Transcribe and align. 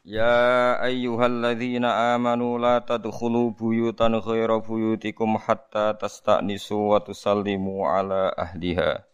Ya 0.00 0.80
ayyuhalladzina 0.80 2.16
amanu 2.16 2.56
la 2.56 2.80
tadkhulu 2.80 3.52
buyutan 3.52 4.16
ghaira 4.16 4.56
buyutikum 4.56 5.36
hatta 5.36 5.92
tasta'nisu 5.92 6.96
wa 6.96 7.04
tusallimu 7.04 7.84
ala 7.84 8.32
ahliha. 8.32 9.04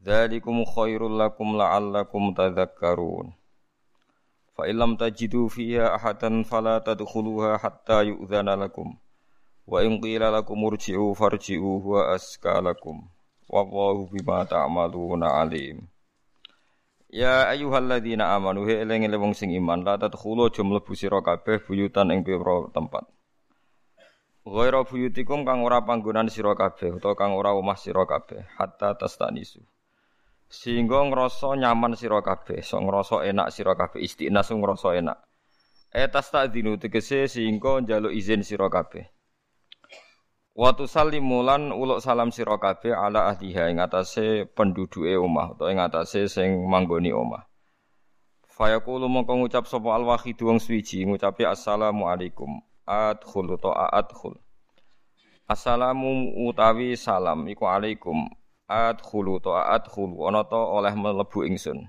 Dzalikum 0.00 0.64
khairul 0.64 1.20
lakum 1.20 1.60
la'allakum 1.60 2.32
tadhakkarun. 2.32 3.36
Fa 4.56 4.64
illam 4.64 4.96
tajidu 4.96 5.52
fiha 5.52 5.92
ahadan 5.92 6.48
fala 6.48 6.80
tadkhuluha 6.80 7.60
hatta 7.60 8.00
yu'dzana 8.00 8.56
lakum. 8.56 8.96
Wa 9.68 9.84
in 9.84 10.00
qila 10.00 10.32
lakum 10.32 10.56
urji'u 10.56 11.12
farji'u 11.12 11.84
huwa 11.84 12.16
aska 12.16 12.64
lakum. 12.64 13.12
Wallahu 13.44 14.08
bima 14.08 14.48
ta'maluna 14.48 15.36
alim. 15.36 15.84
Ya 17.06 17.46
ayyuhalladzina 17.46 18.34
amanu 18.34 18.66
he 18.66 18.82
eling 18.82 19.06
wong 19.14 19.30
sing 19.30 19.54
iman 19.54 19.86
la 19.86 19.94
tadkhulu 19.94 20.50
aja 20.50 20.66
mlebu 20.66 20.92
sira 20.98 21.22
kabeh 21.22 21.62
buyutan 21.62 22.10
ing 22.10 22.26
pira 22.26 22.66
tempat. 22.74 23.06
Ghaira 24.46 24.82
buyutikum 24.86 25.46
kang 25.46 25.62
ora 25.66 25.82
panggonan 25.82 26.30
sira 26.30 26.54
kabeh 26.54 26.98
utawa 26.98 27.14
kang 27.14 27.34
ora 27.34 27.54
omah 27.54 27.78
sira 27.78 28.06
kabeh 28.06 28.46
hatta 28.58 28.94
tastanisu. 28.98 29.62
Sehingga 30.46 31.02
ngrasa 31.02 31.58
nyaman 31.58 31.98
sira 31.98 32.22
kabeh, 32.22 32.62
so 32.62 32.78
ngrasa 32.78 33.26
enak 33.26 33.50
sira 33.50 33.74
kabeh 33.74 33.98
istiqnas 33.98 34.54
ngrasa 34.54 34.94
enak. 34.94 35.18
Etas 35.90 36.30
tak 36.30 36.54
dinu 36.54 36.78
tegese 36.78 37.26
sehingga 37.26 37.82
njaluk 37.82 38.14
izin 38.14 38.46
sira 38.46 38.70
kabeh. 38.70 39.15
Wa 40.56 40.72
tusallimu 40.72 41.44
lan 41.44 41.68
uluk 41.68 42.00
salam 42.00 42.32
sira 42.32 42.56
kabeh 42.56 42.96
ala 42.96 43.28
ahliha 43.28 43.68
ing 43.68 43.76
atase 43.76 44.48
penduduke 44.56 45.12
omah 45.12 45.52
utawa 45.52 45.68
ing 45.68 45.84
atase 45.84 46.32
sing 46.32 46.64
manggoni 46.64 47.12
omah. 47.12 47.44
Fayaqulu 48.48 49.04
mongko 49.04 49.36
ngucap 49.36 49.68
sapa 49.68 49.92
al-wahid 49.92 50.40
wong 50.40 50.56
suwiji 50.56 51.04
ngucapi 51.04 51.44
assalamu 51.44 52.08
alaikum. 52.08 52.64
Adkhul 52.88 53.52
utawa 53.52 53.92
adkhul. 53.92 54.40
Assalamu 55.44 56.32
utawi 56.48 56.96
salam 56.96 57.44
iku 57.52 57.68
alaikum. 57.68 58.24
Adkhulu 58.64 59.36
utawa 59.36 59.68
adkhul 59.76 60.16
ana 60.24 60.40
ta 60.48 60.56
oleh 60.56 60.96
mlebu 60.96 61.44
ingsun. 61.44 61.84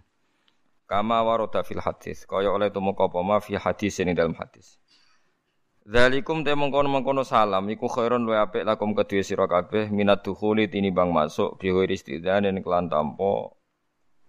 Kama 0.92 1.24
warada 1.24 1.64
fil 1.64 1.80
hadis 1.80 2.28
kaya 2.28 2.52
oleh 2.52 2.68
tumeka 2.68 3.08
apa 3.08 3.24
ma 3.24 3.40
fi 3.40 3.56
hadis 3.56 3.96
ing 4.04 4.12
dalam 4.12 4.36
hadis. 4.36 4.76
Zalikum 5.88 6.44
te 6.44 6.52
mengkono-mengkono 6.52 7.24
salam 7.24 7.64
iku 7.72 7.88
khairun 7.88 8.28
luwe 8.28 8.36
apik 8.36 8.68
lakum 8.68 8.92
kedue 8.92 9.24
sira 9.24 9.48
kabeh 9.48 9.88
minat 9.88 10.20
dukhuli 10.20 10.68
tinimbang 10.68 11.16
masuk 11.16 11.56
bi 11.56 11.72
ghairi 11.72 11.96
istidzanin 11.96 12.60
kelan 12.60 12.92
tanpa 12.92 13.56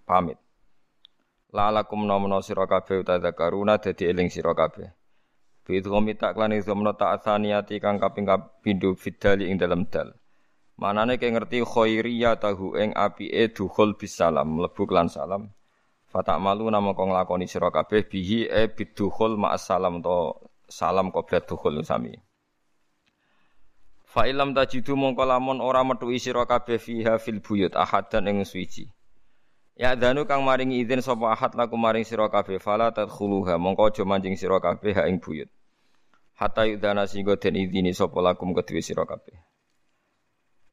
pamit. 0.07 0.39
Lalakum 1.51 2.07
nomono 2.07 2.39
sira 2.47 2.71
kabeh 2.71 3.03
utadzakaruna 3.03 3.83
dadi 3.83 4.07
eling 4.07 4.31
sira 4.31 4.55
kabeh. 4.55 4.87
Bi 5.67 5.83
idghami 5.83 6.15
tak 6.15 6.39
lan 6.39 6.55
idghamna 6.55 6.95
ta'atsaniyati 6.95 7.83
kang 7.83 7.99
kaping 7.99 8.31
kapindho 8.31 8.95
fidali 8.95 9.51
ing 9.51 9.59
dalem 9.59 9.83
dal. 9.91 10.15
Manane 10.79 11.19
kaya 11.19 11.43
ngerti 11.43 11.67
khairiyah 11.67 12.39
tahu 12.39 12.79
ing 12.79 12.95
apike 12.95 13.51
dukhul 13.51 13.99
bisalam 13.99 14.47
mlebu 14.47 14.87
kelan 14.87 15.11
salam. 15.11 15.51
Fatak 16.07 16.39
malu 16.39 16.71
nama 16.71 16.95
kong 16.95 17.11
lakoni 17.11 17.51
sira 17.51 17.75
kabeh 17.75 18.07
bihi 18.07 18.47
e 18.47 18.71
bidukhul 18.71 19.35
ma'as 19.35 19.67
salam 19.67 19.99
to 20.07 20.39
salam 20.69 21.11
qoblat 21.11 21.49
dukhul 21.49 21.81
sami. 21.83 22.15
Fa 24.09 24.25
ilam 24.25 24.57
tajidu 24.57 24.97
mongko 24.97 25.25
lamun 25.25 25.61
ora 25.61 25.85
metuhi 25.85 26.17
sira 26.17 26.49
kabeh 26.49 26.81
fiha 26.81 27.21
fil 27.21 27.41
buyut 27.45 27.77
ahadan 27.77 28.29
ing 28.29 28.45
suci. 28.45 28.89
Ya 29.77 29.95
danu 29.95 30.25
kang 30.25 30.43
maringi 30.43 30.81
izin 30.81 31.05
sapa 31.05 31.37
ahad 31.37 31.53
laku 31.55 31.77
maring 31.77 32.03
sira 32.09 32.27
kabeh 32.33 32.59
fala 32.59 32.89
tadkhuluha 32.91 33.61
mongko 33.61 33.93
aja 33.93 34.05
manjing 34.09 34.35
sira 34.35 34.59
kabeh 34.65 34.97
ha 34.97 35.05
ing 35.07 35.21
buyut. 35.21 35.53
Hatta 36.41 36.65
yudana 36.65 37.05
singgo 37.05 37.37
den 37.37 37.55
izini 37.55 37.93
sapa 37.95 38.19
lakum 38.25 38.57
kedue 38.57 38.81
sira 38.81 39.05
kabeh. 39.05 39.37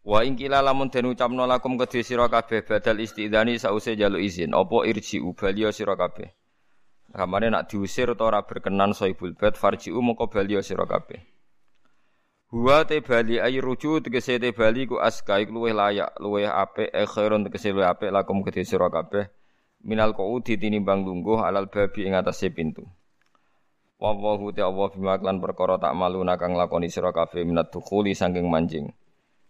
Wa 0.06 0.23
ing 0.23 0.39
kila 0.39 0.63
lamun 0.63 0.89
den 0.89 1.12
ucapno 1.12 1.44
lakum 1.44 1.77
kedue 1.77 2.07
sira 2.07 2.31
kabeh 2.31 2.63
badal 2.63 3.03
istidzani 3.03 3.59
sause 3.59 4.00
jaluk 4.00 4.23
izin 4.23 4.56
apa 4.56 4.88
irji 4.88 5.19
ubaliya 5.19 5.69
sira 5.75 5.94
kabeh. 6.00 6.31
Kamane 7.15 7.47
nak 7.47 7.71
diusir 7.71 8.11
atau 8.11 8.27
ora 8.27 8.43
berkenan 8.43 8.91
soibul 8.91 9.39
bait 9.39 9.55
farji'u 9.55 10.03
moko 10.03 10.27
bali 10.27 10.59
sira 10.59 10.83
kabeh. 10.83 11.23
Huwa 12.51 12.83
te 12.83 12.99
bali 12.99 13.39
ay 13.39 13.63
ruju 13.63 14.03
tegese 14.03 14.35
te 14.35 14.51
bali 14.51 14.83
ku 14.83 14.99
aska 14.99 15.39
iku 15.39 15.55
luwih 15.55 15.71
layak, 15.71 16.11
luwih 16.19 16.51
apik 16.51 16.91
e 16.91 17.07
khairun 17.07 17.47
tegese 17.47 17.71
luwih 17.71 17.87
apik 17.87 18.11
lakum 18.11 18.43
kedhe 18.43 18.67
sira 18.67 18.91
kabeh. 18.91 19.31
Minal 19.87 20.11
qaudi 20.11 20.59
tinimbang 20.59 21.07
lungguh 21.07 21.39
alal 21.39 21.71
babi 21.71 22.03
ing 22.03 22.19
atase 22.19 22.51
pintu. 22.51 22.83
Wallahu 23.95 24.51
ta 24.51 24.67
Allah 24.67 24.91
bima 24.91 25.15
klan 25.15 25.39
perkara 25.39 25.79
tak 25.79 25.95
malu 25.95 26.19
kang 26.35 26.51
lakoni 26.59 26.91
sira 26.91 27.15
kabeh 27.15 27.47
minat 27.47 27.71
dukhuli 27.71 28.11
saking 28.11 28.51
manjing. 28.51 28.91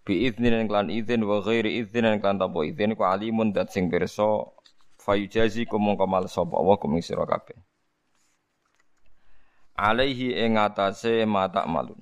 Bi 0.05 0.29
idznin 0.29 0.69
klan 0.69 0.93
idzin 0.93 1.25
wa 1.25 1.41
ghairi 1.41 1.81
idznin 1.81 2.21
klan 2.21 2.37
tanpa 2.37 2.61
idzin 2.61 2.93
ku 2.93 3.01
alimun 3.09 3.57
dat 3.57 3.73
sing 3.73 3.89
pirsa 3.89 4.53
fayujazi 5.05 5.69
kumung 5.69 5.93
kamal 5.93 6.25
sapa? 6.25 6.57
Allah 6.57 6.75
kuming 6.81 7.05
sira 7.05 7.29
kabeh. 7.29 7.53
Alaihi 9.77 10.33
ing 10.33 10.57
atase 10.57 11.29
mata 11.29 11.69
malun. 11.69 12.01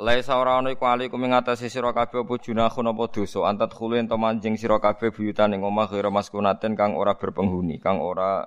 Laisa 0.00 0.36
ora 0.36 0.60
ana 0.60 0.72
iku 0.72 0.84
alaikum 0.84 1.20
ing 1.24 1.32
atase 1.32 1.72
sira 1.72 1.96
kabeh 1.96 2.28
apa 2.28 2.34
junahun 2.36 2.92
apa 2.92 3.04
dosa. 3.08 3.48
Antat 3.48 3.72
khulu 3.72 3.96
ento 3.96 4.20
manjing 4.20 4.60
sira 4.60 4.76
kabeh 4.76 5.08
buyutan 5.16 5.56
ing 5.56 5.64
omah 5.64 5.88
ghira 5.88 6.12
maskunaten 6.12 6.76
kang 6.76 6.92
ora 7.00 7.16
berpenghuni 7.16 7.80
kang 7.80 8.04
ora 8.04 8.44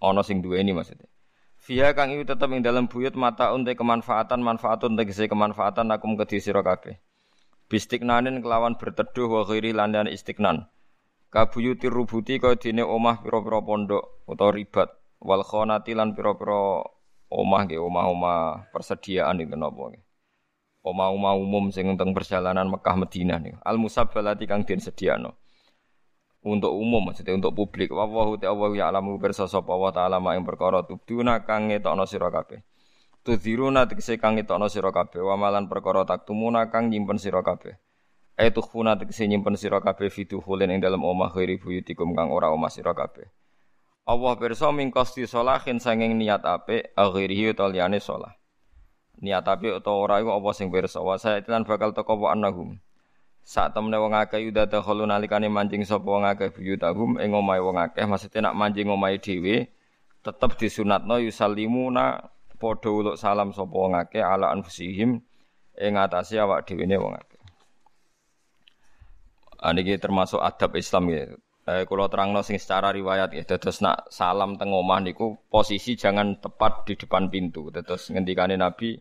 ana 0.00 0.22
sing 0.24 0.40
duweni 0.40 0.72
maksudnya. 0.72 1.08
Via 1.60 1.92
kang 1.92 2.08
iku 2.16 2.24
tetep 2.24 2.48
ing 2.56 2.64
dalam 2.64 2.88
buyut 2.88 3.12
mata 3.20 3.52
unte 3.52 3.76
kemanfaatan 3.76 4.40
manfaatun 4.40 4.96
tegese 4.96 5.28
kemanfaatan 5.28 5.92
akum 5.92 6.16
kedhi 6.16 6.40
sira 6.40 6.64
kabeh. 6.64 6.96
Bistiknanin 7.68 8.40
kelawan 8.40 8.78
berteduh 8.80 9.28
wa 9.28 9.42
ghairi 9.46 9.70
landan 9.70 10.08
istiknan 10.10 10.70
kabuyuti 11.30 11.86
rubuti 11.86 12.42
kaya 12.42 12.58
dene 12.58 12.82
omah 12.82 13.22
pira-pira 13.22 13.62
pondok 13.62 14.26
utawa 14.26 14.50
ribat. 14.50 14.90
Wal 15.22 15.46
khonati 15.46 15.94
lan 15.94 16.18
pira-pira 16.18 16.82
omah 17.30 17.60
nggih 17.64 17.78
omah-omah 17.78 18.68
persediaan 18.74 19.38
itu 19.38 19.54
napa 19.54 19.94
nggih. 19.94 20.04
Omah-omah 20.80 21.34
umum 21.38 21.70
sing 21.70 21.92
teng 21.94 22.10
perjalanan 22.16 22.66
Mekah 22.66 22.96
Madinah 22.98 23.38
niku. 23.38 23.58
Al 23.62 23.76
musabbalati 23.78 24.48
kang 24.48 24.66
den 24.66 24.80
sediano 24.82 25.38
untuk 26.40 26.72
umum 26.72 27.12
maksudnya 27.12 27.36
untuk 27.36 27.52
publik. 27.52 27.92
Wa 27.92 28.08
wa 28.08 28.34
ta'ala 28.34 28.72
ya 28.74 28.88
alamu 28.88 29.20
pirsa 29.20 29.44
sapa 29.44 29.76
wa 29.76 29.92
ta'ala 29.92 30.18
mak 30.18 30.40
ing 30.40 30.44
perkara 30.48 30.82
tubduna 30.88 31.44
kang 31.44 31.68
ngetokno 31.68 32.08
sira 32.08 32.32
kabeh. 32.32 32.64
Tudziruna 33.20 33.84
tegese 33.84 34.16
kang 34.16 34.40
ngetokno 34.40 34.72
sira 34.72 34.88
kabeh. 34.88 35.20
Wa 35.20 35.36
malan 35.36 35.68
perkara 35.68 36.08
taktumuna 36.08 36.72
kang 36.72 36.88
nyimpen 36.88 37.20
sira 37.20 37.44
kabeh 37.44 37.76
Aitu 38.40 38.64
khuna 38.64 38.96
tegese 38.96 39.28
nyimpen 39.28 39.52
sira 39.60 39.84
kabeh 39.84 40.08
fiduhulin 40.08 40.72
ing 40.72 40.80
dalem 40.80 41.04
omah 41.04 41.28
ghairi 41.28 41.60
buyutikum 41.60 42.16
kang 42.16 42.32
ora 42.32 42.48
omah 42.48 42.72
sira 42.72 42.96
kabeh. 42.96 43.28
Allah 44.08 44.32
pirsa 44.40 44.72
mingkosti 44.72 45.28
sholahin 45.28 45.76
sanging 45.76 46.16
niat 46.16 46.40
apik 46.48 46.96
aghirihi 46.96 47.52
utawa 47.52 47.68
liyane. 47.68 48.00
Niat 49.20 49.44
apik 49.44 49.84
utawa 49.84 49.96
ora 50.08 50.14
iku 50.24 50.32
apa 50.40 50.50
sing 50.56 50.72
pirsa 50.72 51.04
wa 51.04 51.20
lan 51.20 51.68
bakal 51.68 51.92
teko 51.92 52.16
wa 52.16 52.32
annahum. 52.32 52.80
Sak 53.44 53.76
temne 53.76 54.00
wong 54.00 54.16
akeh 54.16 54.40
yuda 54.40 54.64
dakhulu 54.72 55.04
nalikane 55.04 55.52
mancing 55.52 55.84
sapa 55.84 56.08
wong 56.08 56.24
akeh 56.24 56.48
buyutahum 56.48 57.20
ing 57.20 57.36
omahe 57.36 57.60
wong 57.60 57.76
akeh 57.76 58.08
maksudnya 58.08 58.48
nak 58.48 58.56
mancing 58.56 58.88
omahe 58.88 59.20
dhewe 59.20 59.68
tetep 60.24 60.56
disunatno 60.56 61.20
yusallimuna 61.20 62.24
padha 62.56 62.88
uluk 62.88 63.16
salam 63.20 63.52
sapa 63.52 63.76
wong 63.76 64.00
akeh 64.00 64.24
ala 64.24 64.48
anfusihim 64.48 65.20
ing 65.76 65.92
atase 66.00 66.40
awak 66.40 66.64
dhewe 66.64 66.88
ne 66.88 66.96
wong 66.96 67.20
akeh. 67.20 67.29
Niki 69.60 70.00
termasuk 70.00 70.40
adab 70.40 70.72
Islam 70.76 71.04
ya. 71.12 71.24
Eh, 71.68 71.84
kalau 71.84 72.08
terang 72.08 72.32
sing 72.40 72.56
secara 72.56 72.90
riwayat 72.90 73.36
ya, 73.36 73.44
terus 73.44 73.84
nak 73.84 74.08
salam 74.08 74.56
teng 74.56 74.72
omah 74.72 75.04
niku 75.04 75.36
posisi 75.52 75.94
jangan 75.94 76.40
tepat 76.40 76.88
di 76.88 76.96
depan 76.96 77.28
pintu. 77.28 77.68
Terus 77.68 78.08
ngendikane 78.10 78.56
Nabi 78.56 78.96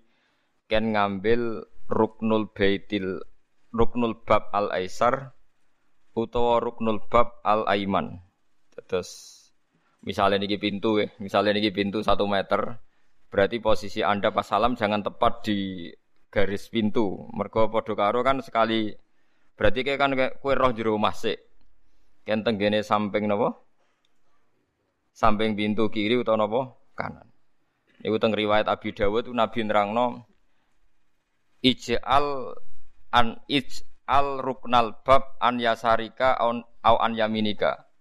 ken 0.67 0.93
ngambil 0.93 1.65
ruknul 1.89 2.51
baitil 2.51 3.23
ruknul 3.71 4.21
bab 4.27 4.51
al 4.51 4.69
aisar 4.75 5.33
utawa 6.13 6.59
ruknul 6.59 6.99
bab 7.07 7.39
al 7.47 7.63
aiman. 7.65 8.21
Terus 8.85 9.39
Misalnya 9.99 10.39
niki 10.39 10.55
pintu 10.55 11.03
ya, 11.03 11.11
misalnya 11.19 11.59
niki 11.59 11.75
pintu 11.75 11.99
satu 11.99 12.23
meter, 12.23 12.79
berarti 13.27 13.59
posisi 13.59 13.99
Anda 13.99 14.31
pas 14.31 14.47
salam 14.47 14.79
jangan 14.79 15.03
tepat 15.03 15.43
di 15.43 15.91
garis 16.31 16.71
pintu. 16.71 17.27
Mergo 17.35 17.67
padha 17.67 17.93
karo 17.99 18.23
kan 18.23 18.39
sekali 18.39 18.95
berarti 19.59 19.83
kayak 19.83 19.99
kan 19.99 20.15
kue 20.15 20.55
roh 20.55 20.71
jero 20.71 20.95
masik. 20.95 21.35
Kan 22.23 22.47
tenggene 22.47 22.79
samping 22.79 23.27
napa? 23.27 23.59
Samping 25.11 25.59
pintu 25.59 25.91
kiri 25.91 26.15
utawa 26.15 26.47
napa? 26.47 26.61
Kanan. 26.95 27.27
Iku 27.99 28.15
teng 28.15 28.31
riwayat 28.31 28.71
Abi 28.71 28.95
Dawud 28.95 29.27
Nabi 29.35 29.59
nerangno 29.67 30.23
ij'al 31.59 32.55
an 33.11 33.43
ij'al 33.51 34.39
ruknal 34.39 35.03
bab 35.03 35.35
an 35.43 35.59
yasarika 35.59 36.39
au 36.39 36.95
an 36.95 37.11
yaminika. 37.19 37.91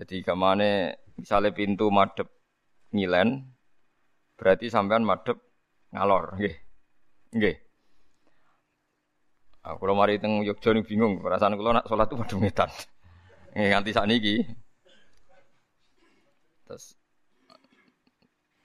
Jadi 0.00 0.24
ke 0.24 0.32
mana 0.32 0.96
misalnya 1.20 1.52
pintu 1.52 1.92
madep 1.92 2.32
ngilen, 2.96 3.52
berarti 4.40 4.72
sampean 4.72 5.04
madep 5.04 5.36
ngalor, 5.92 6.40
nggih. 6.40 6.56
Nggih. 7.36 7.56
Aku 9.60 9.84
kalau 9.84 9.92
mari 9.92 10.16
teng 10.16 10.40
Yogyo 10.40 10.72
nih 10.72 10.84
bingung, 10.88 11.20
perasaan 11.20 11.52
kalau 11.56 11.76
nak 11.76 11.84
sholat 11.84 12.08
tuh 12.08 12.16
madep 12.16 12.38
ngetan. 12.40 12.70
Nganti 13.52 13.90
sakniki. 13.92 14.34
Terus 16.64 17.00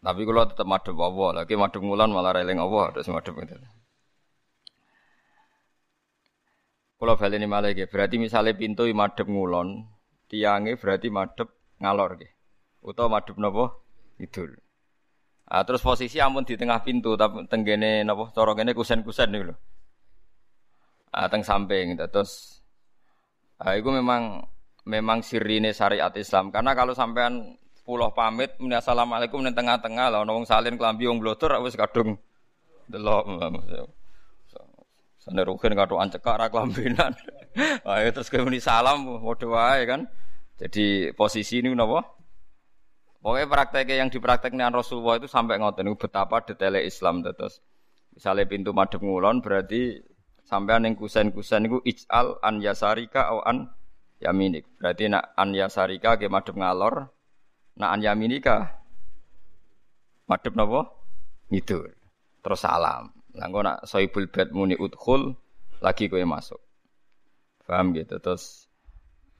tapi 0.05 0.21
kalau 0.21 0.45
tetap 0.45 0.69
madep 0.69 0.93
Allah, 1.01 1.41
lagi 1.41 1.57
madep 1.57 1.81
ngulan 1.81 2.13
malah 2.13 2.37
releng 2.37 2.61
Allah, 2.61 2.93
terus 2.93 3.09
madep 3.09 3.41
itu. 3.41 3.57
Kalau 7.01 7.17
balik 7.17 7.41
ini 7.41 7.49
malah 7.49 7.73
berarti 7.73 8.21
misalnya 8.21 8.53
pintu 8.53 8.85
madep 8.93 9.25
ngulon, 9.25 9.89
tiangnya 10.29 10.77
berarti 10.77 11.09
madep 11.09 11.49
ngalor 11.81 12.21
gitu. 12.21 12.29
Utawa 12.85 13.17
madep 13.17 13.35
nopo 13.41 13.81
idul. 14.21 14.53
Ah, 15.49 15.65
terus 15.65 15.81
posisi 15.81 16.21
amun 16.21 16.45
di 16.45 16.53
tengah 16.53 16.85
pintu 16.85 17.17
tapi 17.17 17.49
tenggene 17.49 18.05
nopo 18.05 18.29
cara 18.29 18.53
kene 18.53 18.77
kusen-kusen 18.77 19.33
niku 19.33 19.49
lho. 19.49 19.55
Ah, 21.15 21.31
teng 21.31 21.47
samping 21.47 21.95
terus 21.95 22.59
ah, 23.63 23.71
itu 23.71 23.87
memang 23.87 24.43
memang 24.83 25.23
sirine 25.23 25.71
syariat 25.71 26.11
Islam 26.19 26.51
karena 26.51 26.75
kalau 26.75 26.91
sampean 26.91 27.55
pulau 27.87 28.11
pamit 28.11 28.51
muni 28.59 28.75
assalamualaikum 28.75 29.39
ning 29.39 29.55
tengah-tengah 29.55 30.11
lah 30.11 30.27
wong 30.27 30.43
salin 30.43 30.75
klambi 30.75 31.07
wong 31.07 31.23
blotor 31.23 31.55
wis 31.63 31.79
kadung 31.79 32.19
delok 32.91 33.23
Sane 35.25 35.41
rugen 35.41 35.73
katokan 35.73 36.13
cekak 36.13 36.37
ra. 36.37 36.47
Ayo 37.97 38.09
terus 38.13 38.29
kowe 38.29 38.45
muni 38.45 38.61
salam 38.61 39.09
padha 39.25 39.47
wae 39.49 39.81
kan. 39.89 40.05
Jadi 40.61 41.17
posisi 41.17 41.65
ini 41.65 41.73
napa? 41.73 42.05
Pokoknya 43.25 43.49
prakteknya 43.49 44.05
yang 44.05 44.13
dipraktekkan 44.13 44.69
Rasulullah 44.69 45.17
itu 45.17 45.25
sampai 45.25 45.57
ngoten 45.57 45.89
betapa 45.97 46.45
detailnya 46.45 46.85
Islam 46.85 47.25
terus. 47.25 47.57
Misalnya 48.13 48.45
pintu 48.45 48.69
madhep 48.69 49.01
ngulon 49.01 49.41
berarti 49.41 49.97
sampai 50.45 50.77
yang 50.81 50.93
kusen-kusen 50.93 51.65
itu 51.65 51.81
ij'al 51.81 52.37
an 52.39 52.61
yasarika 52.61 53.33
au 53.33 53.41
an 53.41 53.73
yaminik. 54.21 54.69
Berarti 54.77 55.09
nak 55.09 55.33
an 55.35 55.51
yasarika 55.57 56.21
ke 56.21 56.29
madhep 56.29 56.55
ngalor, 56.55 57.09
nak 57.81 57.89
an 57.97 57.99
yaminika 58.05 58.77
madhep 60.29 60.53
napa? 60.53 60.89
Ngidul. 61.49 61.91
Terus 62.45 62.61
salam. 62.61 63.09
Lah 63.35 63.49
nak 63.51 63.89
soibul 63.89 64.29
bed 64.31 64.53
muni 64.53 64.77
udkhul 64.77 65.33
lagi 65.81 66.07
kowe 66.07 66.21
masuk. 66.23 66.61
Paham 67.65 67.97
gitu 67.97 68.21
terus 68.21 68.65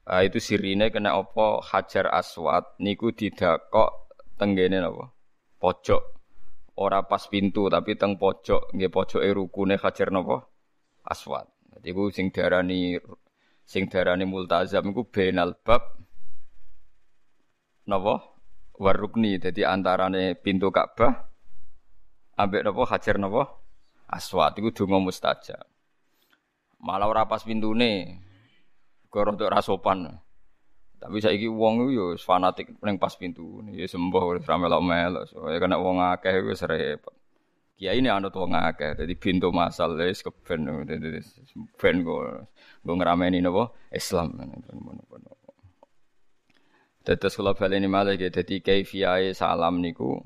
Uh, 0.06 0.22
itu 0.22 0.38
sirine 0.38 0.94
kena 0.94 1.18
opo 1.18 1.66
Hajar 1.66 2.14
Aswad 2.14 2.78
niku 2.78 3.10
tidak 3.10 3.74
kok 3.74 4.14
tenggene 4.38 4.78
napa? 4.78 5.10
Pojok. 5.58 6.04
Ora 6.78 7.02
pas 7.10 7.26
pintu 7.26 7.66
tapi 7.74 7.98
teng 7.98 8.14
pojok, 8.14 8.70
nggih 8.70 8.94
pojoke 8.94 9.26
rukune 9.34 9.82
Hajar 9.82 10.14
napa? 10.14 10.46
Aswad. 11.06 11.46
Dadi 11.70 11.94
iku 11.94 12.10
sing 12.10 12.34
darani 12.34 12.98
sing 13.62 13.86
darani 13.86 14.26
multazam 14.26 14.90
iku 14.90 15.06
benal 15.06 15.54
bab 15.62 16.02
napa? 17.86 18.26
Warukni. 18.76 19.38
Dadi 19.38 19.62
antarane 19.62 20.34
pintu 20.36 20.74
Ka'bah 20.74 21.30
ambek 22.42 22.66
napa 22.66 22.82
Hajar 22.90 23.22
napa? 23.22 23.54
Aswad 24.10 24.58
iku 24.58 24.74
donga 24.74 24.98
mustajab. 24.98 25.66
Malah 26.82 27.10
ora 27.10 27.24
pas 27.26 27.42
pintune, 27.42 28.22
Goro 29.10 29.32
untuk 29.34 29.50
rasopan. 29.50 30.12
Tapi 31.00 31.22
saya 31.22 31.38
iki 31.38 31.48
uang 31.48 31.88
itu 31.88 32.18
fanatik 32.20 32.76
paling 32.82 33.00
pas 33.00 33.16
pintu. 33.16 33.64
Ya 33.72 33.88
sembuh 33.88 34.36
wis 34.36 34.44
ra 34.44 34.60
melok 34.60 34.82
So, 35.30 35.48
ya 35.48 35.62
kena 35.62 35.80
uang 35.80 36.02
akeh 36.02 36.44
wis 36.44 36.66
repot. 36.66 37.16
Kiai 37.76 38.00
ini 38.00 38.08
anut 38.08 38.32
wong 38.32 38.56
akeh, 38.56 38.96
jadi 38.96 39.14
pintu 39.20 39.52
masal 39.52 40.00
wis 40.00 40.24
keben, 40.24 40.64
jadi 40.88 41.20
ben 41.76 42.08
go 42.08 42.24
go 42.88 42.92
ngrameni 42.96 43.44
napa 43.44 43.76
Islam. 43.92 44.32
Tetes 47.04 47.36
kula 47.36 47.52
baleni 47.52 47.92
malah 47.92 48.16
gitu, 48.16 48.32
jadi 48.32 48.64
kaifiyae 48.64 49.36
salam 49.36 49.84
niku 49.84 50.24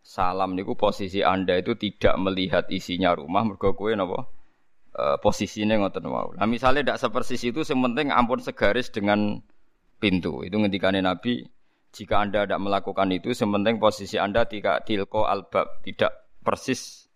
salam 0.00 0.56
niku 0.56 0.72
posisi 0.80 1.20
Anda 1.20 1.60
itu 1.60 1.76
tidak 1.76 2.16
melihat 2.16 2.72
isinya 2.72 3.12
rumah 3.12 3.44
mergo 3.44 3.76
kowe 3.76 3.92
napa 3.92 4.24
uh, 4.96 5.16
posisinya 5.20 5.76
ngoten 5.76 6.06
wau. 6.08 6.32
Nah 6.34 6.46
misalnya 6.48 6.88
tidak 6.88 7.00
sepersis 7.04 7.42
itu, 7.44 7.60
sementing 7.66 8.08
ampun 8.08 8.40
segaris 8.40 8.88
dengan 8.88 9.42
pintu. 9.98 10.42
Itu 10.46 10.56
ngendikane 10.60 11.02
Nabi, 11.04 11.44
jika 11.94 12.26
anda 12.26 12.42
tidak 12.42 12.58
melakukan 12.58 13.08
itu, 13.14 13.30
sementing 13.30 13.78
posisi 13.78 14.18
anda 14.18 14.42
tidak 14.50 14.82
tilko 14.82 15.30
albab, 15.30 15.78
tidak 15.86 16.10
persis 16.42 17.06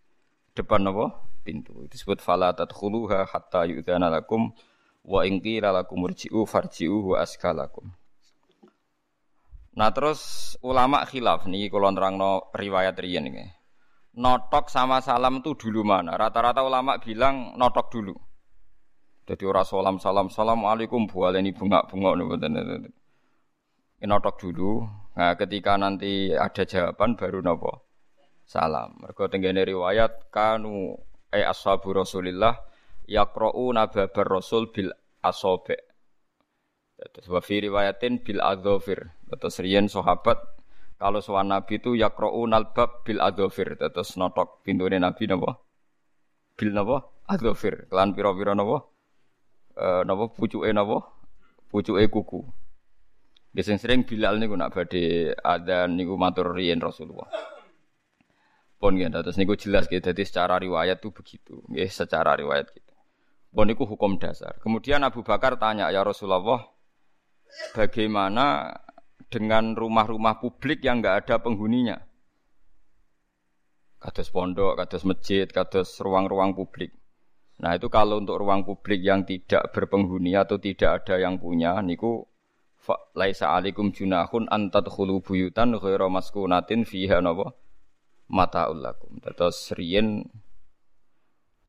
depan 0.54 0.86
apa? 0.86 1.18
Pintu. 1.42 1.82
Itu 1.82 1.90
disebut 1.90 2.22
fala 2.22 2.54
tadkhuluha 2.54 3.26
hatta 3.26 3.66
yu'dzana 3.66 4.06
lakum 4.06 4.54
wa 5.02 5.26
in 5.26 5.42
qila 5.42 5.74
lakum 5.74 6.06
urji'u 6.06 6.46
farji'u 6.46 7.14
wa 7.14 7.26
askalakum. 7.26 7.90
Nah 9.74 9.90
terus 9.90 10.54
ulama 10.62 11.02
khilaf 11.06 11.50
nih 11.50 11.70
kalau 11.70 11.90
nerangno 11.90 12.50
riwayat 12.54 12.98
riyen 12.98 13.30
ini 13.30 13.46
notok 14.18 14.66
sama 14.66 14.98
salam 14.98 15.38
itu 15.38 15.54
dulu 15.54 15.86
mana? 15.86 16.18
Rata-rata 16.18 16.66
ulama 16.66 16.98
bilang 16.98 17.54
notok 17.54 17.86
dulu. 17.94 18.14
Jadi 19.28 19.44
orang 19.44 19.66
salam 19.68 19.96
salam 20.02 20.26
assalamualaikum 20.32 21.06
ini 21.36 21.52
bunga 21.54 21.84
bunga 21.86 22.16
nih 22.18 22.97
Notok 23.98 24.38
dulu. 24.38 24.86
Nah, 25.18 25.34
ketika 25.34 25.74
nanti 25.74 26.30
ada 26.30 26.62
jawaban 26.62 27.18
baru 27.18 27.42
nopo 27.42 27.88
salam. 28.46 28.96
Mereka 29.02 29.28
tenggene 29.28 29.66
riwayat 29.66 30.30
kanu 30.32 30.96
e 31.28 31.42
ashabu 31.44 31.92
Rasulillah 31.92 32.56
yakra'u 33.04 33.74
nababar 33.74 34.26
Rasul 34.30 34.70
bil 34.70 34.94
asobe. 35.20 35.76
Terus 36.98 37.26
wa 37.26 37.42
riwayatin 37.42 38.22
bil 38.22 38.38
adzofir. 38.38 39.12
Terus 39.26 39.58
riyen 39.58 39.90
sahabat 39.90 40.38
kalau 40.98 41.22
soal 41.22 41.46
Nabi 41.46 41.78
itu 41.78 41.94
yakra'u 41.94 42.42
nalbab 42.46 43.02
bil 43.02 43.18
adofir. 43.18 43.74
Terus 43.78 44.14
notok 44.14 44.62
pintunya 44.62 45.02
Nabi 45.02 45.26
napa? 45.26 45.58
Bil 46.58 46.70
napa? 46.74 47.06
Adofir. 47.26 47.86
Kelan 47.86 48.14
pira-pira 48.14 48.54
napa? 48.54 48.88
E, 49.78 50.02
napa 50.08 50.26
pucuke 50.32 50.70
napa? 50.74 51.06
Pucuke 51.70 52.02
kuku. 52.10 52.42
Biasanya 53.52 53.80
sering 53.80 54.04
Bilal 54.04 54.36
niku 54.36 54.54
nak 54.54 54.76
badhe 54.76 55.32
ada 55.40 55.88
niku 55.88 56.20
matur 56.20 56.52
riyen 56.52 56.78
Rasulullah. 56.78 57.28
Pun 58.78 58.94
ya, 58.94 59.10
terus 59.10 59.34
niku 59.34 59.58
jelas 59.58 59.90
gitu. 59.90 59.98
Jadi 59.98 60.22
secara 60.22 60.60
riwayat 60.62 61.02
tuh 61.02 61.10
begitu. 61.10 61.58
Ya, 61.74 61.88
secara 61.90 62.38
riwayat 62.38 62.70
gitu. 62.70 62.94
Pun 63.50 63.66
niku 63.66 63.88
hukum 63.88 64.20
dasar. 64.22 64.54
Kemudian 64.62 65.02
Abu 65.02 65.26
Bakar 65.26 65.58
tanya 65.58 65.90
ya 65.90 66.06
Rasulullah, 66.06 66.62
bagaimana 67.74 68.76
dengan 69.28 69.74
rumah-rumah 69.74 70.38
publik 70.38 70.84
yang 70.84 71.02
nggak 71.02 71.26
ada 71.26 71.42
penghuninya. 71.42 71.98
Kados 73.98 74.30
pondok, 74.30 74.78
kados 74.78 75.02
masjid, 75.02 75.50
kados 75.50 75.98
ruang-ruang 75.98 76.54
publik. 76.54 76.94
Nah 77.58 77.74
itu 77.74 77.90
kalau 77.90 78.22
untuk 78.22 78.38
ruang 78.38 78.62
publik 78.62 79.02
yang 79.02 79.26
tidak 79.26 79.74
berpenghuni 79.74 80.38
atau 80.38 80.62
tidak 80.62 81.02
ada 81.02 81.18
yang 81.18 81.42
punya, 81.42 81.82
niku 81.82 82.22
laisa 83.12 83.52
alikum 83.52 83.92
junahun 83.92 84.48
antat 84.48 84.88
khulu 84.88 85.20
buyutan 85.20 85.76
ghaira 85.76 86.08
maskunatin 86.08 86.88
fiha 86.88 87.20
napa 87.20 87.52
mataul 88.28 88.80
lakum. 88.80 89.20
Terus 89.20 89.72
riyen 89.76 90.24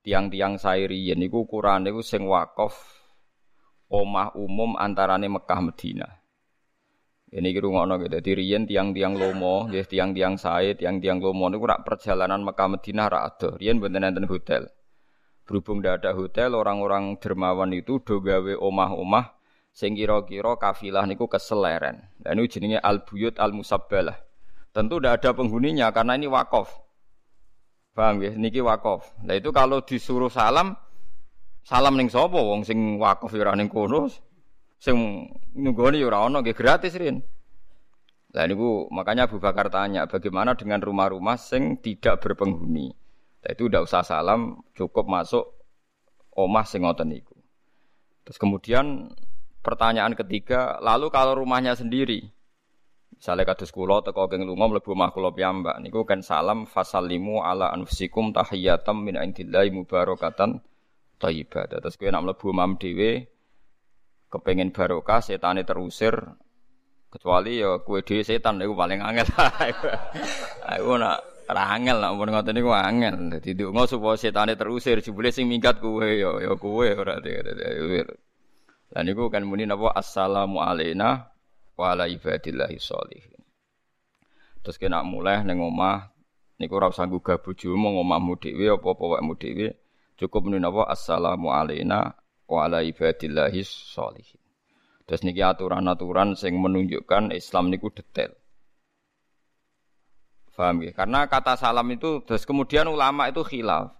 tiang-tiang 0.03 0.55
saya 0.55 0.87
riyen 0.87 1.19
niku 1.19 1.43
ukuran 1.43 1.87
niku 1.87 1.99
sing 1.99 2.23
wakaf 2.27 2.75
omah 3.91 4.35
umum 4.37 4.79
antarane 4.79 5.27
Mekah 5.27 5.59
Madinah. 5.59 6.13
Ini 7.29 7.45
kira 7.53 7.69
ngono 7.69 8.01
gitu. 8.01 8.17
Jadi 8.17 8.31
riyen 8.41 8.65
tiang-tiang 8.65 9.13
lomo, 9.13 9.69
ya 9.69 9.85
tiang-tiang 9.85 10.33
sae, 10.41 10.73
tiang-tiang 10.73 11.21
lomo 11.21 11.45
niku 11.45 11.69
rak 11.69 11.85
perjalanan 11.85 12.41
Mekah 12.41 12.67
Madinah 12.73 13.05
rak 13.05 13.23
ada. 13.37 13.49
Riyen 13.61 13.77
mboten 13.77 14.25
hotel. 14.25 14.65
Berhubung 15.45 15.81
tidak 15.81 16.05
ada 16.05 16.11
hotel, 16.17 16.53
orang-orang 16.57 17.17
dermawan 17.17 17.73
itu 17.73 18.01
do 18.01 18.21
gawe 18.21 18.53
omah-omah 18.57 19.38
sing 19.79 19.95
kira-kira 19.95 20.59
kafilah 20.59 21.07
niku 21.07 21.31
keseleren. 21.31 22.03
Dan 22.19 22.43
ini 22.43 22.51
jenenge 22.51 22.79
al-buyut 22.83 23.39
al-musabbalah. 23.39 24.19
Tentu 24.75 24.99
tidak 24.99 25.23
ada 25.23 25.31
penghuninya 25.31 25.87
karena 25.95 26.19
ini 26.19 26.27
wakaf. 26.27 26.67
Paham 27.95 28.19
ya? 28.19 28.35
Niki 28.35 28.59
wakaf. 28.59 29.07
Nah 29.23 29.39
itu 29.39 29.55
kalau 29.55 29.79
disuruh 29.79 30.27
salam, 30.27 30.75
salam 31.63 31.95
ning 31.95 32.11
sapa 32.11 32.35
wong 32.35 32.67
sing 32.67 32.99
wakaf 32.99 33.31
ya 33.31 33.47
ora 33.47 33.55
ning 33.55 33.71
kono. 33.71 34.11
Sing 34.75 34.95
nunggoni 35.55 36.03
ya 36.03 36.11
ora 36.11 36.27
ono 36.27 36.43
gratis 36.43 36.99
rin. 36.99 37.23
Lah 38.35 38.45
niku 38.51 38.91
makanya 38.91 39.31
Abu 39.31 39.39
Bakar 39.39 39.71
tanya, 39.71 40.11
bagaimana 40.11 40.59
dengan 40.59 40.83
rumah-rumah 40.83 41.39
sing 41.39 41.79
tidak 41.79 42.19
berpenghuni? 42.19 42.91
Nah, 43.39 43.49
itu 43.55 43.71
udah 43.71 43.87
usah 43.87 44.03
salam, 44.03 44.59
cukup 44.75 45.07
masuk 45.07 45.47
omah 46.35 46.67
sing 46.67 46.83
ngoten 46.83 47.09
niku. 47.09 47.39
Terus 48.27 48.37
kemudian 48.37 49.09
pertanyaan 49.69 50.17
ketiga, 50.17 50.81
lalu 50.81 51.13
kalau 51.13 51.37
rumahnya 51.37 51.77
sendiri, 51.77 52.25
misalnya 53.13 53.45
kados 53.53 53.69
kula 53.69 54.01
teko 54.01 54.25
geng 54.25 54.49
lunga 54.49 54.65
mlebu 54.65 54.97
omah 54.97 55.13
kula 55.13 55.29
piyambak 55.29 55.77
niku 55.85 56.09
kan 56.09 56.25
salam 56.25 56.65
fasallimu 56.65 57.45
ala 57.45 57.69
anfusikum 57.69 58.33
tahiyatam 58.33 59.05
min 59.05 59.21
indillahi 59.21 59.69
mubarakatan 59.69 60.65
thayyibah. 61.21 61.69
Terus 61.69 61.93
kowe 62.01 62.09
nek 62.09 62.23
mlebu 62.25 62.45
omah 62.49 62.67
dhewe 62.81 63.11
kepengin 64.33 64.73
barokah 64.73 65.21
setane 65.21 65.61
terusir 65.61 66.17
Kecuali 67.09 67.57
ya 67.57 67.81
kue 67.81 68.05
dhewe 68.05 68.21
setan 68.21 68.61
iku 68.61 68.77
paling 68.77 69.01
angel. 69.01 69.25
Aku 70.77 70.93
nak 71.01 71.25
ora 71.49 71.73
angel 71.73 71.97
nak 71.97 72.13
mun 72.13 72.29
ngoten 72.29 72.53
niku 72.53 72.69
angel. 72.69 73.33
Dadi 73.33 73.57
ndonga 73.57 73.89
supaya 73.89 74.13
setane 74.13 74.53
terusir 74.53 75.01
jebule 75.01 75.33
sing 75.33 75.49
minggat 75.49 75.81
kue 75.81 76.21
ya 76.21 76.37
ya 76.37 76.53
kue 76.53 76.93
ora 76.93 77.17
Lah 78.89 79.01
niku 79.05 79.29
kan 79.29 79.45
muni 79.45 79.69
napa 79.69 79.93
assalamu 79.93 80.61
alaina 80.61 81.29
wa 81.77 81.85
ala 81.93 82.09
ibadillahi 82.09 82.81
sholihin. 82.81 83.37
Terus 84.65 84.81
kena 84.81 85.05
mulai 85.05 85.45
ning 85.45 85.61
omah 85.61 86.09
niku 86.57 86.81
ora 86.81 86.89
usah 86.89 87.05
gugah 87.05 87.37
bojomu 87.39 87.95
ngomahmu 88.01 88.35
dhewe 88.41 88.73
apa-apa 88.73 89.19
wekmu 89.19 89.33
dhewe. 89.37 89.67
Cukup 90.17 90.49
muni 90.49 90.57
napa 90.57 90.89
assalamu 90.89 91.53
alaina 91.53 92.17
wa 92.49 92.59
ala 92.65 92.81
ibadillahi 92.81 93.61
sholihin. 93.61 94.41
Terus 95.05 95.25
niki 95.25 95.41
aturan-aturan 95.41 96.37
sing 96.37 96.57
menunjukkan 96.57 97.33
Islam 97.33 97.73
niku 97.73 97.89
detail. 97.89 98.33
Paham 100.59 100.83
ya? 100.83 100.91
Karena 100.91 101.23
kata 101.23 101.55
salam 101.55 101.87
itu 101.87 102.19
terus 102.27 102.43
kemudian 102.43 102.83
ulama 102.91 103.31
itu 103.31 103.47
khilaf. 103.47 103.95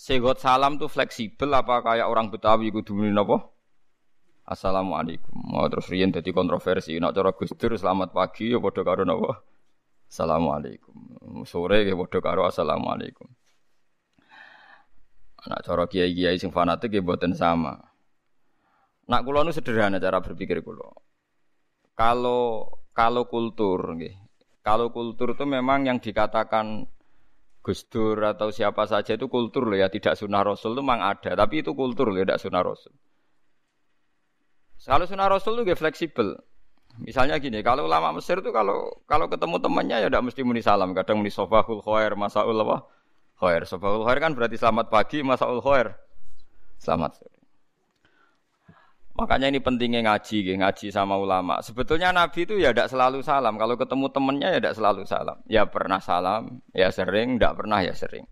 Segot 0.00 0.40
salam 0.40 0.80
itu 0.80 0.88
fleksibel 0.88 1.52
apa 1.52 1.84
kayak 1.84 2.08
orang 2.08 2.32
Betawi 2.32 2.72
kudu 2.72 2.96
napa? 3.12 3.52
Assalamualaikum. 4.50 5.30
Mau 5.30 5.70
terus 5.70 5.86
riyen 5.86 6.10
dadi 6.10 6.34
kontroversi. 6.34 6.98
Nek 6.98 7.14
cara 7.14 7.30
Gus 7.30 7.54
Dur 7.54 7.78
selamat 7.78 8.10
pagi 8.10 8.50
ya 8.50 8.58
padha 8.58 8.82
karo 8.82 9.06
napa? 9.06 9.46
Assalamualaikum. 10.10 10.96
Sore 11.46 11.86
ya 11.86 11.94
padha 11.94 12.18
karo 12.18 12.42
assalamualaikum. 12.50 13.30
Nek 15.46 15.60
cara 15.62 15.86
kiai-kiai 15.86 16.34
sing 16.34 16.50
fanatik 16.50 16.90
ya 16.90 16.98
mboten 16.98 17.38
sama. 17.38 17.78
Nak 19.06 19.22
kulo 19.22 19.46
nu 19.46 19.54
sederhana 19.54 20.02
cara 20.02 20.18
berpikir 20.18 20.66
kulo. 20.66 20.98
Kalau 21.94 22.74
kalau 22.90 23.30
kultur, 23.30 23.78
nggih. 23.94 24.18
Kalau 24.66 24.90
kultur 24.90 25.38
itu 25.38 25.46
memang 25.46 25.86
yang 25.86 26.02
dikatakan 26.02 26.90
Gus 27.62 27.86
Dur 27.86 28.18
atau 28.26 28.50
siapa 28.50 28.82
saja 28.90 29.14
itu 29.14 29.30
kultur 29.30 29.70
loh 29.70 29.78
ya, 29.78 29.86
tidak 29.86 30.18
sunnah 30.18 30.42
Rasul 30.42 30.74
itu 30.74 30.82
memang 30.82 31.06
ada, 31.06 31.38
tapi 31.38 31.62
itu 31.62 31.76
kultur 31.76 32.10
loh, 32.10 32.18
tidak 32.18 32.40
sunnah 32.42 32.64
Rasul. 32.64 32.92
Kalau 34.80 35.04
sunnah 35.04 35.28
Rasul 35.28 35.60
itu 35.60 35.76
fleksibel. 35.76 36.40
Misalnya 37.00 37.36
gini, 37.36 37.60
kalau 37.60 37.86
ulama 37.86 38.16
Mesir 38.16 38.40
itu 38.40 38.50
kalau 38.50 38.90
kalau 39.04 39.30
ketemu 39.30 39.56
temannya 39.60 39.96
ya 40.04 40.08
tidak 40.08 40.24
mesti 40.26 40.40
muni 40.42 40.60
salam, 40.60 40.90
kadang 40.96 41.20
muni 41.20 41.30
sobahul 41.32 41.84
khair, 41.84 42.16
masaul 42.16 42.56
apa? 42.56 42.88
Khair. 43.38 43.62
Sobahul 43.68 44.02
khair 44.04 44.18
kan 44.18 44.32
berarti 44.34 44.56
selamat 44.58 44.90
pagi, 44.90 45.22
masaul 45.22 45.62
khair. 45.62 45.96
Selamat. 46.80 47.20
Makanya 49.20 49.52
ini 49.52 49.60
pentingnya 49.60 50.00
ngaji, 50.00 50.56
ngaji 50.56 50.86
sama 50.88 51.20
ulama. 51.20 51.60
Sebetulnya 51.60 52.08
Nabi 52.08 52.48
itu 52.48 52.56
ya 52.56 52.72
tidak 52.72 52.88
selalu 52.88 53.20
salam. 53.20 53.60
Kalau 53.60 53.76
ketemu 53.76 54.06
temennya 54.08 54.48
ya 54.48 54.58
tidak 54.64 54.74
selalu 54.80 55.02
salam. 55.04 55.36
Ya 55.44 55.68
pernah 55.68 56.00
salam, 56.00 56.64
ya 56.72 56.88
sering, 56.88 57.36
tidak 57.36 57.60
pernah 57.60 57.84
ya 57.84 57.92
sering. 57.92 58.24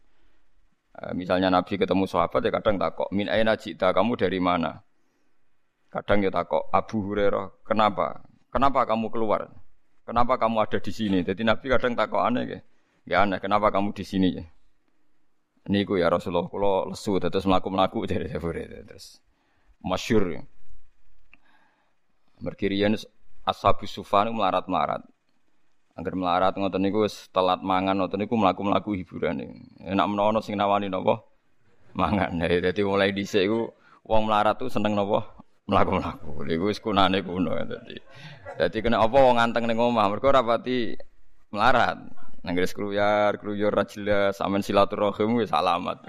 E, 0.97 1.13
misalnya 1.13 1.53
Nabi 1.53 1.77
ketemu 1.77 2.09
sahabat 2.09 2.41
ya 2.41 2.51
kadang 2.57 2.81
takok, 2.81 3.13
min 3.13 3.29
aina 3.29 3.53
kamu 3.77 4.13
dari 4.17 4.41
mana? 4.41 4.81
Kadang 5.89 6.21
ya 6.21 6.29
takok, 6.29 6.69
Abu 6.69 7.01
Hurairah, 7.01 7.65
kenapa? 7.65 8.21
Kenapa 8.53 8.85
kamu 8.85 9.09
keluar? 9.09 9.49
Kenapa 10.05 10.37
kamu 10.37 10.61
ada 10.61 10.79
di 10.81 10.93
sini? 10.93 11.25
Jadi 11.25 11.49
Nabi 11.49 11.65
kadang 11.69 11.97
takok 11.97 12.21
aneh 12.29 12.45
ya. 12.45 12.59
Ya 13.09 13.17
aneh, 13.25 13.41
kenapa 13.41 13.73
kamu 13.73 13.97
di 13.97 14.05
sini 14.05 14.29
ya? 14.37 14.45
Niku 15.69 15.97
ya 15.97 16.13
Rasulullah, 16.13 16.49
kalau 16.49 16.93
lesu 16.93 17.17
terus 17.17 17.45
melaku-melaku 17.49 18.05
dari 18.05 18.29
Abu 18.29 18.53
Hurairah 18.53 18.85
terus 18.85 19.21
masyur. 19.81 20.29
Ya. 20.29 20.43
Merkirian 22.45 22.93
ashabu 23.49 23.89
sufan 23.89 24.29
melarat-melarat. 24.29 25.09
Angger 25.97 26.15
melarat 26.15 26.53
ngoten 26.55 26.85
niku 26.85 27.09
wis 27.09 27.33
telat 27.33 27.65
mangan 27.65 27.97
ngoten 27.97 28.21
niku 28.23 28.37
mlaku-mlaku 28.37 28.93
hiburan. 28.93 29.41
Enak 29.81 30.07
menono 30.07 30.45
sing 30.45 30.55
nawani 30.61 30.93
napa? 30.93 31.25
Mangan. 31.97 32.37
Dadi 32.39 32.81
mulai 32.85 33.11
dhisik 33.17 33.49
iku 33.49 33.73
wong 34.05 34.29
melarat 34.29 34.61
tuh 34.61 34.69
seneng 34.69 34.93
napa? 34.95 35.38
Mlaku-mlaku. 35.69 36.49
Niku 36.49 36.73
wis 36.73 36.81
kunane 36.81 37.21
kuno 37.21 37.53
dadi. 37.53 38.01
Dadi 38.57 38.79
kena 38.81 39.05
apa 39.05 39.17
wong 39.21 39.37
nganteng 39.37 39.69
ning 39.69 39.77
omah 39.77 40.09
mergo 40.09 40.33
ora 40.33 40.41
pati 40.41 40.97
melarat. 41.53 42.01
Nang 42.41 42.55
gres 42.57 42.73
kruyar, 42.73 43.37
kruyur 43.37 43.69
ra 43.69 43.85
jelas, 43.85 44.41
sampean 44.41 44.65
silaturahim 44.65 45.37
wis 45.37 45.53
alamat. 45.53 46.09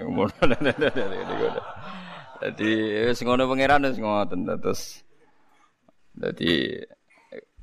Dadi 2.40 2.70
wis 3.04 3.20
ngono 3.20 3.44
pangeran 3.44 3.84
wis 3.84 4.00
ngoten 4.00 4.48
terus 4.48 5.04
jadi 6.16 6.80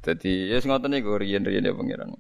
jadi 0.06 0.34
ya 0.54 0.58
ngoten 0.62 0.94
niku 0.94 1.18
riyen-riyen 1.18 1.66
ya 1.66 1.74
pangeran. 1.74 2.14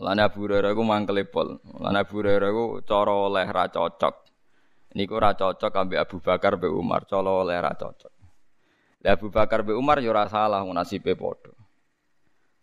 Lan 0.00 0.18
Abu 0.18 0.48
Hurairah 0.48 0.72
ku 0.74 0.82
mangkel 0.82 1.22
pol. 1.28 1.60
Lan 1.78 1.94
Abu 1.94 2.18
Hurairah 2.18 2.50
ku 2.50 2.82
cara 2.82 3.12
oleh 3.12 3.46
ra 3.46 3.68
cocok. 3.70 4.14
Niku 4.96 5.14
ra 5.20 5.36
cocok 5.38 5.70
ambek 5.70 6.00
Abu 6.02 6.16
Bakar 6.18 6.58
mbek 6.58 6.72
Umar, 6.72 7.06
cara 7.06 7.30
oleh 7.30 7.60
ra 7.60 7.76
cocok. 7.78 8.13
Lah 9.04 9.20
Abu 9.20 9.28
Bakar 9.28 9.60
mbek 9.60 9.76
Umar 9.76 10.00
ya 10.00 10.16
ora 10.16 10.24
salah 10.32 10.64
nasibe 10.64 11.12
padha. 11.12 11.52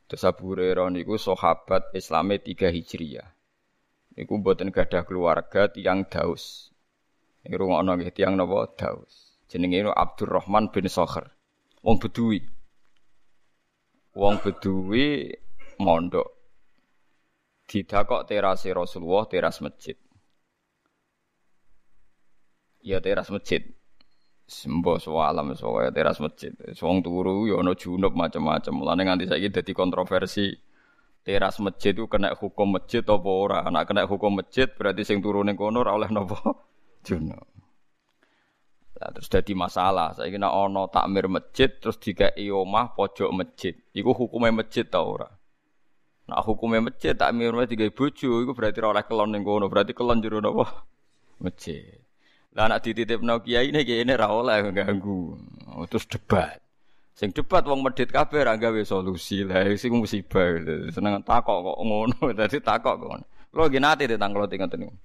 Terus 0.10 0.26
Abu 0.26 0.52
Hurairah 0.52 0.90
niku 0.90 1.16
sahabat 1.16 1.94
Islame 1.94 2.42
3 2.42 2.74
Hijriah. 2.74 3.30
Niku 4.18 4.42
mboten 4.42 4.74
gadah 4.74 5.06
keluarga 5.06 5.70
tiang 5.70 6.04
Daus. 6.10 6.74
Niku 7.46 7.62
rungokno 7.62 7.94
nggih 7.94 8.12
tiang 8.12 8.34
napa 8.34 8.74
Daus. 8.74 9.38
Jenenge 9.46 9.86
Abdurrahman 9.94 10.74
bin 10.74 10.90
Sokher. 10.90 11.30
Wong 11.86 12.02
Bedui. 12.02 12.42
Wong 14.18 14.42
Bedui 14.42 15.30
mondok. 15.78 16.28
Didakok 17.70 18.28
terase 18.28 18.74
Rasulullah, 18.76 19.30
teras 19.32 19.64
masjid. 19.64 19.96
Ya 22.84 23.00
teras 23.00 23.32
masjid. 23.32 23.64
Sembo 24.52 25.00
alam 25.24 25.56
soalnya 25.56 25.96
teras 25.96 26.20
masjid. 26.20 26.52
Wong 26.84 27.00
turu 27.00 27.48
ya 27.48 27.64
ana 27.64 27.72
junub 27.72 28.12
macam-macam. 28.12 28.74
Mulane 28.76 29.08
nganti 29.08 29.32
saiki 29.32 29.48
dadi 29.48 29.72
kontroversi. 29.72 30.52
Teras 31.24 31.56
masjid 31.64 31.96
itu 31.96 32.04
kena 32.12 32.36
hukum 32.36 32.76
masjid 32.76 33.00
apa 33.06 33.30
ora? 33.32 33.60
Anak 33.64 33.88
kena 33.88 34.04
hukum 34.04 34.44
masjid 34.44 34.68
berarti 34.68 35.08
sing 35.08 35.24
turu 35.24 35.40
ning 35.48 35.56
kono 35.56 35.88
oleh 35.88 36.12
napa? 36.12 36.36
Junub. 37.08 37.48
Nah, 39.02 39.10
terus 39.16 39.32
jadi 39.32 39.54
masalah. 39.56 40.14
Saya 40.20 40.28
kira 40.28 40.52
ono 40.52 40.92
takmir 40.92 41.32
masjid 41.32 41.72
terus 41.72 41.96
tiga 41.96 42.36
omah 42.36 42.92
pojok 42.92 43.32
masjid. 43.32 43.74
Iku 43.96 44.12
hukumnya 44.12 44.52
masjid 44.52 44.84
tau 44.84 45.16
ora? 45.16 45.32
Nah 46.28 46.44
hukumnya 46.44 46.92
masjid 46.92 47.16
takmir 47.16 47.56
masjid 47.56 47.80
tiga 47.80 47.88
bojo 47.90 48.44
iku 48.44 48.52
berarti 48.52 48.84
oleh 48.84 49.04
kelon 49.08 49.32
ning 49.32 49.48
kono, 49.48 49.72
berarti 49.72 49.96
kelon 49.96 50.20
jero 50.20 50.44
napa? 50.44 50.86
Masjid. 51.44 52.11
Lah 52.52 52.68
anak 52.68 52.84
dititipno 52.84 53.40
kiai 53.40 53.72
ini 53.72 53.88
kiai 53.88 54.04
ini 54.04 54.14
ra 54.16 54.28
oleh 54.28 54.76
ganggu. 54.76 55.40
Oh, 55.72 55.88
terus 55.88 56.04
debat. 56.04 56.60
Sing 57.16 57.32
debat 57.32 57.64
wong 57.64 57.80
medit 57.80 58.12
kabeh 58.12 58.44
ra 58.44 58.60
gawe 58.60 58.82
solusi 58.84 59.48
lah 59.48 59.72
sing 59.80 59.96
musibah. 59.96 60.60
Seneng 60.92 61.24
takok 61.24 61.58
kok 61.64 61.78
ngono, 61.80 62.20
dadi 62.38 62.60
takok 62.60 62.96
kok. 63.00 63.12
Lo 63.56 63.68
nggih 63.68 63.80
nate 63.80 64.04
ditangklo 64.08 64.48
ngoten 64.48 64.80
niku. 64.80 64.96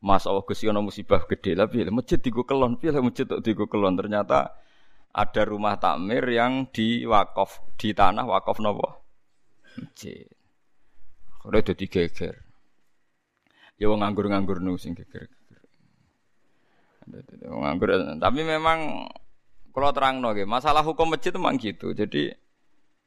Mas 0.00 0.24
Allah 0.24 0.40
Gusti 0.40 0.64
ana 0.64 0.80
musibah 0.80 1.28
gede 1.28 1.52
lah 1.52 1.68
piye 1.68 1.84
masjid 1.92 2.16
digo 2.16 2.48
kelon 2.48 2.80
piye 2.80 2.88
masjid 3.04 3.28
tok 3.28 3.44
digo 3.44 3.68
kelon 3.68 4.00
ternyata 4.00 4.56
ada 5.12 5.42
rumah 5.44 5.76
takmir 5.76 6.24
yang 6.24 6.64
di 6.72 7.04
wakaf 7.04 7.60
di 7.76 7.92
tanah 7.92 8.24
wakaf 8.24 8.64
nopo 8.64 8.96
masjid. 9.76 10.24
Ora 11.44 11.60
dadi 11.60 11.84
geger. 11.84 12.32
Ya 13.76 13.92
wong 13.92 14.00
nganggur-nganggur 14.00 14.64
nu 14.64 14.80
sing 14.80 14.96
geger. 14.96 15.28
Tapi 18.18 18.40
memang 18.42 19.08
Kalau 19.70 19.94
terang 19.94 20.18
nggih, 20.18 20.50
masalah 20.50 20.82
hukum 20.82 21.14
masjid 21.14 21.30
memang 21.30 21.54
gitu. 21.54 21.94
Jadi 21.94 22.34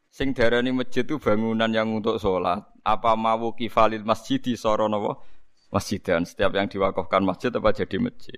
sing 0.07 0.31
darani 0.31 0.71
masjid 0.71 1.03
itu 1.03 1.19
bangunan 1.19 1.67
yang 1.67 1.91
untuk 1.91 2.15
sholat. 2.23 2.63
Apa 2.87 3.19
mau 3.19 3.51
kifalil 3.51 4.03
masjid 4.07 4.39
di 4.39 4.55
soro 4.55 4.87
Masjid 5.73 5.97
dan 5.97 6.21
setiap 6.23 6.53
yang 6.53 6.69
diwakafkan 6.69 7.25
masjid 7.25 7.49
apa 7.49 7.73
jadi 7.73 7.97
masjid. 7.97 8.37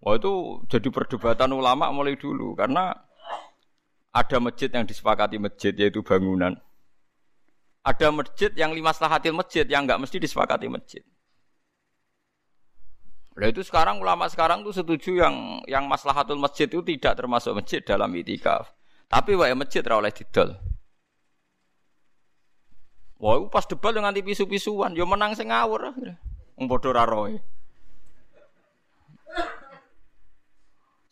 Wah 0.00 0.16
itu 0.16 0.64
jadi 0.72 0.88
perdebatan 0.88 1.52
ulama 1.52 1.92
mulai 1.92 2.16
dulu 2.16 2.56
karena 2.56 2.96
ada 4.10 4.36
masjid 4.40 4.72
yang 4.72 4.88
disepakati 4.88 5.36
masjid 5.36 5.76
yaitu 5.76 6.00
bangunan. 6.00 6.56
Ada 7.84 8.08
masjid 8.08 8.50
yang 8.56 8.72
lima 8.72 8.90
selahatil 8.96 9.36
masjid 9.36 9.68
yang 9.68 9.84
enggak 9.84 10.00
mesti 10.00 10.16
disepakati 10.16 10.66
masjid. 10.72 11.04
Nah 13.32 13.48
itu 13.48 13.64
sekarang 13.64 13.96
ulama 14.04 14.28
sekarang 14.28 14.60
tuh 14.60 14.76
setuju 14.76 15.24
yang 15.24 15.64
yang 15.64 15.88
maslahatul 15.88 16.36
masjid 16.36 16.68
itu 16.68 16.84
tidak 16.84 17.16
termasuk 17.16 17.56
masjid 17.56 17.80
dalam 17.80 18.12
itikaf. 18.12 18.68
Tapi 19.08 19.36
wae 19.36 19.56
masjid 19.56 19.80
ora 19.88 20.04
oleh 20.04 20.12
didol. 20.12 20.52
Wah, 23.22 23.38
pas 23.46 23.62
debat 23.70 23.94
dengan 23.94 24.10
pisu-pisuan, 24.10 24.98
yo 24.98 25.06
menang 25.06 25.38
sing 25.38 25.54
ngawur. 25.54 25.94
Wong 26.58 26.66
padha 26.66 27.06
ra 27.06 27.06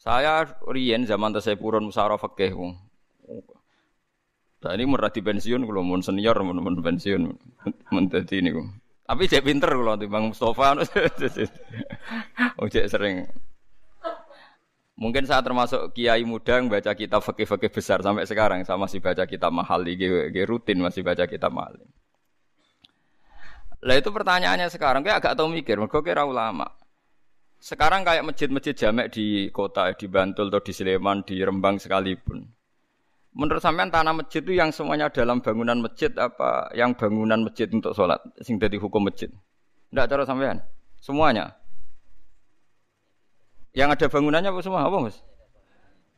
Saya 0.00 0.48
Rien 0.66 1.06
zaman 1.06 1.36
saya 1.38 1.54
purun 1.54 1.86
musara 1.86 2.18
fikih. 2.18 2.56
Nah, 4.60 4.76
ini 4.76 4.84
merah 4.84 5.08
di 5.08 5.24
pensiun 5.24 5.64
kalau 5.64 5.80
mau 5.80 5.96
senior 6.04 6.36
mau 6.44 6.52
pensiun 6.52 7.32
menjadi 7.94 8.44
ini 8.44 8.52
tapi 9.10 9.26
cek 9.26 9.42
pinter 9.42 9.74
kalau 9.74 9.98
bang 9.98 10.24
Mustafa, 10.30 10.78
oh 12.62 12.66
cek 12.70 12.86
sering. 12.86 13.26
Mungkin 14.94 15.26
saya 15.26 15.42
termasuk 15.42 15.90
kiai 15.98 16.22
muda 16.22 16.62
yang 16.62 16.70
baca 16.70 16.94
kitab 16.94 17.18
fakih-fakih 17.18 17.74
besar 17.74 18.06
sampai 18.06 18.22
sekarang. 18.22 18.62
Saya 18.62 18.78
masih 18.78 19.02
baca 19.02 19.26
kitab 19.26 19.50
mahal, 19.50 19.82
di 19.82 20.06
rutin 20.46 20.78
masih 20.78 21.02
baca 21.02 21.26
kitab 21.26 21.50
mahal. 21.50 21.74
Lah 23.82 23.98
itu 23.98 24.14
pertanyaannya 24.14 24.70
sekarang, 24.70 25.02
kayak 25.02 25.26
agak 25.26 25.34
tahu 25.34 25.50
mikir, 25.50 25.74
mereka 25.82 26.06
kira 26.06 26.22
ulama. 26.22 26.70
Sekarang 27.58 28.06
kayak 28.06 28.22
masjid-masjid 28.22 28.78
jamek 28.78 29.10
di 29.10 29.50
kota, 29.50 29.90
di 29.90 30.06
Bantul 30.06 30.54
atau 30.54 30.62
di 30.62 30.70
Sleman, 30.70 31.26
di 31.26 31.42
Rembang 31.42 31.82
sekalipun 31.82 32.59
Menurut 33.30 33.62
sampean 33.62 33.94
tanah 33.94 34.10
masjid 34.10 34.42
itu 34.42 34.58
yang 34.58 34.74
semuanya 34.74 35.06
dalam 35.06 35.38
bangunan 35.38 35.78
masjid 35.78 36.10
apa 36.18 36.66
yang 36.74 36.98
bangunan 36.98 37.46
masjid 37.46 37.70
untuk 37.70 37.94
sholat 37.94 38.18
sing 38.42 38.58
dari 38.58 38.74
hukum 38.74 39.06
masjid? 39.06 39.30
Tidak 39.90 40.06
cara 40.10 40.26
sampean. 40.26 40.58
Semuanya. 40.98 41.54
Yang 43.70 43.88
ada 43.94 44.06
bangunannya 44.10 44.50
apa 44.50 44.60
semua 44.66 44.82
apa 44.82 44.98
mas? 44.98 45.16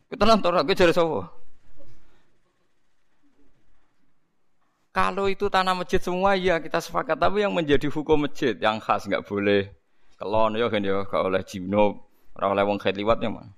Kita 0.08 0.24
nonton 0.24 0.56
lagi 0.56 0.72
jadi 0.72 0.92
sopo. 0.96 1.28
Kalau 4.92 5.24
itu 5.28 5.48
tanah 5.48 5.72
masjid 5.72 6.00
semua 6.00 6.36
ya 6.36 6.60
kita 6.60 6.80
sepakat. 6.80 7.20
Tapi 7.20 7.44
yang 7.44 7.52
menjadi 7.52 7.92
hukum 7.92 8.24
masjid 8.24 8.56
yang 8.56 8.80
khas 8.80 9.04
nggak 9.04 9.24
boleh 9.24 9.68
kelon 10.16 10.56
ya 10.56 10.68
kan 10.68 10.84
ya 10.84 11.04
gak 11.08 11.22
oleh 11.28 11.42
jino, 11.44 12.08
ora 12.36 12.52
oleh 12.52 12.64
wong 12.64 12.80
liwat 12.80 13.18
ya 13.20 13.28
mah. 13.28 13.48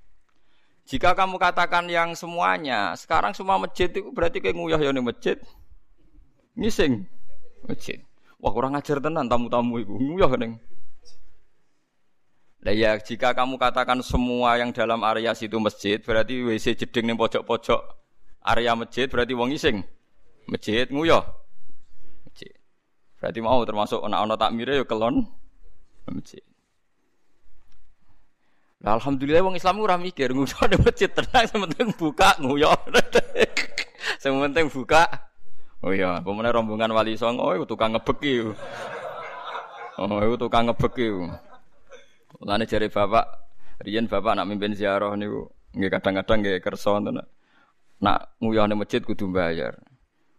Jika 0.85 1.17
kamu 1.17 1.41
katakan 1.41 1.88
yang 1.88 2.12
semuanya, 2.12 2.93
sekarang 2.93 3.33
semua 3.33 3.57
masjid 3.57 3.88
itu 3.88 4.12
berarti 4.12 4.45
kayak 4.45 4.53
nguyah 4.53 4.76
ya 4.76 4.93
nih 4.93 5.00
masjid. 5.00 5.37
Ngising 6.61 7.09
masjid. 7.64 8.05
Wah 8.37 8.53
kurang 8.53 8.76
ajar 8.76 9.00
tenan 9.00 9.25
tamu-tamu 9.25 9.81
itu 9.81 9.97
nguyah 9.97 10.37
ning. 10.37 10.61
Nah 12.64 12.73
ya 12.76 13.00
jika 13.00 13.33
kamu 13.33 13.57
katakan 13.57 14.05
semua 14.05 14.61
yang 14.61 14.76
dalam 14.76 15.00
area 15.09 15.33
situ 15.33 15.57
masjid, 15.57 15.97
berarti 16.05 16.45
WC 16.45 16.76
jeding 16.76 17.12
nih 17.12 17.17
pojok-pojok 17.17 17.81
area 18.45 18.76
masjid, 18.76 19.09
berarti 19.09 19.33
wong 19.33 19.57
ngising. 19.57 19.81
Masjid 20.45 20.85
nguyah. 20.93 21.25
Masjid. 22.29 22.53
Berarti 23.17 23.41
mau 23.41 23.64
termasuk 23.64 24.05
anak-anak 24.05 24.37
takmire 24.37 24.76
ya 24.76 24.85
kelon 24.85 25.25
masjid. 26.13 26.45
Nah, 28.84 29.00
alhamdulillah 29.00 29.40
wong 29.40 29.56
Islam 29.56 29.80
ora 29.80 29.97
mikir 29.97 30.36
nguso 30.36 30.60
ada 30.60 30.76
masjid 30.76 31.08
tenang 31.08 31.49
sementing 31.49 31.88
buka 31.97 32.36
nguyo. 32.36 32.68
sementing 34.20 34.68
buka. 34.76 35.08
Oh 35.80 35.88
iya, 35.88 36.20
pemene 36.20 36.52
rombongan 36.52 36.92
wali 36.92 37.16
songo 37.16 37.49
iku 37.56 37.64
tukang 37.64 37.97
ngebeki. 37.97 38.44
Oh, 39.97 40.20
iku 40.20 40.36
tukang 40.36 40.68
ngebeki. 40.68 41.16
Mulane 42.44 42.68
jare 42.68 42.92
bapak, 42.92 43.25
riyen 43.80 44.04
bapak 44.04 44.36
nak 44.36 44.52
mimpin 44.52 44.76
ziarah 44.76 45.16
niku 45.16 45.49
nggih 45.73 45.88
kadang-kadang 45.88 46.44
nggih 46.44 46.60
kersa 46.60 46.92
ngoten. 47.00 47.25
Nak 48.04 48.36
nguyah 48.44 48.68
ning 48.68 48.76
masjid 48.76 49.00
kudu 49.00 49.32
bayar. 49.32 49.80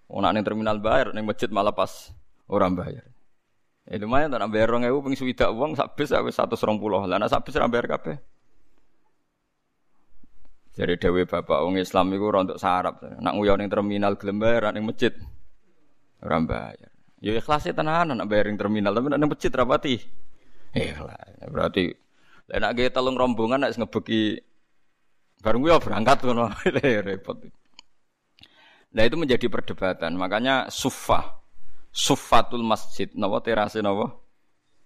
Oh, 0.05 0.21
nak 0.21 0.37
ning 0.37 0.45
terminal 0.45 0.77
bayar, 0.77 1.17
ning 1.17 1.25
masjid 1.25 1.49
malah 1.49 1.73
pas 1.73 2.13
orang 2.45 2.77
bayar. 2.77 3.09
Ya 3.89 3.97
lumayan 3.97 4.29
tak 4.29 4.45
bayar 4.53 4.69
2000 4.69 5.01
ping 5.01 5.17
swidak 5.17 5.49
wong 5.49 5.73
sak 5.73 5.97
bis 5.97 6.13
wis 6.13 6.37
120. 6.37 7.09
Lah 7.09 7.17
nek 7.17 7.29
sak 7.33 7.41
bis 7.41 7.57
ra 7.57 7.65
bayar 7.65 7.89
kabeh. 7.89 8.34
Jadi 10.75 10.99
dewe 10.99 11.23
bapak 11.23 11.63
wong 11.63 11.79
Islam 11.79 12.11
iku 12.11 12.35
ora 12.35 12.43
untuk 12.43 12.59
sarap. 12.59 12.99
Nak 12.99 13.33
nguyah 13.39 13.55
ning 13.55 13.71
terminal 13.71 14.19
gelem 14.19 14.43
bayar 14.43 14.75
ning 14.75 14.83
masjid. 14.83 15.15
Ora 16.19 16.43
bayar. 16.43 16.91
Ya 17.23 17.31
ikhlas 17.31 17.63
tenan 17.71 18.11
nak 18.11 18.27
bayar 18.27 18.51
ning 18.51 18.59
terminal 18.59 18.91
tapi 18.91 19.07
ning 19.07 19.31
masjid 19.31 19.51
rapati. 19.55 19.95
Ikhlas. 20.75 21.47
Berarti 21.47 21.95
nak 22.59 22.75
ge 22.75 22.91
telung 22.91 23.15
rombongan 23.15 23.63
nek 23.63 23.71
ngebeki 23.79 24.43
bareng 25.39 25.63
gue 25.63 25.79
berangkat 25.79 26.17
ngono 26.27 26.51
repot. 27.07 27.39
Nah 28.91 29.03
itu 29.07 29.15
menjadi 29.15 29.47
perdebatan. 29.47 30.11
Makanya 30.19 30.67
sufah, 30.67 31.39
sufatul 31.87 32.67
masjid, 32.67 33.07
nawa 33.15 33.39
terase 33.39 33.79
nawa 33.79 34.11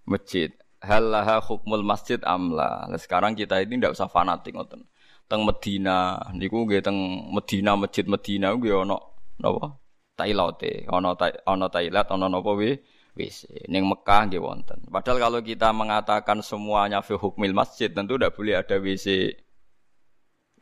masjid. 0.06 0.54
Halaha 0.78 1.42
hukmul 1.42 1.82
masjid 1.82 2.16
amla. 2.22 2.86
Nah, 2.88 2.96
sekarang 2.96 3.34
kita 3.34 3.58
ini 3.60 3.76
tidak 3.76 3.98
usah 3.98 4.08
fanatik 4.08 4.54
ngoten 4.54 4.86
teng 5.30 5.46
Medina 5.46 6.18
niku 6.34 6.66
nggih 6.66 6.82
teng 6.82 6.98
Medina 7.30 7.78
masjid 7.78 8.02
Medina 8.02 8.50
nggih 8.50 8.82
ana 8.82 8.98
napa 9.38 9.78
tailote 10.18 10.90
ana 10.90 11.14
ana 11.46 11.66
tailat 11.70 12.06
ana 12.10 12.26
napa 12.26 12.50
we 12.58 12.82
WC 13.14 13.70
ning 13.70 13.86
Mekah 13.86 14.26
nggih 14.26 14.42
wonten 14.42 14.82
padahal 14.90 15.22
kalau 15.22 15.38
kita 15.38 15.70
mengatakan 15.70 16.42
semuanya 16.42 16.98
fi 16.98 17.14
hukmil 17.14 17.54
masjid 17.54 17.86
tentu 17.86 18.18
tidak 18.18 18.34
boleh 18.34 18.58
ada 18.58 18.76
WC 18.82 19.38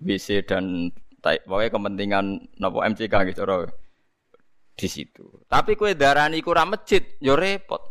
WC 0.05 0.45
dan 0.45 0.93
pokoknya 1.25 1.73
kepentingan 1.73 2.25
napa 2.61 2.85
MCK 2.93 3.15
gitu 3.33 3.43
roh 3.49 3.67
di 4.79 4.87
situ. 4.87 5.27
Tapi 5.51 5.75
kue 5.75 5.99
darani 5.99 6.39
kurang 6.39 6.71
masjid, 6.71 7.03
yo 7.19 7.35
repot. 7.35 7.83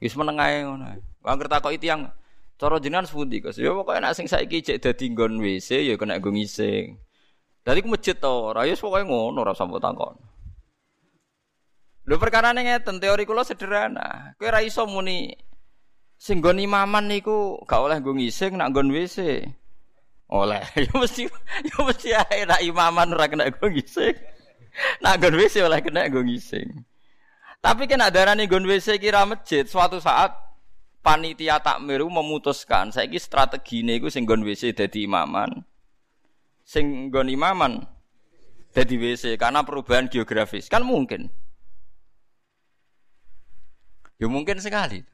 Wis 0.00 0.16
menengae 0.16 0.64
ngono. 0.64 0.96
Wong 1.20 1.36
kertakok 1.36 1.76
itu 1.76 1.92
yang 1.92 2.08
Cara 2.54 2.78
jenengan 2.78 3.02
sepundi, 3.02 3.42
Gus? 3.42 3.58
Ya 3.58 3.74
pokoke 3.74 3.98
nek 3.98 4.14
sing 4.14 4.30
saiki 4.30 4.62
cek 4.62 4.78
dadi 4.78 5.10
nggon 5.10 5.42
WC 5.42 5.90
ya 5.90 5.98
kena 5.98 6.22
nggo 6.22 6.30
ngising. 6.30 6.94
Dadi 7.66 7.82
ku 7.82 7.90
masjid 7.90 8.14
to 8.14 8.54
ora 8.54 8.62
ya 8.62 8.78
pokoke 8.78 9.02
ngono 9.02 9.42
ora 9.42 9.58
usah 9.58 9.66
takon. 9.82 10.14
Lho 12.04 12.16
perkara 12.20 12.54
ngeten 12.54 13.02
teori 13.02 13.26
kula 13.26 13.42
sederhana. 13.42 14.38
Kowe 14.38 14.46
ora 14.46 14.62
iso 14.62 14.86
muni 14.86 15.34
sing 16.14 16.38
nggon 16.38 16.62
imaman 16.62 17.10
niku 17.10 17.58
gak 17.66 17.80
oleh 17.80 17.98
nggo 17.98 18.14
ngising 18.22 18.54
nak 18.54 18.70
nggon 18.70 18.94
WC. 18.94 19.18
Oleh. 20.30 20.62
Ya 20.84 20.94
mesti 20.94 21.26
ya 21.66 21.76
mesti 21.82 22.08
ae 22.14 22.46
nak 22.46 22.62
imaman 22.62 23.10
ora 23.18 23.26
kena 23.26 23.50
nggo 23.50 23.66
ngising. 23.66 24.14
Nak 25.02 25.14
nggon 25.18 25.34
WC 25.42 25.54
oleh 25.66 25.82
kena 25.82 26.06
nggo 26.06 26.22
ngising. 26.22 26.70
Tapi 27.58 27.90
kena 27.90 28.14
darani 28.14 28.46
nggon 28.46 28.68
WC 28.68 29.02
kira 29.02 29.26
masjid 29.26 29.66
suatu 29.66 29.98
saat 29.98 30.44
panitia 31.04 31.60
takmiru 31.60 32.08
memutuskan 32.08 32.88
saiki 32.88 33.20
strategine 33.20 34.00
iku 34.00 34.08
sing 34.08 34.24
nggon 34.24 34.40
WC 34.40 34.72
dadi 34.72 35.04
imaman. 35.04 35.60
Sing 36.64 37.12
nggon 37.12 37.28
imaman 37.28 37.84
dadi 38.72 38.96
WC 38.96 39.36
karena 39.36 39.60
perubahan 39.60 40.08
geografis. 40.08 40.72
Kan 40.72 40.88
mungkin. 40.88 41.28
Ya 44.16 44.26
mungkin 44.32 44.56
sekali. 44.64 45.04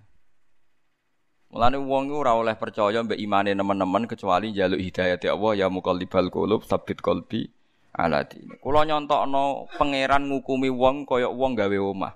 Mulane 1.51 1.83
wong 1.83 2.15
iku 2.15 2.23
ora 2.23 2.39
oleh 2.39 2.55
percaya 2.55 3.03
mbek 3.03 3.19
imane 3.19 3.51
teman-teman 3.59 4.07
kecuali 4.07 4.55
jaluk 4.55 4.79
hidayah 4.79 5.19
Allah 5.35 5.53
ya 5.59 5.67
muqallibal 5.67 6.31
qulub 6.31 6.63
sabit 6.63 7.03
qalbi 7.03 7.51
ala 7.91 8.23
dini. 8.23 8.55
Kula 8.63 8.87
nyontokno 8.87 9.67
pangeran 9.75 10.31
ngukumi 10.31 10.71
wong 10.71 11.03
kaya 11.11 11.27
wong 11.27 11.59
gawe 11.59 11.79
omah. 11.83 12.15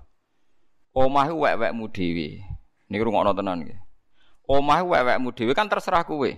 Omah 0.95 1.27
ku 1.27 1.43
wek-wekmu 1.43 1.91
dhewe. 1.91 2.54
Niki 2.89 3.01
rungokno 3.01 3.33
tenan 3.33 3.65
nggih. 3.65 3.79
Omah 4.45 4.85
wewekmu 4.85 5.33
dhewe 5.33 5.53
kan 5.57 5.65
terserah 5.65 6.05
kowe. 6.05 6.29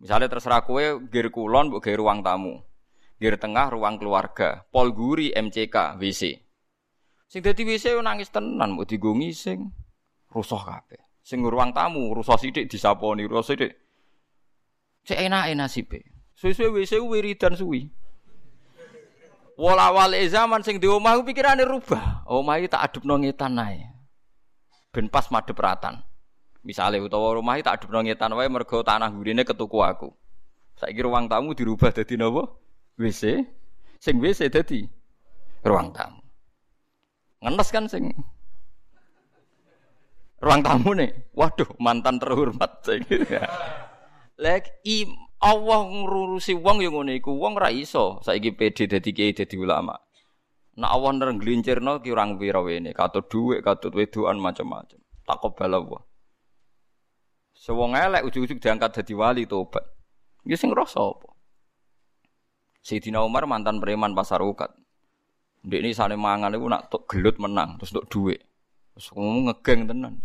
Misalnya 0.00 0.32
terserah 0.32 0.64
kowe 0.64 0.80
gir 1.12 1.28
kulon 1.28 1.68
mbok 1.68 1.84
gawe 1.84 1.96
ruang 2.00 2.24
tamu. 2.24 2.64
Gir 3.20 3.38
tengah 3.38 3.70
ruang 3.70 4.00
keluarga, 4.00 4.66
pol 4.72 4.90
guri 4.90 5.30
MCK 5.30 6.00
WC. 6.00 6.22
Sing 7.28 7.40
dadi 7.44 7.62
WC 7.62 8.00
nangis 8.00 8.32
tenan 8.32 8.74
mbok 8.74 8.88
digo 8.88 9.12
ngising. 9.12 9.68
Rusuh 10.32 10.58
kabeh. 10.64 11.00
Sing 11.20 11.44
ruang 11.44 11.76
tamu 11.76 12.10
rusuh 12.16 12.40
sithik 12.40 12.66
disaponi, 12.66 13.28
rusuh 13.28 13.52
sithik. 13.52 13.72
Cek 15.04 15.18
enak-enak 15.28 15.68
nasibe. 15.68 16.00
Suwe-suwe 16.32 16.82
WC 16.82 16.98
wiridan 17.04 17.54
suwi. 17.54 17.86
Wala 19.60 19.92
e 20.16 20.26
zaman 20.26 20.64
sing 20.64 20.80
di 20.80 20.88
omah 20.88 21.20
pikirane 21.20 21.62
rubah. 21.68 22.24
Omah 22.26 22.58
iki 22.58 22.72
tak 22.72 22.88
adepno 22.88 23.20
ngetan 23.20 23.60
ae. 23.60 23.91
Ben 24.92 25.08
pas 25.08 25.24
madhep 25.32 25.56
ratan. 25.56 26.04
Misale 26.62 27.00
utawa 27.00 27.32
rumah 27.34 27.56
tak 27.64 27.82
adepno 27.82 28.04
ngetan 28.04 28.36
wae 28.36 28.46
mergo 28.46 28.84
tanah 28.84 29.08
gurine 29.08 29.42
ketuku 29.42 29.80
aku. 29.80 30.12
Saiki 30.76 31.00
ruang 31.00 31.26
tamu 31.26 31.56
dirubah 31.56 31.90
dadi 31.90 32.20
napa? 32.20 32.44
WC. 33.00 33.40
Sing 33.96 34.20
WC 34.20 34.52
dadi 34.52 34.84
ruang 35.64 35.90
tamu. 35.96 36.20
Ngenes 37.40 37.68
kan 37.72 37.88
sing 37.88 38.12
ruang 40.44 40.60
tamu 40.60 40.92
nih. 40.92 41.10
Waduh, 41.32 41.72
mantan 41.80 42.20
terhormat. 42.20 42.84
Lek 44.36 44.84
Allah 45.42 45.80
ngurusi 45.82 46.54
wong 46.54 46.86
yang 46.86 46.94
ngono 46.94 47.10
iku 47.16 47.34
wong 47.34 47.58
ra 47.58 47.74
iso 47.74 48.22
saiki 48.22 48.54
PD 48.54 48.86
dadi 48.86 49.10
kiai 49.10 49.34
dadi 49.34 49.56
ulama. 49.58 49.98
Nak 50.72 50.88
Allah 50.88 51.10
nrenggelincirno 51.12 52.00
ki 52.00 52.08
urang 52.16 52.40
pira 52.40 52.64
wene, 52.64 52.96
katut 52.96 53.28
dhuwit, 53.28 53.60
katut 53.60 53.92
wedoan 53.92 54.40
macam-macam. 54.40 54.96
Takobal 55.28 55.72
Allah. 55.76 56.02
Sewong 57.52 57.92
elek 57.92 58.24
ujug-ujug 58.24 58.56
diangkat 58.56 58.90
dadi 58.96 59.12
wali 59.12 59.44
tobat. 59.44 59.84
Ya 60.48 60.56
sing 60.56 60.72
rasa 60.72 60.98
apa? 60.98 61.28
Sayyidina 62.82 63.22
Umar 63.22 63.46
mantan 63.46 63.78
preman 63.78 64.16
pasar 64.16 64.42
ukat. 64.42 64.72
Ndek 65.62 65.80
ini 65.84 65.94
sane 65.94 66.18
mangan 66.18 66.56
iku 66.56 66.66
nak 66.66 66.90
gelut 67.06 67.38
menang, 67.38 67.78
terus 67.78 67.94
untuk 67.94 68.08
dhuwit. 68.10 68.40
Terus 68.96 69.14
ngegeng 69.14 69.86
tenan. 69.86 70.18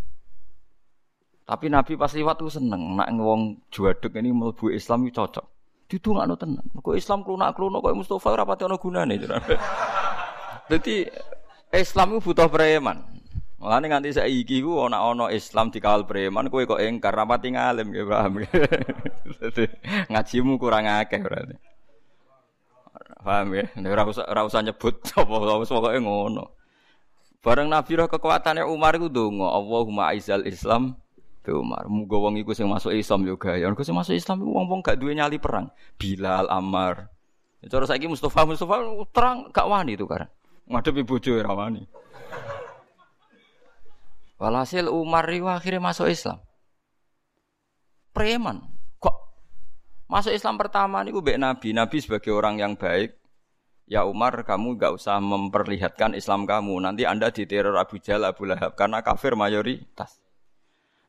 Tapi 1.46 1.70
Nabi 1.70 1.94
pas 1.94 2.12
liwat 2.12 2.42
tuh 2.42 2.50
seneng, 2.50 2.98
nak 2.98 3.14
ngewong 3.14 3.70
juaduk 3.70 4.18
ini 4.18 4.34
mlebu 4.34 4.74
Islam 4.74 5.06
itu 5.06 5.22
cocok. 5.22 5.46
Didongakno 5.88 6.36
tenan. 6.36 6.66
Kok 6.74 6.98
Islam 6.98 7.22
klunak-klunak 7.22 7.80
kok 7.80 7.96
Mustafa 7.96 8.34
ora 8.34 8.44
pati 8.44 8.66
ana 8.66 8.76
gunane. 8.76 9.16
Dadi 10.68 11.08
Islam 11.72 12.16
itu 12.16 12.20
butuh 12.32 12.48
preman. 12.52 13.04
Mulane 13.58 13.90
nganti 13.90 14.14
saiki 14.14 14.62
ku 14.62 14.84
ana 14.86 15.02
ana 15.02 15.34
Islam 15.34 15.74
dikawal 15.74 16.06
preman 16.06 16.52
kowe 16.52 16.62
kok 16.62 16.78
engkar 16.78 17.16
rapati 17.16 17.56
ngalim 17.56 17.90
nggih 17.90 18.06
paham. 18.06 18.44
Dadi 19.42 19.66
ngajimu 20.12 20.60
kurang 20.60 20.86
akeh 20.86 21.20
berarti. 21.24 21.56
Paham 23.24 23.56
ya? 23.56 23.66
Ora 23.82 24.04
usah 24.08 24.26
ora 24.28 24.42
usah 24.46 24.62
nyebut 24.62 25.04
apa 25.20 25.26
pokoke 25.26 26.00
ngono. 26.00 26.54
Bareng 27.42 27.72
Nabi 27.72 27.92
roh 27.96 28.12
kekuatannya 28.12 28.68
Umar 28.68 29.00
itu 29.00 29.08
dongo, 29.08 29.48
Allahumma 29.48 30.12
aizal 30.12 30.44
Islam 30.44 31.00
Be 31.48 31.56
Umar, 31.56 31.88
muga 31.88 32.20
wong 32.20 32.36
iku 32.44 32.52
sing 32.52 32.68
masuk 32.68 32.92
Islam 32.92 33.24
yo 33.24 33.40
gaya. 33.40 33.72
Mergo 33.72 33.80
sing 33.80 33.96
masuk 33.96 34.20
Islam 34.20 34.44
iku 34.44 34.52
wong-wong 34.52 34.84
gak 34.84 35.00
duwe 35.00 35.16
nyali 35.16 35.40
perang. 35.40 35.72
Bilal, 35.96 36.52
Ammar. 36.52 37.08
Cara 37.64 37.88
saiki 37.88 38.12
Mustafa 38.12 38.44
Mustafa 38.44 38.84
terang 39.16 39.48
gak 39.56 39.64
wani 39.64 39.96
itu 39.96 40.04
kan. 40.04 40.28
Ngadepi 40.68 41.02
bojo 41.08 41.32
ora 41.40 41.52
wani. 41.56 41.84
Walhasil 44.38 44.86
Umar 44.92 45.26
itu 45.34 45.48
akhirnya 45.50 45.82
masuk 45.82 46.12
Islam. 46.12 46.38
Preman. 48.14 48.62
Kok 49.02 49.16
masuk 50.06 50.36
Islam 50.36 50.60
pertama 50.60 51.02
niku 51.02 51.24
mbek 51.24 51.42
Nabi. 51.42 51.74
Nabi 51.74 51.98
sebagai 52.04 52.36
orang 52.36 52.62
yang 52.62 52.74
baik. 52.78 53.18
Ya 53.88 54.04
Umar, 54.04 54.44
kamu 54.44 54.76
gak 54.76 55.00
usah 55.00 55.16
memperlihatkan 55.24 56.12
Islam 56.12 56.44
kamu. 56.44 56.76
Nanti 56.84 57.08
Anda 57.08 57.32
diteror 57.32 57.80
Abu 57.80 58.04
Jahal, 58.04 58.28
Abu 58.28 58.44
Lahab. 58.44 58.76
Karena 58.76 59.00
kafir 59.00 59.32
mayoritas. 59.40 60.20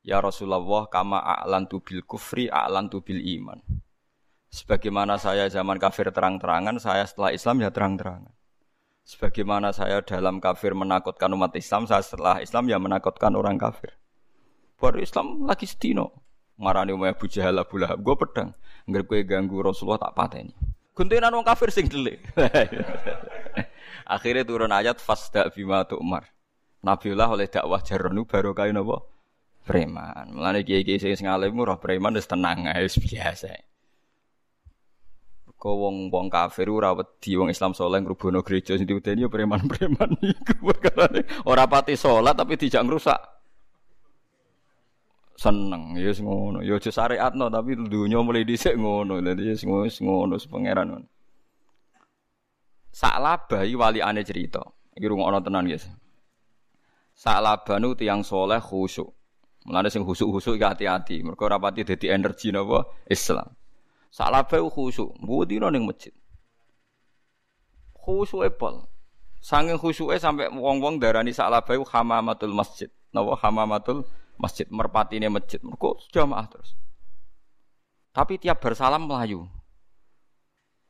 Ya 0.07 0.23
Rasulullah 0.23 0.87
kama 0.87 1.19
a'lantu 1.19 1.83
bil 1.83 2.07
kufri 2.07 2.47
a'lantu 2.47 3.03
bil 3.03 3.19
iman. 3.19 3.59
Sebagaimana 4.55 5.19
saya 5.19 5.51
zaman 5.51 5.83
kafir 5.83 6.07
terang-terangan, 6.15 6.79
saya 6.79 7.03
setelah 7.03 7.35
Islam 7.35 7.67
ya 7.67 7.75
terang-terangan. 7.75 8.38
Sebagaimana 9.09 9.73
saya 9.73 10.05
dalam 10.05 10.37
kafir 10.37 10.77
menakutkan 10.77 11.33
umat 11.33 11.57
Islam, 11.57 11.89
saya 11.89 12.05
setelah 12.05 12.45
Islam 12.45 12.69
ya 12.69 12.77
menakutkan 12.77 13.33
orang 13.33 13.57
kafir. 13.57 13.97
Baru 14.77 15.01
Islam 15.01 15.49
lagi 15.49 15.65
setino. 15.65 16.13
Marani 16.61 16.93
umay 16.93 17.17
Abu 17.17 17.25
Jahal 17.25 17.57
Abu 17.57 17.81
Lahab, 17.81 18.05
gue 18.05 18.15
pedang. 18.21 18.53
Nggak 18.85 19.09
gue 19.09 19.21
ganggu 19.25 19.65
Rasulullah 19.65 19.97
tak 19.97 20.13
pateni. 20.13 20.53
Guntingan 20.93 21.33
orang 21.33 21.49
kafir 21.49 21.73
sing 21.73 21.89
delik. 21.89 22.21
Akhirnya 24.15 24.45
turun 24.45 24.77
ayat 24.77 25.01
fasda 25.01 25.49
bima 25.57 25.89
Umar. 25.97 26.29
Nabiullah 26.85 27.33
oleh 27.33 27.49
dakwah 27.49 27.81
jaronu 27.81 28.29
baru 28.29 28.53
kain 28.53 28.77
apa? 28.77 28.99
preman. 29.69 30.33
Mulane 30.33 30.65
kiai-kiai 30.65 31.13
sing 31.13 31.29
alim 31.29 31.61
roh 31.61 31.77
preman 31.77 32.17
wis 32.17 32.25
tenang 32.25 32.65
ae 32.65 32.89
biasa. 32.89 33.68
Kau 35.59 35.75
wong 35.75 36.15
wong 36.15 36.31
kafir 36.31 36.71
ora 36.71 36.95
wedi 36.95 37.35
wong 37.35 37.51
Islam 37.51 37.75
saleh 37.75 37.99
ngrubono 37.99 38.47
gereja 38.47 38.79
sing 38.79 38.87
diudeni 38.87 39.27
ya 39.27 39.29
preman-preman 39.29 40.15
iku 40.31 40.55
perkarane 40.63 41.27
ora 41.51 41.67
pati 41.67 41.99
salat 41.99 42.39
tapi 42.39 42.55
dijak 42.55 42.87
ngrusak. 42.87 43.19
Seneng 45.35 45.99
ya 45.99 46.15
wis 46.15 46.23
ngono. 46.23 46.63
Ya 46.63 46.79
aja 46.79 46.95
syariatno 46.95 47.51
tapi 47.51 47.75
dunya 47.75 48.23
mulai 48.23 48.47
dhisik 48.47 48.79
ngono. 48.79 49.19
Dadi 49.19 49.51
wis 49.51 49.67
ngono 49.67 49.91
ngono 49.91 50.39
pangeran 50.47 50.87
ngono. 50.95 51.07
Sak 52.95 53.19
labahi 53.19 53.75
wali 53.75 53.99
ane 53.99 54.23
cerita. 54.23 54.63
Iki 54.95 55.11
rungokno 55.11 55.43
tenan 55.43 55.67
guys. 55.67 55.91
Sak 57.19 57.43
labanu 57.43 57.99
tiyang 57.99 58.23
soleh 58.23 58.63
khusyuk. 58.63 59.11
Mulane 59.67 59.91
sing 59.91 60.07
khusuk-khusuk 60.07 60.55
iki 60.55 60.67
hati-hati. 60.67 61.27
Mergo 61.27 61.51
ora 61.51 61.59
pati 61.59 61.83
dadi 61.83 62.07
energi 62.07 62.55
napa 62.55 62.87
Islam. 63.11 63.58
Salafe 64.09 64.57
khusuk, 64.59 65.15
mbudino 65.21 65.69
ning 65.69 65.85
masjid. 65.85 66.13
Khusuke 67.93 68.49
pol. 68.57 68.89
Sanging 69.39 69.79
khusuke 69.79 70.17
sampai 70.19 70.51
wong-wong 70.51 70.99
darani 70.99 71.31
salafe 71.31 71.77
hamamatul 71.93 72.57
masjid. 72.57 72.91
Napa 73.13 73.37
hamamatul 73.39 74.05
masjid 74.41 74.67
merpatine 74.73 75.29
masjid. 75.29 75.61
Mergo 75.61 76.01
jamaah 76.11 76.49
terus. 76.49 76.73
Tapi 78.17 78.41
tiap 78.41 78.59
bersalam 78.65 79.07
melayu. 79.07 79.47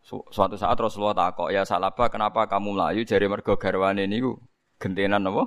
Suatu 0.08 0.56
saat 0.56 0.78
Rasulullah 0.80 1.28
takok, 1.28 1.52
"Ya 1.52 1.68
salaba, 1.68 2.08
kenapa 2.08 2.48
kamu 2.48 2.72
melayu?" 2.72 3.04
Jari 3.04 3.28
mergo 3.28 3.60
garwane 3.60 4.08
niku 4.08 4.40
gentenan 4.80 5.20
napa? 5.20 5.44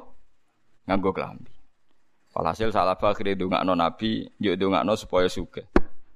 Nganggo 0.86 1.10
klambi. 1.16 1.50
Walhasil 2.32 2.72
salah 2.72 2.96
akhirnya 2.96 3.36
dongakno 3.36 3.76
Nabi, 3.76 4.24
yuk 4.40 4.56
dongakno 4.56 4.96
supaya 4.96 5.28
suge. 5.28 5.68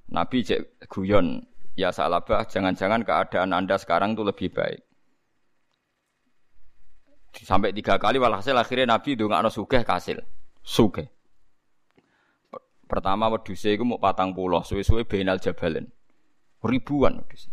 Nabi 0.06 0.46
cek 0.46 0.86
guyon, 0.86 1.42
ya 1.74 1.90
salabah 1.90 2.46
jangan-jangan 2.46 3.02
keadaan 3.02 3.50
anda 3.50 3.74
sekarang 3.74 4.14
itu 4.14 4.22
lebih 4.22 4.54
baik. 4.54 4.80
Sampai 7.36 7.76
tiga 7.76 8.00
kali 8.00 8.16
walhasil 8.16 8.56
akhirnya 8.56 8.96
Nabi 8.96 9.18
dongakno 9.18 9.52
suge 9.52 9.84
kasil, 9.84 10.22
suge. 10.64 11.04
Pertama 12.86 13.26
wedhuse 13.28 13.74
iku 13.74 13.82
mau 13.82 13.98
patang 13.98 14.30
pulau, 14.30 14.62
suwe-suwe 14.62 15.02
benal 15.04 15.42
jabalen. 15.42 15.90
Ribuan 16.62 17.18
wedhus. 17.18 17.50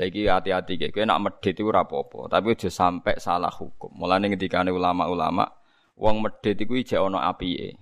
Lagi 0.00 0.24
hati-hati 0.24 0.80
kayak, 0.80 1.04
nak 1.04 1.20
medit 1.20 1.52
itu 1.52 1.68
rapopo, 1.68 2.24
tapi 2.24 2.56
udah 2.56 2.72
sampai 2.72 3.20
salah 3.20 3.52
hukum. 3.52 3.92
Mulane 3.92 4.32
ketika 4.32 4.64
ulama-ulama 4.64 5.44
wong 6.00 6.24
medhit 6.24 6.56
iku 6.56 6.80
ijek 6.80 6.96
ana 6.96 7.28
apike. 7.28 7.76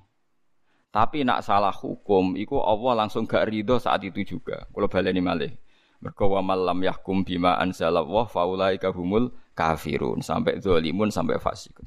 Tapi 0.91 1.23
nak 1.23 1.47
salah 1.47 1.71
hukum 1.71 2.35
iku 2.35 2.59
Allah 2.59 3.07
langsung 3.07 3.23
gak 3.23 3.47
ridho 3.47 3.79
saat 3.79 4.03
itu 4.03 4.27
juga. 4.27 4.67
Kalau 4.75 4.91
baleni 4.91 5.23
malih. 5.23 5.55
Mergo 6.03 6.33
wa 6.33 6.43
lam 6.43 6.81
yahkum 6.83 7.23
bima 7.23 7.61
anzalallah 7.61 8.27
faulaika 8.27 8.91
humul 8.91 9.31
kafirun 9.55 10.25
sampai 10.25 10.59
zalimun 10.59 11.13
sampai 11.13 11.37
fasikun. 11.39 11.85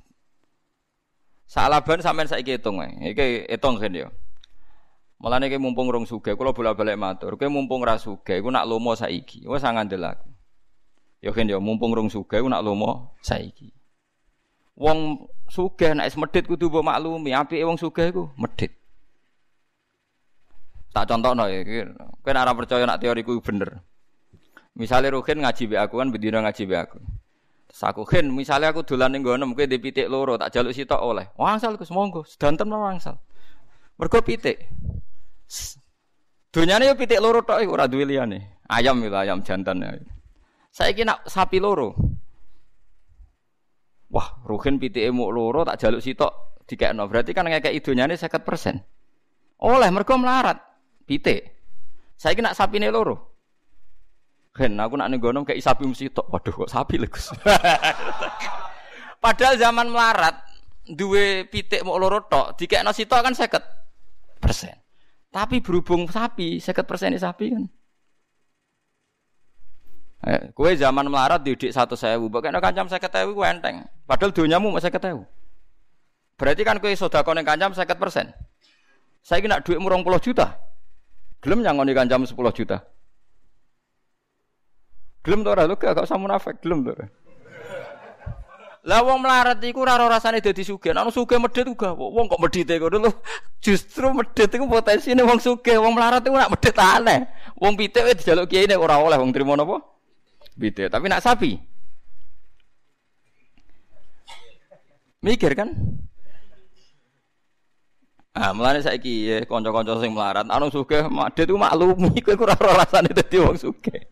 Salaban 1.50 2.00
sampean 2.00 2.30
saiki 2.30 2.56
hitung 2.56 2.80
ae. 2.80 3.12
Iki 3.12 3.50
hitung 3.52 3.82
kan 3.82 3.92
ya. 3.92 4.08
Mulane 5.18 5.50
iki 5.50 5.58
mumpung 5.60 5.90
rong 5.92 6.06
sugih 6.06 6.38
kula 6.38 6.54
bola-balik 6.56 6.96
matur. 6.96 7.36
Kowe 7.36 7.50
mumpung 7.50 7.84
ra 7.84 7.98
iku 7.98 8.50
nak 8.54 8.70
lomo 8.70 8.94
saiki. 8.94 9.44
Wis 9.50 9.66
ngandel 9.66 10.04
aku. 10.04 10.30
Ya 11.24 11.32
kan 11.34 11.50
ya 11.50 11.58
mumpung 11.58 11.92
rong 11.92 12.08
sugih 12.14 12.40
iku 12.40 12.48
nak 12.48 12.62
lomo 12.64 13.18
saiki. 13.20 13.74
Wong 14.78 15.30
sugih 15.50 15.98
nek 15.98 16.14
medhit 16.18 16.46
kudu 16.46 16.70
mbok 16.70 16.86
maklumi, 16.86 17.34
apike 17.34 17.66
wong 17.66 17.82
sugih 17.82 18.14
iku 18.14 18.24
medhit. 18.38 18.83
Tak 20.94 21.10
contohno 21.10 21.50
ya, 21.50 21.66
kowe 22.22 22.32
nek 22.32 22.44
ora 22.46 22.54
percaya 22.54 22.86
nek 22.86 23.02
teoriku 23.02 23.42
bener. 23.42 23.82
Misalnya 24.78 25.18
Ruhin 25.18 25.42
ngaji 25.42 25.64
be 25.74 25.76
aku 25.82 25.98
kan 25.98 26.14
bedino 26.14 26.38
ngaji 26.38 26.64
be 26.70 26.76
aku. 26.78 27.02
Terus 27.66 27.82
aku 27.82 28.06
misalnya 28.30 28.70
aku 28.70 28.86
ning 29.10 29.26
ngono 29.26 29.58
kowe 29.58 29.66
di 29.66 29.82
pitik 29.82 30.06
loro 30.06 30.38
tak 30.38 30.54
jaluk 30.54 30.70
sitok 30.70 31.02
oleh. 31.02 31.34
Wangsal 31.34 31.82
Gus 31.82 31.90
monggo, 31.90 32.22
sedanten 32.30 32.70
wangsal. 32.70 33.18
Mergo 33.98 34.22
pitik. 34.22 34.70
Dunyane 36.54 36.86
yo 36.86 36.94
pitik 36.94 37.18
loro 37.18 37.42
tok 37.42 37.66
ora 37.66 37.90
duwe 37.90 38.06
liyane. 38.06 38.62
Ayam 38.70 39.02
itu 39.02 39.18
ayam 39.18 39.42
jantan. 39.42 39.82
Saiki 40.70 41.02
nak 41.06 41.26
sapi 41.26 41.58
loro. 41.58 41.98
Wah, 44.14 44.46
Ruhin 44.46 44.78
pitike 44.78 45.10
muk 45.10 45.34
loro 45.34 45.66
tak 45.66 45.82
jaluk 45.82 46.06
sitok 46.06 46.62
dikekno. 46.70 47.10
Berarti 47.10 47.34
kan 47.34 47.50
ngekek 47.50 47.74
idonyane 47.74 48.14
50%. 48.14 49.66
Oleh 49.66 49.90
mergo 49.90 50.18
melarat 50.18 50.73
pitik. 51.04 51.54
Saiki 52.18 52.40
nak 52.40 52.56
sapine 52.56 52.88
loro. 52.90 53.34
Ken 54.54 54.78
aku 54.78 54.96
nak 54.96 55.10
ning 55.10 55.18
gono 55.18 55.42
kayak 55.42 55.60
sapi 55.60 55.84
mesti 55.84 56.14
tok. 56.14 56.30
Waduh 56.30 56.54
kok 56.54 56.72
sapi 56.72 57.02
lho 57.02 57.10
Gus. 57.10 57.34
Padahal 59.24 59.56
zaman 59.58 59.88
melarat 59.90 60.36
duwe 60.84 61.48
pitik 61.48 61.82
mau 61.88 61.96
loro 61.96 62.28
tok, 62.28 62.60
dikekno 62.60 62.92
sitok 62.92 63.24
kan 63.24 63.34
50 63.34 64.44
persen. 64.44 64.76
Tapi 65.34 65.64
berhubung 65.64 66.06
sapi, 66.12 66.60
50 66.60 66.86
persen 66.86 67.16
sapi 67.18 67.46
kan. 67.56 67.64
Eh, 70.24 70.42
kue 70.56 70.72
zaman 70.80 71.08
melarat 71.12 71.44
didik 71.44 71.76
satu 71.76 72.00
sewu, 72.00 72.32
bagaimana 72.32 72.64
kancam 72.64 72.88
saya 72.88 73.04
ketahui 73.04 73.36
kue 73.36 73.44
enteng. 73.44 73.84
Padahal 74.08 74.32
dunyamu 74.32 74.72
masih 74.72 74.88
ketahui. 74.88 75.28
Berarti 76.40 76.62
kan 76.64 76.80
kue 76.80 76.96
soda 76.96 77.24
konek 77.24 77.44
kancam 77.44 77.76
saya 77.76 77.92
persen. 77.96 78.32
Saya 79.24 79.40
kena 79.40 79.64
duit 79.64 79.80
murong 79.80 80.04
puluh 80.04 80.20
juta. 80.20 80.60
Gelem 81.44 81.60
yang 81.60 81.76
ngoni 81.76 81.92
kancam 81.92 82.24
sepuluh 82.24 82.56
juta. 82.56 82.88
Gelem 85.24 85.44
tuh 85.44 85.52
orang 85.52 85.68
lu 85.68 85.76
gak 85.76 86.00
usah 86.00 86.20
munafik, 86.20 86.60
gelem 86.64 86.88
tuh. 86.88 86.96
Lah 88.84 89.00
wong 89.00 89.24
melarat 89.24 89.64
iku 89.64 89.88
ora 89.88 89.96
rasane 89.96 90.44
dadi 90.44 90.60
sugih. 90.60 90.92
Nek 90.92 91.08
sugih 91.16 91.40
medhit 91.40 91.64
uga 91.64 91.96
wong 91.96 92.28
kok 92.28 92.40
medhite 92.44 92.76
kono 92.84 93.08
lho. 93.08 93.12
Justru 93.64 94.12
medhit 94.12 94.52
iku 94.52 94.68
potensine 94.68 95.24
wong 95.24 95.40
sugih, 95.40 95.80
wong 95.80 95.96
melarat 95.96 96.20
iku 96.20 96.36
nak 96.36 96.52
medhit 96.52 96.76
aneh. 96.76 97.28
Wong 97.56 97.80
pitik 97.80 98.04
wis 98.04 98.20
dijaluk 98.20 98.52
kiai 98.52 98.68
nek 98.68 98.80
ora 98.80 99.00
oleh 99.00 99.16
wong 99.16 99.32
trimo 99.32 99.56
napa? 99.56 99.80
Pitik, 100.60 100.92
tapi 100.92 101.08
nak 101.08 101.24
sapi. 101.24 101.56
Mikir 105.24 105.56
kan? 105.56 105.72
Ah, 108.34 108.50
mulane 108.50 108.82
saiki 108.82 109.30
ya 109.30 109.38
kanca-kanca 109.46 110.02
sing 110.02 110.10
melarat, 110.10 110.50
anu 110.50 110.74
sugih 110.74 111.06
medhit 111.06 111.46
iku 111.54 111.54
maklumi 111.54 112.18
kowe 112.18 112.34
ora 112.50 112.58
rasane 112.58 113.14
dadi 113.14 113.38
wong 113.38 113.62
sugih. 113.62 114.10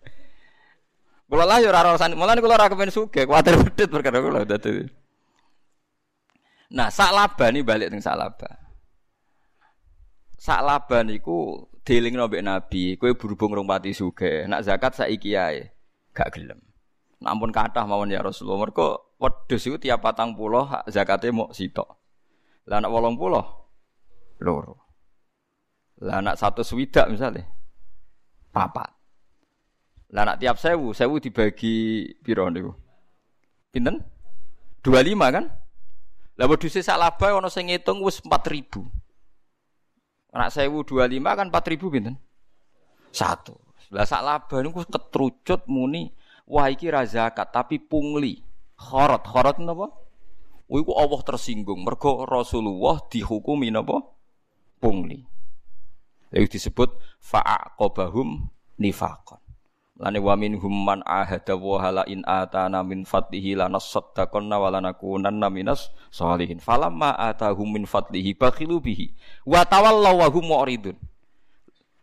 Kula 1.25 1.49
lah 1.49 1.57
ya 1.57 1.73
ora 1.73 1.97
rasane, 1.97 2.13
mulane 2.13 2.37
kula 2.37 2.53
ora 2.53 2.69
kepen 2.69 2.93
sugih, 2.93 3.25
kuwatir 3.25 3.57
medhit 3.57 3.89
perkara 3.89 4.21
kula 4.21 4.45
dadi. 4.45 4.85
Nah, 6.77 6.93
sak 6.93 7.17
laba 7.17 7.49
nih 7.49 7.65
balik 7.65 7.89
teng 7.89 7.97
sak 7.97 8.13
laba. 8.13 8.61
Sak 10.37 10.61
laba 10.69 11.01
niku 11.01 11.65
dilingno 11.81 12.29
mbek 12.29 12.45
Nabi, 12.45 12.83
kowe 13.01 13.09
berhubung 13.17 13.57
rong 13.57 13.65
pati 13.65 13.89
sugih, 13.89 14.45
nak 14.45 14.61
zakat 14.61 15.01
saiki 15.01 15.33
ae 15.33 15.73
gak 16.13 16.29
gelem. 16.37 16.61
Nampun 17.17 17.49
kathah 17.49 17.89
mawon 17.89 18.13
ya 18.13 18.21
Rasulullah. 18.21 18.69
Mergo 18.69 19.17
wedhus 19.17 19.65
iku 19.65 19.81
tiap 19.81 20.05
patang 20.05 20.37
puluh 20.37 20.69
zakate 20.93 21.33
mau 21.33 21.49
sitok. 21.49 21.89
Lah 22.69 22.85
wolong 22.85 23.17
puluh 23.17 23.60
loro. 24.41 24.75
Lah 26.01 26.17
anak 26.19 26.35
satu 26.41 26.65
swidak 26.65 27.07
misalnya 27.13 27.45
papat. 28.49 28.89
Lah 30.11 30.27
nak 30.27 30.43
tiap 30.43 30.59
sewu, 30.59 30.91
sewu 30.91 31.23
dibagi 31.23 32.03
piro 32.19 32.49
niku? 32.51 32.75
Pinten? 33.71 34.03
25 34.83 35.15
kan? 35.31 35.45
Lah 36.35 36.45
wedhuse 36.49 36.83
sak 36.83 36.99
laba 36.99 37.31
ana 37.31 37.47
sing 37.47 37.71
ngitung 37.71 38.03
wis 38.03 38.19
4000. 38.19 38.91
Nak 40.35 40.51
sewu 40.51 40.83
25 40.83 41.21
kan 41.21 41.47
4000 41.47 41.93
pinten? 41.93 42.15
Satu. 43.15 43.55
Lah 43.93 44.03
sak 44.03 44.25
laba 44.25 44.57
niku 44.59 44.83
ketrucut 44.83 45.69
muni 45.71 46.11
wah 46.49 46.67
iki 46.67 46.91
ra 46.91 47.07
zakat 47.07 47.53
tapi 47.55 47.79
pungli. 47.79 48.43
Khorot, 48.75 49.23
khorot 49.23 49.61
napa? 49.61 49.87
Iku 50.71 50.91
Allah 50.95 51.21
tersinggung 51.23 51.83
mergo 51.85 52.25
Rasulullah 52.27 52.99
dihukumi 53.07 53.69
napa? 53.71 54.01
Pungli. 54.81 55.21
Lalu 56.33 56.49
disebut 56.49 56.97
fa'aqobahum 57.21 58.49
nifakon. 58.81 59.37
Lane 60.01 60.17
wa 60.17 60.33
minhum 60.33 60.73
man 60.73 61.05
ahada 61.05 61.53
wa 61.53 61.77
hala 61.77 62.01
in 62.09 62.25
atana 62.25 62.81
min 62.81 63.05
fadlihi 63.05 63.53
lanasaddaqanna 63.53 64.57
wa 64.57 64.73
lanakunanna 64.73 65.45
minas 65.53 65.93
sholihin. 66.09 66.57
Falamma 66.57 67.13
atahum 67.13 67.69
min 67.69 67.85
fadlihi 67.85 68.33
bakhilu 68.33 68.81
bihi 68.81 69.13
wa 69.45 69.61
tawallaw 69.61 70.25
wa 70.25 70.27
hum 70.33 70.49
mu'ridun. 70.49 70.97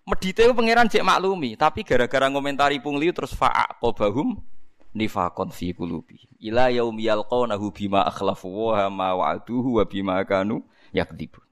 Medite 0.07 0.47
pangeran 0.55 0.87
cek 0.87 1.03
maklumi, 1.03 1.59
tapi 1.59 1.83
gara-gara 1.83 2.31
ngomentari 2.31 2.79
pungli 2.79 3.11
terus 3.11 3.35
fa'aqobahum 3.35 4.39
nifaqon 4.95 5.51
fi 5.51 5.75
qulubi. 5.75 6.23
Ila 6.39 6.71
yaumi 6.71 7.11
yalqawnahu 7.11 7.75
bima 7.75 8.07
akhlafu 8.07 8.47
wa 8.47 8.87
ma 8.87 9.19
wa'aduhu 9.19 9.83
wa 9.83 9.85
bima 9.85 10.23
kanu 10.23 10.63
yakdibun. 10.95 11.48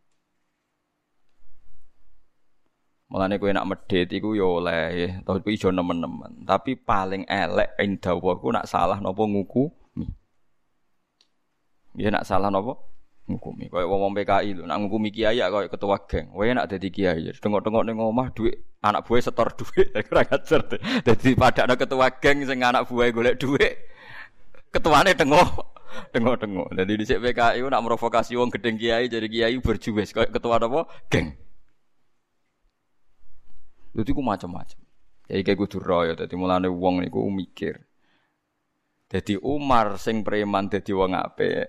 Mulane 3.06 3.38
kowe 3.38 3.54
nak 3.54 3.70
medhit 3.70 4.10
iku 4.10 4.34
yo 4.34 4.58
oleh, 4.58 5.22
tapi 5.22 5.54
ijo 5.54 5.70
nemen-nemen. 5.70 6.42
Tapi 6.42 6.74
paling 6.74 7.22
elek 7.30 7.78
ing 7.78 8.02
dawa 8.02 8.34
ku 8.34 8.50
nak 8.50 8.66
salah 8.66 8.98
napa 8.98 9.22
ngukumi. 9.22 10.10
Ya 11.94 12.10
nak 12.10 12.26
salah 12.26 12.50
napa 12.50 12.74
ngukumi. 13.30 13.70
Kaya 13.70 13.86
wong 13.86 14.10
PKI 14.10 14.58
lho, 14.58 14.62
nak 14.66 14.82
ngukumi 14.82 15.14
kiai 15.14 15.38
kaya 15.38 15.70
ketua 15.70 16.02
geng. 16.10 16.34
Kowe 16.34 16.50
nak 16.50 16.66
dadi 16.66 16.88
kiai, 16.90 17.30
tengok-tengok 17.38 17.86
ning 17.86 17.94
omah 18.02 18.34
dhuwit 18.34 18.58
anak 18.82 19.06
buah 19.06 19.22
setor 19.22 19.54
dhuwit, 19.54 19.94
ora 20.10 20.22
ngajar. 20.26 20.60
Dadi 21.06 21.30
padakno 21.38 21.78
ketua 21.78 22.10
geng 22.18 22.42
sing 22.42 22.58
anak 22.58 22.90
buah 22.90 23.06
golek 23.14 23.38
dhuwit. 23.38 23.74
Ketuane 24.74 25.14
tengok 25.14 25.46
tengok-tengok. 26.10 26.68
Dadi 26.82 26.92
dhisik 26.98 27.22
PKI 27.22 27.62
nak 27.70 27.82
merovokasi 27.86 28.34
wong 28.34 28.50
gedeng 28.50 28.74
kiai 28.74 29.06
jadi 29.06 29.30
kiai 29.30 29.54
berjuwes 29.62 30.10
kaya 30.10 30.26
ketua 30.26 30.58
apa 30.58 30.90
geng. 31.06 31.45
Itu 33.96 34.12
ku 34.12 34.20
macam-macam. 34.20 34.78
Jadi 35.26 35.40
kayak 35.42 35.58
kudu 35.58 35.82
royo, 35.82 36.12
jadi 36.14 36.34
mulane 36.36 36.68
wong 36.68 37.02
niku 37.02 37.24
mikir. 37.26 37.82
Jadi 39.10 39.40
Umar 39.40 39.98
sing 39.98 40.22
preman 40.22 40.68
jadi 40.70 40.92
wong 40.92 41.16
ape, 41.16 41.66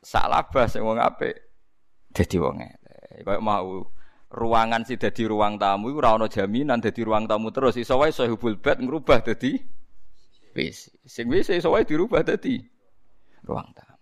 Salabah 0.00 0.68
sing 0.70 0.84
wong 0.86 1.00
ape, 1.00 1.32
jadi 2.14 2.36
wong 2.40 2.62
elek. 2.62 3.24
Kayak 3.24 3.42
mau 3.42 3.88
ruangan 4.34 4.82
sih 4.82 4.98
jadi 4.98 5.30
ruang 5.30 5.56
tamu 5.62 5.94
iku 5.94 6.02
ora 6.02 6.18
ana 6.18 6.26
jaminan 6.26 6.82
dadi 6.82 7.06
ruang 7.06 7.30
tamu 7.30 7.54
terus 7.54 7.78
iso 7.78 7.94
wae 8.02 8.10
sahibul 8.10 8.58
bed 8.58 8.82
ngrubah 8.82 9.22
dadi 9.22 9.54
WC. 10.58 11.06
Sing 11.06 11.30
WC 11.30 11.62
iso 11.62 11.70
wae 11.70 11.86
dirubah 11.86 12.26
dadi 12.26 12.58
ruang 13.46 13.70
tamu. 13.72 13.93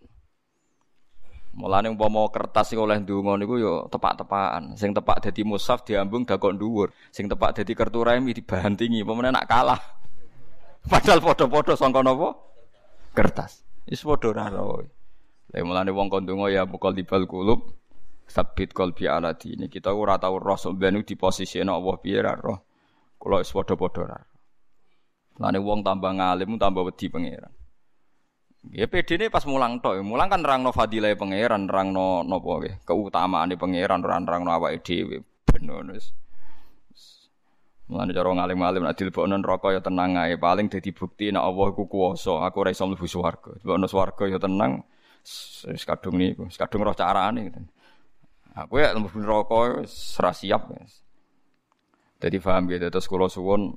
Mulane 1.53 1.93
umpama 1.93 2.25
kertas 2.33 2.73
sing 2.73 2.81
oleh 2.81 2.97
ndonga 2.97 3.37
niku 3.37 3.61
ya 3.61 3.85
tepak-tepakan. 3.93 4.73
Sing 4.81 4.97
tepak 4.97 5.21
dadi 5.21 5.45
mushaf 5.45 5.85
diambung 5.85 6.25
dakok 6.25 6.57
dhuwur. 6.57 6.89
Sing 7.13 7.29
tepak 7.29 7.53
dadi 7.53 7.77
kertu 7.77 8.01
remi 8.01 8.33
dibantingi. 8.33 9.05
Pemene 9.05 9.29
nak 9.29 9.45
kalah. 9.45 9.81
Padahal 10.91 11.21
padha-padha 11.21 11.77
sangka 11.77 12.01
napa? 12.01 12.33
Kertas. 13.13 13.69
Wis 13.85 14.01
padha 14.01 14.33
ora 14.33 14.49
roe. 14.49 14.89
Lah 15.53 15.61
mulane 15.61 15.93
wong 15.93 16.09
kon 16.09 16.25
ndonga 16.25 16.49
ya 16.49 16.65
mukal 16.65 16.97
dibal 16.97 17.29
kulub 17.29 17.69
sabit 18.25 18.73
qalbi 18.73 19.05
ala 19.05 19.37
dini. 19.37 19.69
Kita 19.69 19.93
ora 19.93 20.17
tau 20.17 20.41
roh 20.41 20.57
sampeyan 20.57 21.05
di 21.05 21.21
posisi 21.21 21.61
Allah 21.61 21.97
piye 22.01 22.25
ra 22.25 22.33
roh. 22.33 22.65
Kula 23.21 23.45
wis 23.45 23.53
padha-padha 23.53 24.01
ora. 24.01 24.19
Mulane 25.37 25.59
wong 25.61 25.85
tambah 25.85 26.17
ngalim 26.17 26.57
tambah 26.57 26.81
wedi 26.81 27.13
pangeran. 27.13 27.62
Ya 28.71 28.87
PD 28.87 29.19
ini 29.19 29.27
pas 29.27 29.43
mulang 29.43 29.83
tok, 29.83 29.99
mulang 30.07 30.31
kan 30.31 30.47
rangno 30.47 30.71
fadilah 30.71 31.11
pangeran, 31.19 31.67
rangno 31.67 32.23
nopo 32.23 32.63
ke, 32.63 32.79
keutamaan 32.87 33.51
di 33.51 33.59
pangeran, 33.59 34.07
rang 34.07 34.23
rangno 34.23 34.55
awake 34.55 34.87
dhewe. 34.87 35.19
Bener 35.51 35.83
wis. 35.91 36.15
Mulane 37.91 38.15
cara 38.15 38.31
ngalim-alim 38.31 38.87
nek 38.87 38.95
dilebokno 38.95 39.35
neraka 39.35 39.75
ya 39.75 39.83
tenang 39.83 40.15
ae, 40.15 40.39
paling 40.39 40.71
dadi 40.71 40.95
bukti 40.95 41.35
nek 41.35 41.43
Allah 41.43 41.75
iku 41.75 41.91
kuwasa, 41.91 42.39
aku 42.47 42.63
ora 42.63 42.71
iso 42.71 42.87
mlebu 42.87 43.07
swarga. 43.11 43.51
Dilebokno 43.59 43.87
swarga 43.91 44.25
ya 44.31 44.39
tenang. 44.39 44.87
Wis 45.67 45.83
kadung 45.83 46.23
niku, 46.23 46.47
wis 46.47 46.55
kadung 46.55 46.87
roh 46.87 46.95
carane 46.95 47.51
gitu. 47.51 47.59
Aku 48.55 48.79
ya 48.79 48.95
mlebu 48.95 49.19
neraka 49.27 49.83
wis 49.83 50.23
ora 50.23 50.31
siap. 50.31 50.71
Dadi 52.23 52.39
paham 52.39 52.71
gitu 52.71 52.87
terus 52.95 53.11
kula 53.11 53.27
suwun 53.27 53.75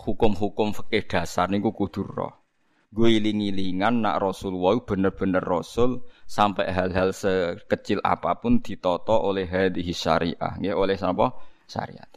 hukum-hukum 0.00 0.72
fikih 0.72 1.04
dasar 1.04 1.52
niku 1.52 1.76
kudu 1.76 2.08
roh 2.08 2.45
gue 2.92 3.08
iling-ilingan 3.18 4.02
nak 4.02 4.22
Rasulullah 4.22 4.78
bener-bener 4.82 5.42
Rasul 5.42 6.06
sampai 6.24 6.70
hal-hal 6.70 7.10
sekecil 7.10 7.98
apa 8.02 8.38
pun 8.38 8.62
ditoto 8.62 9.14
oleh 9.14 9.46
hadis 9.46 9.96
syariah, 9.98 10.54
ya 10.62 10.78
oleh 10.78 10.94
apa 10.96 11.34
syariat. 11.66 12.08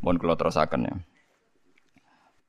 Mohon 0.00 0.16
kalau 0.16 0.36
terusakan 0.38 0.80
ya. 0.88 0.94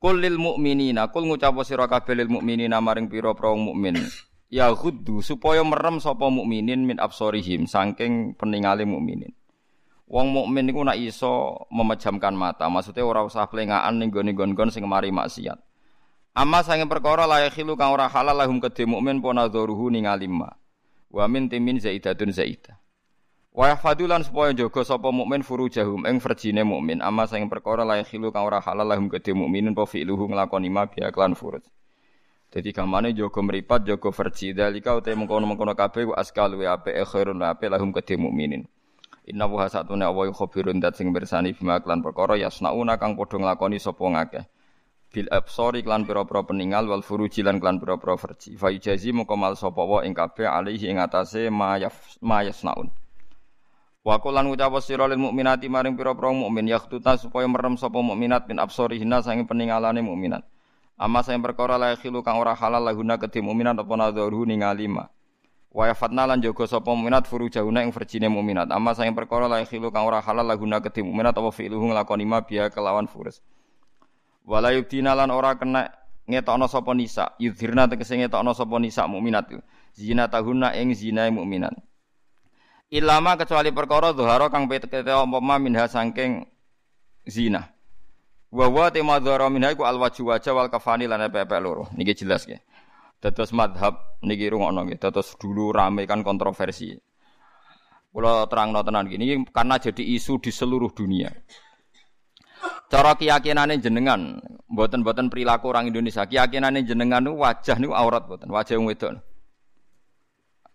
Kul 0.01 0.17
lil 0.17 0.41
mu'minina, 0.41 1.13
kul 1.13 1.29
ngucap 1.29 1.53
sira 1.61 1.85
kabeh 1.85 2.17
lil 2.17 2.29
mu'minina 2.31 2.81
maring 2.81 3.05
pira-pira 3.05 3.53
mukmin. 3.53 4.01
Ya 4.51 4.67
ghuddu 4.73 5.23
supaya 5.23 5.63
merem 5.63 6.01
sapa 6.03 6.27
mukminin 6.27 6.83
min 6.83 6.97
absorihim 6.99 7.69
saking 7.69 8.35
peningale 8.35 8.83
mukminin. 8.83 9.31
Wong 10.11 10.27
mukmin 10.35 10.67
niku 10.67 10.83
nak 10.83 10.99
iso 10.99 11.63
memejamkan 11.71 12.35
mata, 12.35 12.67
maksudnya 12.67 13.07
ora 13.07 13.23
usah 13.23 13.47
plengaan 13.47 13.95
ning 14.01 14.11
gone-gone 14.11 14.67
sing 14.67 14.83
mari 14.83 15.07
maksiat. 15.07 15.70
Amma 16.31 16.63
sange 16.63 16.87
perkara 16.87 17.27
la 17.27 17.43
yakhilu 17.43 17.75
kang 17.75 17.91
ora 17.91 18.07
halal 18.07 18.31
lahum 18.31 18.63
kedhe 18.63 18.87
mukmin 18.87 19.19
pona 19.19 19.51
dzuruhu 19.51 19.91
ningali 19.91 20.31
ma. 20.31 20.47
Wa 21.11 21.27
min 21.27 21.51
timin 21.51 21.75
zaidatun 21.75 22.31
zaidah. 22.31 22.79
Wa 23.51 23.75
yahfadulan 23.75 24.23
supaya 24.23 24.55
jaga 24.55 24.79
sapa 24.87 25.11
mukmin 25.11 25.43
furujahum 25.43 26.07
ing 26.07 26.23
verjine 26.23 26.63
mukmin 26.63 27.03
ama 27.03 27.27
sing 27.27 27.51
perkara 27.51 27.83
la 27.83 27.99
khilu 27.99 28.31
kang 28.31 28.47
ora 28.47 28.63
halal 28.63 28.87
lahum 28.87 29.11
kedhe 29.11 29.35
mukminin 29.35 29.75
apa 29.75 29.83
fi'luhu 29.83 30.31
nglakoni 30.31 30.71
ma 30.71 30.87
bi 30.87 31.03
klan 31.11 31.35
furuj. 31.35 31.67
Dadi 32.47 32.71
gamane 32.71 33.11
jaga 33.11 33.43
mripat 33.43 33.83
jaga 33.83 34.09
verji 34.15 34.55
dalika 34.55 34.95
uta 34.95 35.11
mengkono-mengkono 35.11 35.75
kabeh 35.75 36.15
wa 36.15 36.15
askal 36.15 36.55
wa 36.55 36.79
ape 36.79 36.95
khairun 37.11 37.43
ape 37.43 37.67
lahum 37.67 37.91
kedhe 37.91 38.15
mukminin. 38.15 38.63
Inna 39.27 39.51
wa 39.51 39.67
satune 39.67 40.07
awa 40.07 40.31
khabirun 40.31 40.79
dat 40.79 40.95
sing 40.95 41.11
bersani 41.11 41.51
bima 41.51 41.83
klan 41.83 41.99
perkara 41.99 42.39
yasnauna 42.39 42.95
kang 42.95 43.19
padha 43.19 43.35
nglakoni 43.35 43.83
sapa 43.83 43.99
ngakeh. 43.99 44.47
Bil 45.11 45.27
absori 45.27 45.83
klan 45.83 46.07
pira-pira 46.07 46.39
peninggal 46.47 46.87
wal 46.87 47.03
furuji 47.03 47.43
lan 47.43 47.59
klan 47.59 47.83
pira-pira 47.83 48.15
verji. 48.15 48.55
Fa 48.55 48.71
yujazi 48.71 49.11
mongko 49.11 49.35
mal 49.35 49.59
sapa 49.59 49.83
wa 49.83 50.07
ing 50.07 50.15
kabeh 50.15 50.47
alihi 50.47 50.87
ing 50.87 51.03
atase 51.03 51.51
ma 51.51 51.75
yasnaun. 52.39 52.87
Wa 54.07 54.23
qulan 54.23 54.47
ngucap 54.47 54.71
sira 54.79 55.11
lil 55.11 55.19
mukminati 55.19 55.67
maring 55.67 55.99
pira-pira 55.99 56.31
mukmin 56.31 56.63
yaktuta 56.71 57.19
supaya 57.19 57.43
merem 57.43 57.75
sapa 57.75 57.99
mukminat 57.99 58.47
min 58.47 58.63
absarihina 58.63 59.19
sange 59.19 59.43
peningalane 59.43 59.99
mukminat. 59.99 60.47
Amma 60.95 61.27
sing 61.27 61.43
perkara 61.43 61.75
la 61.75 61.91
khilu 61.99 62.23
kang 62.23 62.39
ora 62.39 62.55
halal 62.55 62.79
lahuna 62.79 63.19
kedhe 63.19 63.43
mukminat 63.43 63.75
apa 63.83 63.93
nadharu 63.99 64.47
ningali 64.47 64.87
ma. 64.87 65.11
Wa 65.75 65.91
yafatna 65.91 66.23
lan 66.23 66.39
jaga 66.39 66.71
sapa 66.71 66.87
mukminat 66.87 67.27
furujahuna 67.27 67.83
ing 67.83 67.91
verjine 67.91 68.31
mukminat. 68.31 68.71
Amma 68.71 68.95
sing 68.95 69.11
perkara 69.11 69.51
la 69.51 69.59
khilu 69.67 69.91
kang 69.91 70.07
ora 70.07 70.23
halal 70.23 70.47
lahuna 70.47 70.79
kedhe 70.79 71.03
mukminat 71.03 71.35
apa 71.35 71.51
fi'luhu 71.51 71.91
nglakoni 71.91 72.23
ma 72.23 72.39
biya 72.39 72.71
kelawan 72.71 73.11
furus. 73.11 73.43
Wala 74.45 74.73
yubdina 74.73 75.13
lan 75.13 75.29
ora 75.29 75.53
kena 75.55 75.85
ngetokno 76.25 76.65
sapa 76.65 76.93
nisa, 76.97 77.37
yudhirna 77.37 77.85
tegese 77.87 78.17
ngetokno 78.17 78.53
sapa 78.53 78.79
nisa 78.81 79.05
mukminat. 79.05 79.53
Zina 79.93 80.27
tahuna 80.31 80.73
ing 80.73 80.95
zinae 80.95 81.29
mukminat. 81.29 81.75
Ilama 82.91 83.39
kecuali 83.39 83.71
perkara 83.71 84.11
dhuhara 84.11 84.51
kang 84.51 84.67
pete 84.67 84.87
umpama 85.15 85.55
minha 85.59 85.87
saking 85.87 86.43
zina. 87.23 87.71
Wa 88.51 88.67
wa 88.67 88.91
tema 88.91 89.19
dhuhara 89.19 89.47
minha 89.47 89.71
iku 89.71 89.87
alwaju 89.87 90.35
wajah 90.35 90.51
wal 90.51 90.67
kafani 90.67 91.07
lan 91.07 91.23
pepe 91.31 91.55
loro. 91.63 91.87
Niki 91.95 92.11
jelas 92.15 92.43
nggih. 92.43 92.59
Dados 93.21 93.55
madhab 93.55 94.19
niki 94.25 94.49
rungokno 94.51 94.83
nggih. 94.83 94.99
Dados 94.99 95.39
dulu 95.39 95.71
rame 95.71 96.03
kan 96.03 96.19
kontroversi. 96.19 96.99
Kula 98.11 98.43
terangno 98.51 98.83
tenan 98.83 99.07
gini 99.07 99.39
karena 99.55 99.79
jadi 99.79 100.03
isu 100.03 100.43
di 100.43 100.51
seluruh 100.51 100.91
dunia. 100.91 101.31
Cara 102.91 103.15
keyakinane 103.15 103.79
jenengan, 103.79 104.43
mboten-mboten 104.67 105.31
perilaku 105.31 105.71
orang 105.71 105.87
Indonesia, 105.87 106.27
keyakinane 106.27 106.83
jenengan 106.83 107.23
niku 107.23 107.39
wajah 107.39 107.79
niku 107.79 107.95
aurat 107.95 108.27
mboten, 108.27 108.51
wajah 108.51 108.75
wedok. 108.75 109.15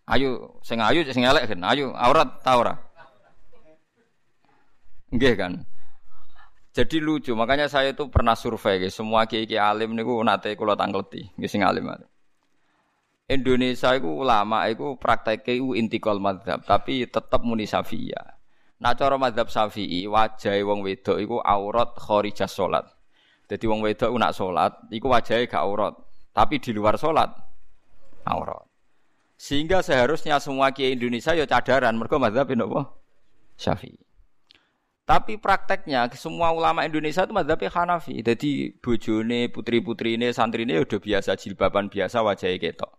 Ayo 0.07 0.59
sing 0.63 0.79
ayu 0.79 1.03
sing 1.11 1.27
elek 1.27 1.51
kan. 1.51 1.61
Ayo 1.67 1.93
aurat 1.93 2.41
ta 2.41 2.57
ora? 2.57 2.75
Kan. 5.13 5.67
Jadi 6.77 7.01
lucu, 7.01 7.33
makanya 7.33 7.73
saya 7.73 7.97
itu 7.97 8.05
pernah 8.13 8.37
survei 8.37 8.77
guys, 8.77 8.93
semua 8.93 9.25
kiai-kiai 9.25 9.57
alim 9.57 9.97
niku 9.97 10.21
nate 10.21 10.53
kula 10.53 10.77
tangkleti, 10.77 11.33
nggih 11.41 11.49
sing 11.49 11.65
alim. 11.65 11.89
Indonesia 13.27 13.97
itu 13.97 14.07
ulama 14.07 14.69
itu 14.69 14.95
praktek 15.01 15.43
itu 15.49 15.73
intikal 15.73 16.21
madhab, 16.21 16.63
tapi 16.63 17.09
tetap 17.09 17.41
muni 17.43 17.65
syafi'iyah. 17.65 18.36
Nah 18.77 18.93
cara 18.93 19.17
madhab 19.17 19.49
syafi'i, 19.49 20.05
wajah 20.05 20.53
wong 20.69 20.85
wedok 20.85 21.17
itu 21.17 21.37
aurat 21.41 21.97
khorijah 21.97 22.49
sholat. 22.49 22.85
Jadi 23.49 23.65
wong 23.65 23.81
wedok 23.81 24.13
nak 24.21 24.37
sholat, 24.37 24.73
itu 24.93 25.09
wajahnya 25.09 25.49
gak 25.49 25.65
aurat. 25.65 25.95
Tapi 26.37 26.61
di 26.61 26.77
luar 26.77 27.01
sholat, 27.01 27.33
aurat. 28.29 28.69
Sehingga 29.41 29.81
seharusnya 29.81 30.37
semua 30.41 30.73
kiai 30.77 30.93
Indonesia 30.93 31.33
ya 31.33 31.49
cadaran 31.49 31.97
mereka 31.97 32.21
mazhab 32.21 32.53
apa? 32.53 32.93
Syafi'i. 33.57 33.97
Tapi 35.07 35.39
prakteknya 35.39 36.11
semua 36.19 36.51
ulama 36.53 36.83
Indonesia 36.85 37.25
itu 37.25 37.33
mazhab 37.33 37.63
Hanafi. 37.63 38.21
Jadi 38.21 38.75
bojone, 38.83 39.49
putri-putri 39.49 40.19
ini, 40.19 40.35
santri 40.35 40.67
ini 40.67 40.83
udah 40.83 40.99
biasa 40.99 41.39
jilbaban 41.39 41.87
biasa 41.87 42.21
wajahnya 42.27 42.59
ketok. 42.59 42.93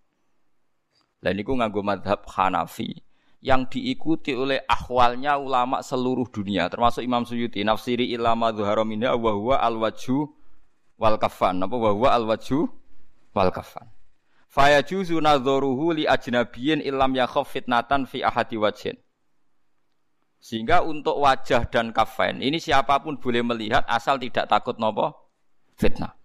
Dan 1.21 1.37
ini 1.37 1.43
nganggo 1.43 1.83
mazhab 1.83 2.23
Hanafi 2.25 3.06
yang 3.41 3.69
diikuti 3.69 4.33
oleh 4.33 4.65
akhwalnya 4.65 5.37
ulama 5.37 5.85
seluruh 5.85 6.25
dunia 6.27 6.65
termasuk 6.67 7.05
Imam 7.05 7.21
Suyuti 7.21 7.61
nafsiri 7.61 8.09
ilama 8.09 8.49
dhuhara 8.49 8.81
minha 8.81 9.13
wa 9.13 9.31
huwa 9.31 9.55
al 9.61 9.77
wajhu 9.77 10.25
wal 10.97 11.21
kafan 11.21 11.61
apa 11.61 11.75
wa 11.77 11.91
huwa 11.93 12.09
al 12.09 12.25
wajhu 12.25 12.65
wal 13.37 13.53
kafan 13.53 13.85
Faya 14.57 14.81
juzu 14.81 15.21
nadzoruhu 15.21 15.93
li 15.93 16.09
ajnabiyin 16.09 16.81
ilam 16.81 17.13
yakhaf 17.13 17.53
fitnatan 17.53 18.09
fi 18.09 18.25
ahadi 18.25 18.57
wajhin. 18.57 18.97
Sehingga 20.41 20.81
untuk 20.81 21.21
wajah 21.21 21.69
dan 21.69 21.93
kafain 21.93 22.41
ini 22.41 22.57
siapa 22.57 22.97
pun 23.05 23.21
boleh 23.21 23.45
melihat 23.45 23.85
asal 23.85 24.17
tidak 24.17 24.49
takut 24.49 24.81
nopo 24.81 25.13
fitnah. 25.77 26.16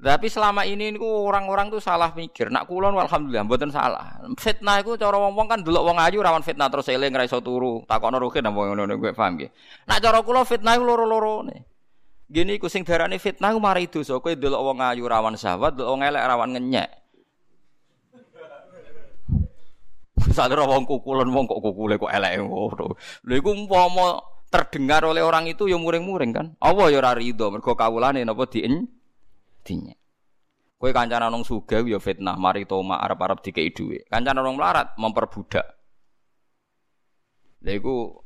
Tapi 0.00 0.32
selama 0.32 0.64
ini 0.64 0.96
orang-orang 0.96 1.68
tuh 1.68 1.76
salah 1.76 2.08
mikir. 2.16 2.48
Nak 2.48 2.64
kulon 2.64 2.96
alhamdulillah 2.96 3.44
mboten 3.44 3.68
salah. 3.68 4.16
Fitnah 4.40 4.80
itu 4.80 4.96
cara 4.96 5.20
wong-wong 5.20 5.44
kan 5.44 5.60
dulu 5.60 5.84
wong 5.84 6.00
ayu 6.00 6.24
rawan 6.24 6.40
fitnah 6.40 6.72
terus 6.72 6.88
eling 6.88 7.12
ra 7.12 7.28
iso 7.28 7.44
turu. 7.44 7.84
Takokno 7.84 8.16
rugen 8.16 8.48
apa 8.48 8.56
ngono 8.56 8.88
gue 8.96 9.12
paham 9.12 9.36
nggih. 9.36 9.52
Nak 9.84 9.98
cara 10.00 10.24
kula 10.24 10.48
fitnah 10.48 10.72
iku 10.80 10.84
loro 10.88 11.44
nih. 11.44 11.60
Gini 12.32 12.56
ku 12.56 12.72
sing 12.72 12.80
darane 12.80 13.20
fitnah 13.20 13.52
ku 13.52 13.60
mari 13.60 13.92
dosa. 13.92 14.16
Kowe 14.16 14.32
delok 14.32 14.72
wong 14.72 14.80
ayu 14.80 15.04
rawan 15.04 15.36
syahwat, 15.36 15.76
delok 15.76 15.92
wong 15.92 16.00
elek 16.00 16.24
rawan 16.24 16.48
ngenyek. 16.56 16.88
Sadar 20.32 20.64
wong 20.64 20.88
kukulan 20.88 21.28
wong 21.28 21.44
kok 21.44 21.60
kukule 21.60 22.00
kok 22.00 22.08
elek 22.08 22.40
ngono. 22.40 22.96
Lha 23.28 23.34
iku 23.36 23.52
umpama 23.52 24.16
terdengar 24.48 25.04
oleh 25.04 25.20
orang 25.20 25.44
itu 25.44 25.68
ya 25.68 25.76
muring-muring 25.76 26.32
kan. 26.32 26.46
Allah 26.56 26.88
ya 26.88 27.04
ora 27.04 27.12
rido 27.12 27.52
mergo 27.52 27.76
kawulane 27.76 28.24
napa 28.24 28.48
dien 28.48 28.88
dinyek. 29.64 30.00
Kowe 30.80 30.90
kancana 30.96 31.28
nang 31.28 31.44
sugih 31.44 31.84
ya 31.84 32.00
fitnah, 32.00 32.40
mari 32.40 32.64
toma 32.64 32.96
arep-arep 33.04 33.44
dikei 33.44 33.68
dhuwit. 33.68 34.08
Kancana 34.08 34.40
nang 34.40 34.56
melarat 34.56 34.96
memperbudak. 34.96 35.76
Lha 37.60 37.76
iku 37.76 38.16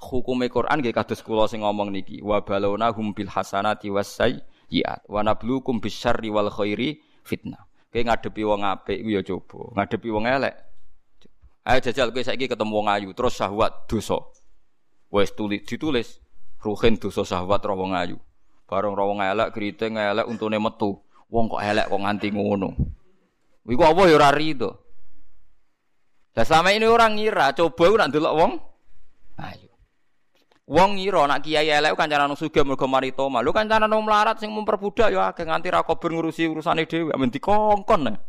hukume 0.00 0.48
Quran 0.48 0.80
nggih 0.80 0.96
kados 0.96 1.20
kula 1.20 1.44
sing 1.44 1.60
ngomong 1.60 1.92
niki 1.92 2.24
wa 2.24 2.40
balona 2.40 2.88
hum 2.96 3.12
bil 3.12 3.28
hasanati 3.28 3.92
was 3.92 4.08
sayyiat 4.08 5.04
wa 5.04 5.20
nabluukum 5.20 5.84
bisyarri 5.84 6.32
wal 6.32 6.48
khairi 6.48 7.04
fitnah. 7.28 7.68
Kowe 7.92 8.00
ngadepi 8.00 8.42
wong 8.44 8.64
apik 8.64 9.00
ya 9.04 9.20
coba, 9.20 9.76
ngadepi 9.76 10.08
wong 10.08 10.24
elek. 10.24 10.56
Ayo 11.68 11.84
jajal 11.84 12.08
kowe 12.08 12.24
saiki 12.24 12.48
ketemu 12.48 12.72
wong 12.72 12.88
ayu 12.88 13.12
terus 13.12 13.36
syahwat 13.36 13.84
dosa. 13.84 14.16
Wes 15.12 15.36
tulis 15.36 15.64
ditulis 15.68 16.24
ruhin 16.64 16.96
dosa 16.96 17.24
syahwat 17.28 17.60
ro 17.68 17.76
wong 17.76 17.92
ayu. 17.92 18.16
Bareng 18.68 18.92
ro 18.92 19.16
wong 19.16 19.24
elek 19.24 19.56
kriting 19.56 19.96
elek 19.96 20.28
untune 20.28 20.60
metu. 20.60 21.00
Wong 21.32 21.48
kok 21.48 21.64
elek 21.64 21.88
kok 21.88 22.00
nganti 22.04 22.28
ngono. 22.28 22.76
Iku 23.64 23.82
apa 23.84 24.00
ya 24.04 24.16
ora 24.20 24.30
rido. 24.32 24.70
Lah 26.36 26.44
selama 26.46 26.70
ini 26.70 26.86
orang 26.86 27.16
ngira 27.18 27.50
coba 27.56 28.04
nak 28.04 28.12
delok 28.12 28.34
wong 28.36 28.52
ayu. 29.40 29.68
Wong 30.68 31.00
ngira 31.00 31.24
nak 31.24 31.40
kiai 31.40 31.72
elek 31.72 31.96
kancanan 31.96 32.36
sugih 32.36 32.62
mergo 32.62 32.84
mari 32.84 33.16
toma. 33.16 33.40
Lho 33.40 33.56
kancanan 33.56 33.88
wong 33.88 34.04
melarat 34.04 34.36
sing 34.36 34.52
memperbudak 34.52 35.10
ya 35.10 35.32
akeh 35.32 35.48
nganti 35.48 35.72
ra 35.72 35.80
kober 35.80 36.12
ngurusi 36.12 36.46
urusane 36.46 36.84
dhewe, 36.84 37.10
men 37.16 37.32
dikongkon. 37.32 38.20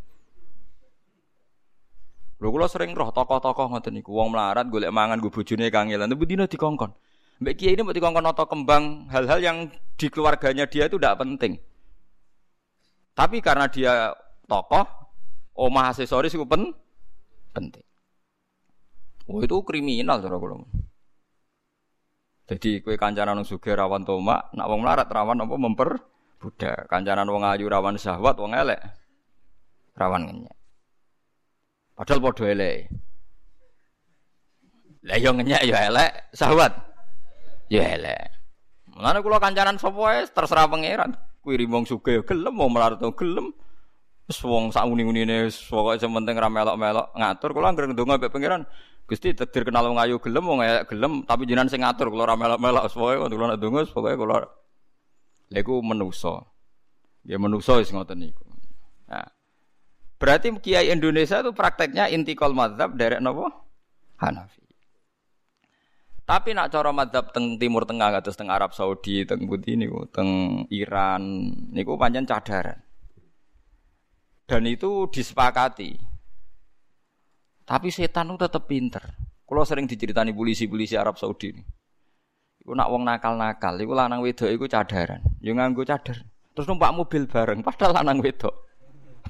Lho 2.40 2.48
kula 2.48 2.72
sering 2.72 2.96
roh 2.96 3.12
tokoh-tokoh 3.12 3.76
ngoten 3.76 4.00
niku, 4.00 4.16
wong 4.16 4.32
melarat 4.32 4.72
golek 4.72 4.96
mangan 4.96 5.20
go 5.20 5.28
bojone 5.28 5.68
kangelan, 5.68 6.08
tapi 6.08 6.24
dina 6.24 6.48
dikongkon. 6.48 6.96
Mbek 7.40 7.56
kiai 7.56 7.72
ini 7.72 7.88
mau 7.88 7.96
dikongkon 7.96 8.28
atau 8.36 8.44
kembang 8.52 9.08
hal-hal 9.08 9.40
yang 9.40 9.58
di 9.96 10.08
keluarganya 10.12 10.68
dia 10.68 10.92
itu 10.92 11.00
tidak 11.00 11.24
penting. 11.24 11.56
Tapi 13.16 13.40
karena 13.40 13.72
dia 13.72 14.12
tokoh, 14.44 14.84
omah 15.56 15.96
aksesoris 15.96 16.36
itu 16.36 16.44
pen 16.44 16.76
penting. 17.56 17.84
Oh 19.32 19.40
itu 19.40 19.56
kriminal 19.64 20.20
cara 20.20 20.36
kula. 20.36 20.68
Jadi 22.52 22.84
kue 22.84 23.00
kancanan 23.00 23.48
sugih 23.48 23.72
rawan 23.72 24.04
tomak, 24.04 24.52
nak 24.52 24.68
wong 24.68 24.84
melarat 24.84 25.08
rawan 25.08 25.40
apa 25.40 25.56
memper 25.56 25.96
budak. 26.44 26.92
Kancanan 26.92 27.30
wong 27.32 27.48
ayu 27.48 27.72
rawan 27.72 27.96
syahwat, 27.96 28.36
wong 28.36 28.52
elek 28.52 28.84
rawan 29.96 30.28
ngenyek. 30.28 30.56
Padahal 31.96 32.20
padha 32.20 32.46
elek. 32.52 32.92
Lah 35.08 35.16
yo 35.16 35.32
ngenyek 35.32 35.64
yo 35.64 35.76
elek, 35.78 36.12
syahwat 36.36 36.89
yo 37.70 37.82
elek. 37.82 38.34
Mulane 38.92 39.24
kula 39.24 39.38
kancanan 39.40 39.78
sapa 39.80 39.96
wae 39.96 40.26
terserah 40.28 40.68
pangeran. 40.68 41.16
Kuwi 41.40 41.64
wong 41.70 41.88
sugih 41.88 42.26
gelem, 42.28 42.52
wong 42.58 42.70
melarat 42.74 43.00
gelem. 43.16 43.56
Wis 44.30 44.38
wong 44.46 44.70
sak 44.70 44.86
uni-unine 44.86 45.50
pokoke 45.50 45.98
sing 45.98 46.14
penting 46.14 46.38
ra 46.38 46.54
melok-melok 46.54 47.18
ngatur 47.18 47.50
kula 47.50 47.74
anggere 47.74 47.90
ndonga 47.90 48.22
mbek 48.22 48.30
pangeran. 48.30 48.62
Gusti 49.10 49.34
takdir 49.34 49.66
kenal 49.66 49.90
wong 49.90 49.98
ayu 49.98 50.22
gelem 50.22 50.46
wong 50.46 50.60
elek 50.62 50.86
gelem 50.92 51.26
tapi 51.26 51.50
jenengan 51.50 51.66
sing 51.66 51.82
ngatur 51.82 52.14
kula 52.14 52.30
ora 52.30 52.36
melok-melok 52.38 52.94
pokoke 52.94 53.16
kula 53.26 53.46
nek 53.56 53.60
donga 53.62 53.82
pokoke 53.90 54.16
kula 54.20 54.38
lha 55.50 55.58
iku 55.58 55.82
menusa. 55.82 56.46
Ya 57.26 57.42
menusa 57.42 57.82
wis 57.82 57.90
ngoten 57.90 58.22
niku. 58.22 58.46
Nah. 59.10 59.26
Berarti 60.20 60.52
kiai 60.60 60.92
Indonesia 60.92 61.40
itu 61.40 61.56
prakteknya 61.56 62.12
intikal 62.12 62.52
mazhab 62.52 62.94
dari 63.00 63.18
napa? 63.24 63.50
Hanafi. 64.20 64.59
Tapi 66.30 66.54
nak 66.54 66.70
cara 66.70 66.94
madhab 66.94 67.34
teng 67.34 67.58
Timur 67.58 67.90
Tengah 67.90 68.22
atau 68.22 68.30
teng 68.30 68.54
Arab 68.54 68.70
Saudi, 68.78 69.26
teng 69.26 69.50
Budi 69.50 69.74
niku, 69.74 70.06
teng 70.14 70.62
Iran 70.70 71.50
niku 71.74 71.98
panjang 71.98 72.30
cadaran. 72.30 72.78
Dan 74.46 74.70
itu 74.70 75.10
disepakati. 75.10 75.98
Tapi 77.66 77.88
setan 77.90 78.30
itu 78.30 78.46
tetap 78.46 78.70
pinter. 78.70 79.02
Kalau 79.42 79.66
sering 79.66 79.90
diceritani 79.90 80.30
polisi-polisi 80.30 80.94
Arab 80.94 81.18
Saudi 81.18 81.50
ini. 81.50 81.66
Iku 82.62 82.78
nak 82.78 82.94
wong 82.94 83.10
nakal-nakal, 83.10 83.74
iku 83.82 83.98
lanang 83.98 84.22
wedok 84.22 84.54
iku 84.54 84.70
cadaran. 84.70 85.26
Yo 85.42 85.58
nganggo 85.58 85.82
cadar. 85.82 86.22
Terus 86.54 86.70
numpak 86.70 86.94
mobil 86.94 87.26
bareng, 87.26 87.66
padahal 87.66 88.06
lanang 88.06 88.22
wedok. 88.22 88.54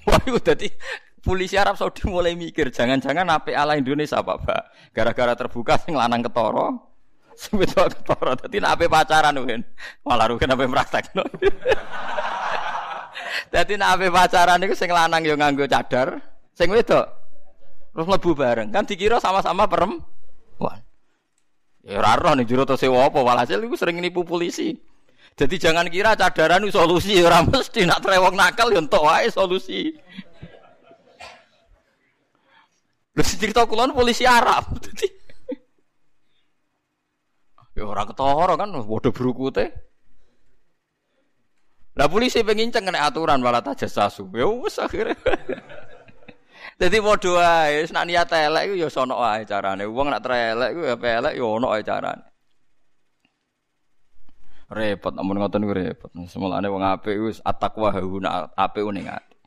Wah, 0.07 0.19
itu 0.27 0.35
dadi 0.43 0.67
polisi 1.23 1.55
Arab 1.55 1.79
Saudi 1.79 2.03
mulai 2.11 2.35
mikir, 2.35 2.75
jangan-jangan 2.75 3.27
apa 3.27 3.55
ala 3.55 3.79
Indonesia 3.79 4.19
Pak, 4.19 4.37
Pak. 4.43 4.61
Gara-gara 4.91 5.31
terbuka 5.35 5.79
sing 5.79 5.95
lanang 5.95 6.23
ketoro, 6.23 6.88
sing 7.39 7.55
wedok 7.55 7.87
ketara. 7.95 8.35
Dadi 8.35 8.59
nek 8.59 8.71
ape 8.75 8.85
pacaran 8.91 9.39
kan. 9.39 9.61
Malah 10.03 10.27
rugen 10.27 10.51
ape 10.51 10.67
praktekno. 10.67 11.23
Dadi 13.53 13.73
nek 13.79 13.89
ape 13.95 14.07
pacaran 14.11 14.59
iku 14.67 14.75
sing 14.75 14.91
lanang 14.91 15.23
yo 15.23 15.39
nganggo 15.39 15.63
cadar, 15.71 16.19
sing 16.51 16.67
wedok 16.67 17.07
terus 17.95 18.05
mlebu 18.05 18.31
bareng. 18.35 18.67
Kan 18.75 18.83
dikira 18.83 19.23
sama-sama 19.23 19.71
perempuan. 19.71 20.83
Ya 21.87 22.03
ora 22.03 22.19
roh 22.19 22.35
ning 22.35 22.43
jero 22.43 22.67
to 22.67 22.75
sewa 22.75 23.07
apa 23.07 23.23
walhasil 23.23 23.63
iku 23.63 23.79
sering 23.79 24.03
nipu 24.03 24.27
polisi. 24.27 24.75
Jadi 25.39 25.55
jangan 25.55 25.87
kira 25.87 26.19
cadaran 26.19 26.67
itu 26.67 26.75
solusi 26.75 27.15
ora 27.23 27.39
mesti 27.39 27.87
nak 27.87 28.03
trewong 28.03 28.35
nakal 28.35 28.67
yo 28.75 28.83
entuk 28.83 28.99
wae 28.99 29.31
solusi. 29.31 29.95
Lha 33.15 33.23
cerita 33.23 33.63
kulon 33.63 33.95
polisi 33.95 34.27
Arab. 34.27 34.67
Ya 37.79 37.87
ora 37.87 38.03
ketara 38.03 38.59
kan 38.59 38.75
padha 38.75 39.09
brukute. 39.15 39.71
Lah 41.95 42.11
polisi 42.11 42.43
pengen 42.43 42.75
kena 42.75 43.07
aturan 43.07 43.39
malah 43.39 43.63
tajasasu. 43.63 44.27
Ya 44.35 44.43
wis 44.51 44.75
akhire. 44.83 45.15
Dadi 46.75 46.99
padha 47.07 47.31
wae, 47.39 47.87
nek 47.87 48.03
niat 48.03 48.31
elek 48.35 48.63
iku 48.67 48.75
ya 48.83 48.87
sono 48.91 49.23
wae 49.23 49.47
carane. 49.47 49.87
Wong 49.87 50.11
nak 50.11 50.27
elek 50.27 50.69
iku 50.75 50.81
ya 50.91 50.95
elek 50.99 51.33
ya 51.39 51.45
ono 51.47 51.71
carane. 51.79 52.27
Repot 54.69 55.15
amun 55.15 55.39
ngoten 55.39 55.63
niku 55.63 55.71
repot. 55.71 56.11
Semulane 56.27 56.67
wong 56.67 56.83
apik 56.83 57.15
wis 57.15 57.39
at-taqwa 57.47 57.95
hauna 57.95 58.51
apik 58.59 58.83
ning 58.91 59.07
ati. 59.07 59.39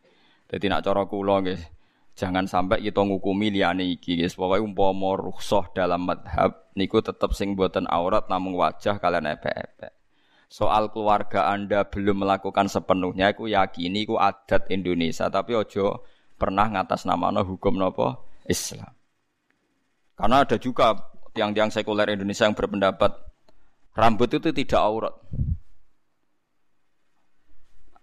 Dadi 0.48 0.72
nak 0.72 0.80
cara 0.80 1.04
kula 1.04 1.44
nggih 1.44 1.60
Jangan 2.12 2.44
sampai 2.44 2.84
kita 2.84 3.00
ngukumi 3.00 3.48
liyane 3.48 3.88
iki 3.88 4.20
guys. 4.20 4.36
Pokoke 4.36 4.60
umpama 4.60 5.16
rukhsah 5.16 5.72
dalam 5.72 6.04
madhab 6.04 6.68
niku 6.76 7.00
tetep 7.00 7.32
sing 7.32 7.56
boten 7.56 7.88
aurat 7.88 8.28
namung 8.28 8.52
wajah 8.56 9.00
kalian 9.00 9.32
epek-epek. 9.32 9.92
Soal 10.52 10.92
keluarga 10.92 11.48
Anda 11.48 11.88
belum 11.88 12.28
melakukan 12.28 12.68
sepenuhnya 12.68 13.32
aku 13.32 13.48
yakini 13.48 14.04
iku 14.04 14.20
adat 14.20 14.68
Indonesia 14.68 15.32
tapi 15.32 15.56
ojo 15.56 16.04
pernah 16.36 16.68
ngatas 16.68 17.08
nama 17.08 17.32
hukum 17.40 17.80
nopo 17.80 18.28
Islam. 18.44 18.92
Karena 20.12 20.44
ada 20.44 20.60
juga 20.60 20.92
tiang-tiang 21.32 21.72
sekuler 21.72 22.12
Indonesia 22.12 22.44
yang 22.44 22.52
berpendapat 22.52 23.16
rambut 23.96 24.28
itu 24.28 24.52
tidak 24.52 24.82
aurat. 24.84 25.16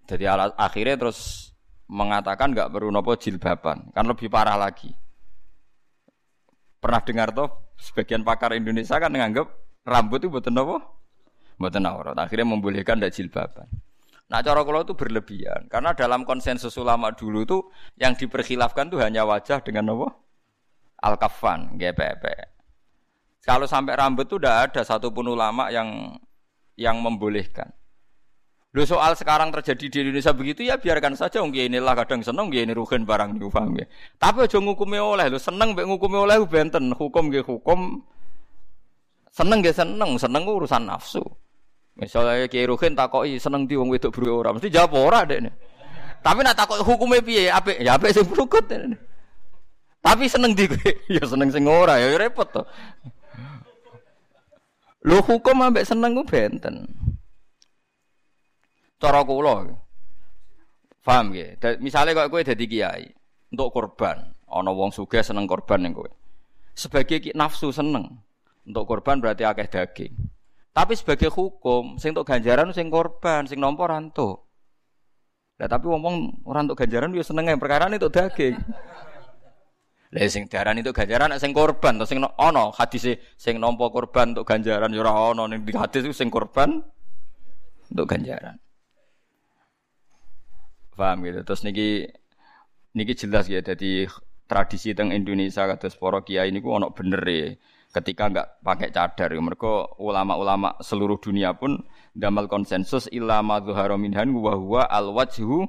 Jadi 0.10 0.26
akhirnya 0.57 0.97
terus 0.97 1.49
mengatakan 1.89 2.53
nggak 2.53 2.69
perlu 2.69 2.93
nopo 2.93 3.17
jilbaban, 3.17 3.89
kan 3.89 4.05
lebih 4.05 4.29
parah 4.29 4.55
lagi. 4.55 4.93
Pernah 6.79 7.01
dengar 7.01 7.33
tuh 7.33 7.49
sebagian 7.75 8.21
pakar 8.21 8.53
Indonesia 8.53 8.95
kan 9.01 9.09
menganggap 9.09 9.49
rambut 9.83 10.21
itu 10.21 10.29
buatan 10.29 10.53
nopo, 10.53 10.77
buatan 11.57 11.89
aurat. 11.89 12.15
Akhirnya 12.15 12.45
membolehkan 12.45 13.01
tidak 13.01 13.17
jilbaban. 13.17 13.67
Nah 14.29 14.45
cara 14.45 14.61
kalau 14.61 14.85
itu 14.85 14.93
berlebihan 14.93 15.65
karena 15.65 15.97
dalam 15.97 16.21
konsensus 16.21 16.77
ulama 16.77 17.09
dulu 17.17 17.41
itu 17.41 17.57
yang 17.97 18.13
diperkhilafkan 18.13 18.93
tuh 18.93 19.01
hanya 19.01 19.25
wajah 19.25 19.57
dengan 19.65 19.89
nopo 19.89 20.13
al 21.01 21.17
kafan 21.17 21.73
GPP. 21.81 22.25
Kalau 23.41 23.65
sampai 23.65 23.97
rambut 23.97 24.29
itu 24.29 24.37
tidak 24.37 24.69
ada 24.69 24.81
satupun 24.85 25.33
ulama 25.33 25.73
yang 25.73 26.13
yang 26.77 27.01
membolehkan. 27.01 27.73
Lo 28.70 28.86
soal 28.86 29.17
sekarang 29.17 29.49
terjadi 29.49 29.89
di 29.89 29.97
Indonesia 30.05 30.30
begitu 30.30 30.61
ya 30.61 30.78
biarkan 30.78 31.17
saja 31.17 31.41
wong 31.41 31.57
inilah 31.57 31.97
kadang 31.97 32.22
seneng 32.22 32.53
ini 32.53 32.70
rugen 32.70 33.01
barang 33.01 33.34
niku 33.34 33.49
paham 33.49 33.82
ya. 33.82 33.89
Tapi 34.22 34.45
aja 34.45 34.61
ngukumi 34.61 35.01
oleh 35.01 35.26
lo 35.26 35.41
seneng 35.41 35.74
mbek 35.74 35.89
ngukumi 35.89 36.17
oleh 36.22 36.38
benten 36.45 36.93
hukum 36.93 37.34
nggih 37.34 37.41
hukum 37.41 38.05
seneng 39.34 39.65
nggih 39.65 39.74
seneng 39.74 40.22
seneng 40.22 40.45
urusan 40.45 40.86
nafsu. 40.86 41.26
Misalnya 41.97 42.45
Kiai 42.45 42.70
Ruhin 42.70 42.93
takoki 42.93 43.41
seneng 43.41 43.65
di 43.65 43.74
wong 43.74 43.89
wedok 43.89 44.13
buru 44.13 44.38
ora 44.38 44.53
mesti 44.53 44.70
jawab 44.70 44.93
ora 45.01 45.26
dek. 45.26 45.49
Tapi 46.22 46.39
nak 46.45 46.53
takoki 46.53 46.86
hukume 46.86 47.26
piye 47.26 47.49
apik 47.49 47.82
ya 47.82 47.97
apik 47.97 48.13
sing 48.13 48.30
brukut. 48.30 48.70
Tapi 49.99 50.30
seneng 50.30 50.53
di 50.53 50.70
ya 51.17 51.26
seneng 51.26 51.49
sing 51.49 51.65
ora 51.65 51.97
ya 51.97 52.13
repot 52.22 52.45
to. 52.53 52.61
Lo 55.09 55.26
hukum 55.26 55.57
ambek 55.57 55.89
seneng 55.89 56.13
ku 56.13 56.22
benten. 56.22 56.86
Cara 59.00 59.24
kula. 59.24 59.72
Paham 61.00 61.32
nggih? 61.34 61.82
Misale 61.82 62.12
kok 62.14 62.30
kowe 62.30 62.43
dadi 62.43 62.70
kiai 62.70 63.10
untuk 63.50 63.74
korban, 63.74 64.30
ana 64.45 64.70
wong 64.70 64.93
sugih 64.93 65.26
seneng 65.26 65.50
korban 65.50 65.82
ning 65.82 65.95
kowe. 65.95 66.06
Sebagai 66.78 67.34
nafsu 67.34 67.74
seneng 67.74 68.22
untuk 68.68 68.86
korban 68.86 69.18
berarti 69.18 69.47
akeh 69.47 69.66
daging. 69.66 70.14
Tapi 70.70 70.93
sebagai 70.93 71.34
hukum, 71.34 71.97
sing 71.97 72.14
untuk 72.14 72.30
ganjaran 72.30 72.70
sing 72.76 72.93
korban, 72.93 73.50
sing 73.50 73.58
nampa 73.58 73.89
ranto. 73.89 74.45
Lah 75.58 75.66
tapi 75.66 75.89
wong 75.89 76.45
ora 76.45 76.62
untuk 76.62 76.78
ganjaran 76.78 77.10
yo 77.10 77.26
senenge 77.26 77.58
perkara 77.58 77.89
itu 77.89 78.06
daging. 78.06 78.56
Lah 80.14 80.30
sing 80.30 80.45
daran 80.45 80.78
itu 80.78 80.93
ganjaran 80.93 81.34
sing 81.41 81.58
korban 81.58 81.97
to 81.97 82.06
sing 82.06 82.22
ana 82.22 82.70
hadise 82.76 83.18
sing 83.34 83.58
nampa 83.58 83.89
korban 83.89 84.38
untuk 84.38 84.45
ganjaran 84.45 84.93
yo 84.93 85.02
ora 85.02 85.34
ana 85.34 85.50
ning 85.50 85.66
hadis 85.74 86.06
sing 86.14 86.30
korban 86.30 86.86
untuk 87.89 88.06
ganjaran. 88.06 88.62
Paham 91.00 91.24
gitu. 91.24 91.39
Terus 91.47 91.64
niki 91.64 92.12
niki 92.91 93.16
jelas 93.16 93.47
ya 93.47 93.64
jadi 93.64 94.12
tradisi 94.52 94.91
teng 94.91 95.16
Indonesia 95.16 95.64
kados 95.64 95.95
para 95.95 96.20
kiai 96.28 96.52
niku 96.52 96.76
ana 96.76 96.91
bener 96.91 97.24
ya. 97.24 97.56
Ketika 97.89 98.28
enggak 98.28 98.47
pakai 98.60 98.91
cadar 98.91 99.32
ya. 99.32 99.39
Mereka 99.39 99.95
ulama-ulama 99.95 100.76
seluruh 100.84 101.16
dunia 101.18 101.56
pun 101.56 101.88
damal 102.12 102.52
konsensus 102.52 103.08
illa 103.16 103.39
madzuhara 103.39 103.95
minhan 103.95 104.28
wa 104.36 104.60
huwa 104.60 104.84
al 104.91 105.16
wajhu 105.16 105.64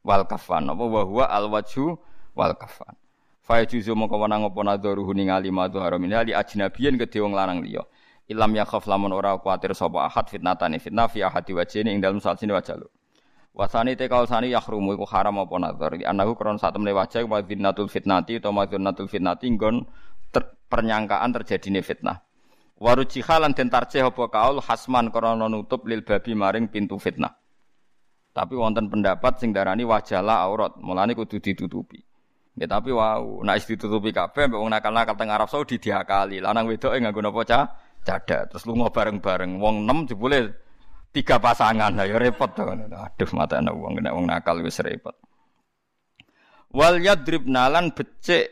wal 0.00 0.24
kafan. 0.24 0.72
Apa 0.72 0.84
wa 0.88 1.02
huwa 1.04 1.24
al 1.28 1.52
wajhu 1.52 2.00
wal 2.32 2.56
kafan. 2.56 2.96
Fa 3.44 3.60
yajuzu 3.60 3.92
mongko 3.92 4.16
wenang 4.16 4.48
apa 4.48 4.60
nadharuhu 4.64 5.12
ningali 5.12 5.52
madzuhara 5.52 6.00
minha 6.00 6.24
li 6.24 6.32
ajnabiyin 6.32 6.96
kedhe 6.96 7.20
wong 7.20 7.36
lanang 7.36 7.60
liya. 7.60 7.84
Ilam 8.30 8.54
yakhaf 8.56 8.88
lamun 8.88 9.12
ora 9.12 9.36
kuatir 9.42 9.76
sapa 9.76 10.06
ahad 10.06 10.30
fitnatane 10.30 10.78
fitnah 10.80 11.10
fi 11.10 11.26
ahadi 11.26 11.50
wajhini 11.52 11.90
ing 11.92 11.98
dalem 11.98 12.22
salsine 12.22 12.54
wajah 12.54 12.78
Wasani 13.60 13.92
te 13.92 14.08
sani 14.08 14.56
yahrumu 14.56 14.96
iku 14.96 15.04
haram 15.04 15.36
apa 15.44 15.52
nazar. 15.60 15.92
Anaku 16.00 16.32
kron 16.32 16.56
sak 16.56 16.72
temne 16.72 16.96
wajah 16.96 17.28
wa 17.28 17.44
dzinatul 17.44 17.92
fitnati 17.92 18.40
utawa 18.40 18.64
madzunnatul 18.64 19.04
fitnati 19.04 19.52
nggon 19.52 19.84
ter, 20.32 20.56
pernyangkaan 20.72 21.28
terjadine 21.36 21.84
fitnah. 21.84 22.24
Waruji 22.80 23.20
halan 23.20 23.52
den 23.52 23.68
tarjih 23.68 24.08
kaul 24.08 24.64
hasman 24.64 25.12
krana 25.12 25.44
nutup 25.52 25.84
lil 25.84 26.00
babi 26.00 26.32
maring 26.32 26.72
pintu 26.72 26.96
fitnah. 26.96 27.36
Tapi 28.32 28.56
wonten 28.56 28.88
pendapat 28.88 29.36
sing 29.36 29.52
darani 29.52 29.84
wajahlah 29.84 30.40
aurat, 30.48 30.80
mulane 30.80 31.12
kudu 31.12 31.44
ditutupi. 31.44 32.00
Ya 32.56 32.64
tapi 32.64 32.96
wow, 32.96 33.44
nek 33.44 33.60
ditutupi 33.60 34.08
kabeh 34.08 34.48
mbek 34.48 34.56
wong 34.56 34.72
nakal-nakal 34.72 35.20
teng 35.20 35.28
Arab 35.28 35.52
Saudi 35.52 35.76
diakali. 35.76 36.40
Lanang 36.40 36.64
wedoke 36.64 36.96
nganggo 36.96 37.20
napa 37.20 37.44
cah? 37.44 37.64
Cadat. 38.00 38.56
Terus 38.56 38.64
lunga 38.64 38.88
bareng-bareng. 38.88 39.60
Wong 39.60 39.84
6 39.84 40.16
jebule 40.16 40.69
tiga 41.10 41.42
pasangan 41.42 41.94
lah 41.94 42.06
ya 42.06 42.16
repot 42.18 42.50
tuh. 42.54 42.70
Aduh 42.70 43.30
mata 43.34 43.58
anak 43.58 43.74
uang 43.74 43.98
kena 43.98 44.14
uang 44.14 44.26
nakal 44.30 44.62
wis 44.62 44.78
repot. 44.82 45.14
Wal 46.70 47.02
yadrib 47.02 47.50
nalan 47.50 47.90
becek 47.90 48.46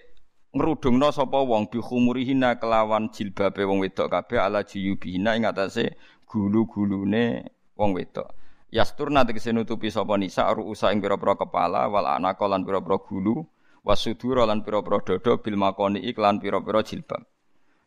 ngrudungno 0.51 1.15
sapa 1.15 1.39
wong 1.39 1.71
bi 1.71 1.79
khumurihina 1.79 2.59
kelawan 2.59 3.15
jilbabe 3.15 3.63
wong 3.63 3.79
wedok 3.79 4.11
kabeh 4.11 4.43
ala 4.43 4.67
jiyubihina 4.67 5.39
ing 5.39 5.47
atase 5.47 5.95
gulu-gulune 6.27 7.47
wong 7.79 7.95
wedok. 7.95 8.35
Yasturna 8.75 9.23
tegese 9.23 9.55
nutupi 9.55 9.89
sapa 9.89 10.19
nisa 10.19 10.51
ruusa 10.51 10.91
ing 10.91 10.99
pira-pira 10.99 11.39
kepala 11.39 11.87
wal 11.87 12.05
anaka 12.05 12.45
lan 12.51 12.67
pira-pira 12.67 12.99
gulu 13.01 13.47
wasudura 13.87 14.45
lan 14.45 14.67
pira-pira 14.67 14.99
dada 15.01 15.39
bil 15.39 15.57
makoni 15.57 16.03
iklan 16.11 16.43
pira-pira 16.43 16.83
jilbab. 16.83 17.23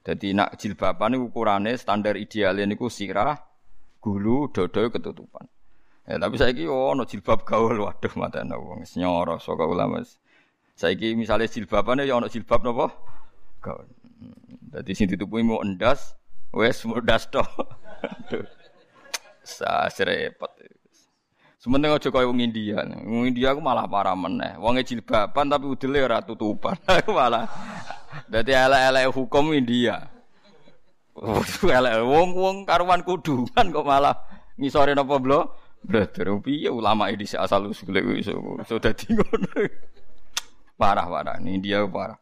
Dadi 0.01 0.33
nak 0.33 0.57
jilbaban 0.57 1.13
ukurane 1.19 1.75
standar 1.77 2.17
idealnya 2.17 2.65
niku 2.65 2.89
sirah 2.89 3.50
gulu 4.01 4.49
dodo 4.49 4.89
ketutupan. 4.89 5.45
Ya, 6.09 6.17
tapi 6.17 6.35
saya 6.41 6.51
ki 6.51 6.65
oh 6.65 6.97
no 6.97 7.05
jilbab 7.05 7.45
gaul 7.45 7.77
waduh 7.77 8.11
mata 8.17 8.41
wong 8.41 8.83
nyoro 8.97 9.37
saka 9.37 9.63
ulama. 9.69 10.01
Saya 10.73 10.97
ki 10.97 11.13
misalnya 11.13 11.45
jilbabane 11.45 12.09
ya 12.09 12.17
ono 12.17 12.25
jilbab 12.25 12.65
napa? 12.65 12.89
Gaul. 13.61 13.85
Dadi 14.73 14.91
sing 14.97 15.05
ditupuhi 15.05 15.45
mau 15.45 15.61
endas, 15.61 16.17
wes 16.49 16.81
mudas 16.89 17.29
to. 17.29 17.45
Sa 19.45 19.85
repot. 20.01 20.49
Sementing 21.61 21.93
aja 21.93 22.09
kaya 22.09 22.25
wong 22.25 22.41
India. 22.41 22.81
Wong 23.05 23.29
India 23.29 23.53
aku 23.53 23.61
malah 23.61 23.85
parah 23.85 24.17
meneh. 24.17 24.57
Wong 24.57 24.81
jilbaban 24.81 25.45
tapi 25.45 25.69
udele 25.69 26.01
ora 26.01 26.17
tutupan. 26.25 26.73
malah 27.05 27.45
dadi 28.25 28.57
elek-elek 28.57 29.13
hukum 29.13 29.53
India. 29.53 30.09
elek 31.77 32.01
wong-wong 32.01 32.65
karuan 32.65 33.05
kudungan 33.05 33.69
kok 33.69 33.85
malah 33.85 34.17
ngisore 34.57 34.97
napa 34.97 35.21
blo? 35.21 35.53
Brother, 35.81 36.37
piye 36.41 36.69
ulama 36.69 37.09
ini 37.09 37.25
asal 37.25 37.69
usul 37.73 37.97
iso 38.21 38.77
dadi 38.77 39.17
ngono. 39.17 39.65
Parah-parah, 40.77 41.41
India 41.45 41.81
parah. 41.89 42.17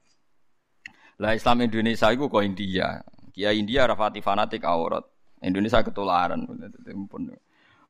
Lah 1.19 1.35
Islam 1.35 1.67
Indonesia 1.67 2.07
itu 2.11 2.31
kok 2.31 2.43
India. 2.43 3.03
Kiai 3.35 3.59
India 3.59 3.83
rafati 3.83 4.23
fanatik 4.23 4.63
aurat. 4.63 5.03
Indonesia 5.43 5.83
ketularan. 5.83 6.47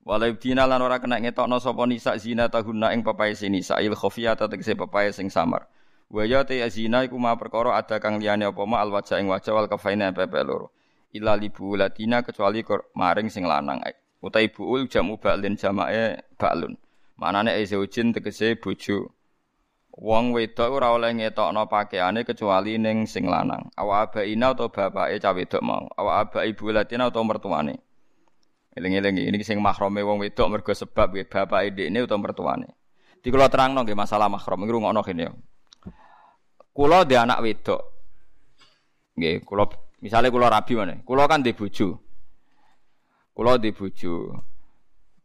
Walau 0.02 0.34
dina 0.42 0.66
lan 0.66 0.82
ora 0.82 0.98
kena 0.98 1.22
ngetokno 1.22 1.62
sapa 1.62 1.86
nisa 1.86 2.18
zina 2.18 2.50
tahunna 2.50 2.94
ing 2.98 3.06
papae 3.06 3.38
nisa 3.50 3.78
il 3.78 3.94
khafiyata 3.94 4.50
tegese 4.50 4.74
papae 4.74 5.14
sing 5.14 5.30
samar. 5.30 5.70
Wa 6.10 6.26
ya 6.26 6.42
te 6.42 6.58
zina 6.74 7.06
iku 7.06 7.22
ma 7.22 7.38
perkara 7.38 7.78
ada 7.78 8.02
kang 8.02 8.18
liyane 8.18 8.50
apa 8.50 8.62
ma 8.66 8.82
al 8.82 8.90
wajah 8.90 9.22
ing 9.22 9.30
wajah 9.30 9.54
wal 9.54 9.70
kafaina 9.70 10.10
pepe 10.10 10.42
loro. 10.42 10.74
Ila 11.10 11.34
libu 11.34 11.74
latina 11.74 12.22
kecuali 12.22 12.62
maring 12.94 13.34
sing 13.34 13.50
lanang. 13.50 13.82
Utai 14.22 14.52
buul 14.52 14.86
jamu 14.86 15.18
ba'lin 15.18 15.58
jamae 15.58 16.22
ba'lun. 16.38 16.78
Manane 17.18 17.58
e 17.58 17.66
zaujin 17.66 18.14
tegese 18.14 18.60
bojo. 18.62 19.16
Wong 20.00 20.32
wedok 20.32 20.70
ora 20.80 20.94
oleh 20.94 21.12
ngetokno 21.18 21.66
pakaiane 21.66 22.24
kecuali 22.24 22.78
ning 22.78 23.10
sing 23.10 23.26
lanang. 23.26 23.74
Awa 23.74 24.06
abaina 24.06 24.54
atau 24.54 24.70
bapake 24.70 25.18
cah 25.18 25.34
wedok 25.34 25.64
mau. 25.66 25.90
Awa 25.98 26.24
aba 26.24 26.46
ibu 26.46 26.70
latina 26.70 27.10
atau 27.10 27.26
mertuane. 27.26 27.76
Eling-eling 28.78 29.34
ini 29.34 29.42
sing 29.42 29.60
mahrome 29.60 30.06
wong 30.06 30.22
wedok 30.22 30.48
mergo 30.48 30.72
sebab 30.72 31.10
nggih 31.10 31.28
bapak 31.28 31.74
ini 31.74 32.00
utawa 32.06 32.22
mertuane. 32.22 32.70
Di 33.20 33.28
kula 33.34 33.50
terangno 33.52 33.84
nggih 33.84 33.98
masalah 33.98 34.32
mahram 34.32 34.64
iki 34.64 34.72
rungokno 34.72 35.02
kene 35.04 35.24
ya. 35.26 35.32
Kula 36.72 37.04
di 37.04 37.16
anak 37.18 37.44
wedok. 37.44 37.82
Nggih, 39.20 39.44
kula 39.44 39.68
misale 40.00 40.32
kula 40.32 40.52
rabi 40.52 40.74
mana? 40.76 40.96
Kula 41.04 41.28
kan 41.28 41.44
di 41.44 41.56
bojo. 41.56 42.00
Kula 43.36 43.60
di 43.60 43.72
bojo. 43.72 44.36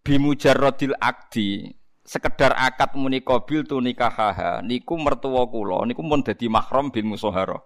Bimujarradil 0.04 0.94
akdi 1.00 1.72
sekedar 2.04 2.52
akad 2.52 2.92
muni 3.00 3.24
qabil 3.24 3.64
tu 3.64 3.80
nikahaha 3.80 4.60
niku 4.60 5.00
mertua 5.00 5.48
kula 5.48 5.88
niku 5.88 6.04
mun 6.04 6.20
dadi 6.20 6.46
mahram 6.52 6.92
bil 6.92 7.08
musahara. 7.08 7.56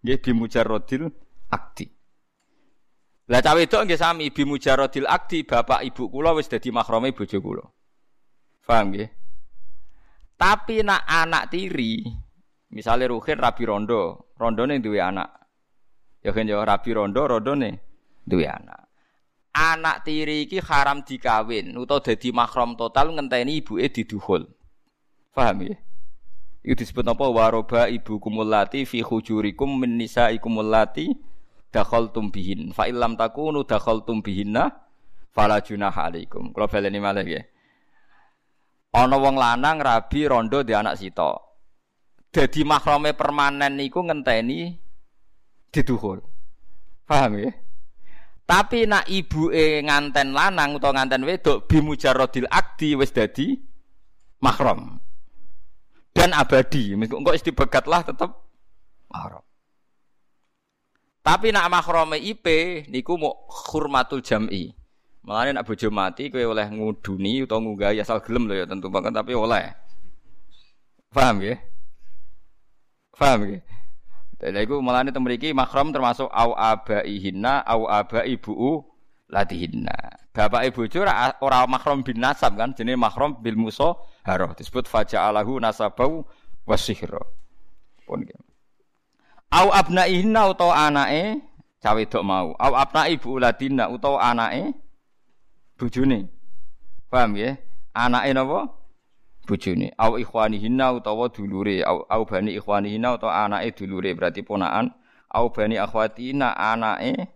Nggih 0.00 0.18
bimujarradil 0.18 1.12
akdi. 1.52 1.86
Lah 3.28 3.38
cawe 3.44 3.60
itu 3.60 3.76
nggih 3.76 4.00
sami 4.00 4.32
bi 4.32 4.42
mujaradil 4.48 5.06
akdi 5.06 5.44
bapak 5.44 5.84
ibu 5.84 6.08
kula 6.08 6.32
wis 6.32 6.48
dadi 6.48 6.72
mahrame 6.72 7.12
bojo 7.12 7.38
kula. 7.38 7.64
Paham 8.64 8.94
nggih? 8.94 9.08
Tapi 10.42 10.82
nak 10.82 11.06
anak 11.06 11.54
tiri, 11.54 12.02
misalnya 12.74 13.14
Ruhin 13.14 13.38
rabi 13.38 13.62
rondo, 13.62 14.32
rondone 14.34 14.82
duwe 14.82 14.98
anak. 14.98 15.41
Ya 16.22 16.30
kan 16.30 16.46
ya 16.46 16.62
rabi 16.62 16.90
rondo, 16.94 17.26
rondone 17.26 17.82
duwe 18.22 18.46
anak. 18.46 18.86
Anak 19.52 20.06
tiri 20.06 20.48
iki 20.48 20.62
haram 20.64 21.04
dikawin 21.04 21.76
utawa 21.76 22.00
dadi 22.00 22.32
mahram 22.32 22.78
total 22.78 23.12
ngenteni 23.12 23.60
ibuke 23.60 23.90
diduhul. 23.92 24.48
Paham 25.34 25.68
ya? 25.68 25.76
Itu 26.62 26.78
disebut 26.78 27.04
apa 27.04 27.26
waroba 27.26 27.90
ibu 27.90 28.22
kumulati 28.22 28.86
fi 28.86 29.02
hujurikum 29.02 29.82
min 29.82 29.98
nisaikum 29.98 30.62
allati 30.62 31.10
dakhaltum 31.72 32.28
bihin 32.28 32.70
fa 32.76 32.86
illam 32.86 33.16
takunu 33.16 33.64
dakhaltum 33.64 34.20
bihinna 34.20 34.70
fala 35.32 35.58
junaha 35.64 36.12
alaikum 36.12 36.52
kula 36.52 36.68
baleni 36.68 37.00
malih 37.00 37.24
nggih 37.24 37.44
ana 38.92 39.16
wong 39.16 39.40
lanang 39.40 39.80
rabi 39.80 40.28
rondo 40.28 40.60
di 40.60 40.76
anak 40.76 41.00
sito 41.00 41.56
dadi 42.28 42.60
mahrame 42.62 43.16
permanen 43.16 43.80
niku 43.80 44.04
ngenteni 44.04 44.76
diduhul 45.72 46.20
paham 47.08 47.40
ya 47.40 47.50
tapi 48.46 48.84
nak 48.84 49.08
ibuke 49.08 49.80
nganten 49.82 50.36
lanang 50.36 50.76
utawa 50.76 51.02
nganten 51.02 51.24
wedok 51.24 51.66
bimujarodil 51.66 52.46
akdi 52.46 52.94
wis 52.94 53.10
dadi 53.10 53.56
mahram 54.38 55.00
dan 56.12 56.36
abadi 56.36 56.92
kok 56.94 57.34
istibagat 57.34 57.88
lah 57.88 58.04
tetap 58.04 58.36
mahram 59.08 59.42
tapi 61.22 61.54
nak 61.54 61.70
mahrome 61.70 62.18
IP 62.18 62.46
niku 62.90 63.14
mau 63.14 63.46
hurmatul 63.46 64.26
jam'i. 64.26 64.74
Mulane 65.22 65.54
nak 65.54 65.70
bojo 65.70 65.86
mati 65.94 66.26
kowe 66.34 66.42
oleh 66.42 66.66
nguduni 66.66 67.46
utawa 67.46 67.62
ngunggahi 67.62 68.02
asal 68.02 68.18
gelem 68.18 68.50
lho 68.50 68.58
ya 68.58 68.66
tentu 68.66 68.90
banget 68.90 69.14
tapi 69.14 69.38
oleh. 69.38 69.70
Paham 71.14 71.46
ya? 71.46 71.62
Paham 73.14 73.54
ya? 73.54 73.58
Jadi 74.42 74.58
iku 74.66 74.82
mulane 74.82 75.14
teng 75.14 75.22
mriki 75.22 75.54
mahram 75.54 75.94
termasuk 75.94 76.26
au 76.26 76.50
abaihinna 76.58 77.62
au 77.62 77.86
abai 77.86 78.34
buu 78.34 78.82
latihinna. 79.30 80.18
Bapak 80.34 80.66
ibu 80.66 80.82
bojo 80.82 80.98
ora 81.06 81.38
ora 81.38 81.62
mahram 81.70 82.02
bin 82.02 82.18
nasab 82.18 82.58
kan 82.58 82.74
jenenge 82.74 82.98
mahram 82.98 83.38
bil 83.38 83.54
musa 83.54 83.94
haro 84.26 84.50
disebut 84.58 84.90
faja'alahu 84.90 85.62
nasabau 85.62 86.26
wasihra. 86.66 87.22
Pun 88.02 88.26
gitu. 88.26 88.42
Au 89.52 89.70
abnaihinna 89.70 90.50
utawa 90.50 90.90
anake 90.90 91.38
cawe 91.78 92.02
dok 92.02 92.24
mau. 92.26 92.56
Au 92.58 92.72
abnai 92.74 93.14
ibu 93.14 93.38
uladina 93.38 93.86
utawa 93.92 94.26
anake 94.26 94.74
bojone. 95.78 96.26
Paham 97.12 97.38
ya? 97.38 97.60
Anake 97.94 98.32
napa? 98.34 98.72
Bojone. 99.46 99.92
Au 99.98 100.18
ikhwanihinna 100.18 100.92
utawa 100.92 101.28
dulure. 101.28 101.82
Au, 101.82 102.06
au 102.08 102.22
bani 102.24 102.54
ikhwanihinna 102.54 103.14
utawa 103.14 103.44
anake 103.44 103.70
dulure 103.78 104.14
berarti 104.14 104.42
ponakan. 104.42 104.94
Au 105.30 105.50
bani 105.50 105.78
akhwatina 105.78 106.56
anake 106.56 107.28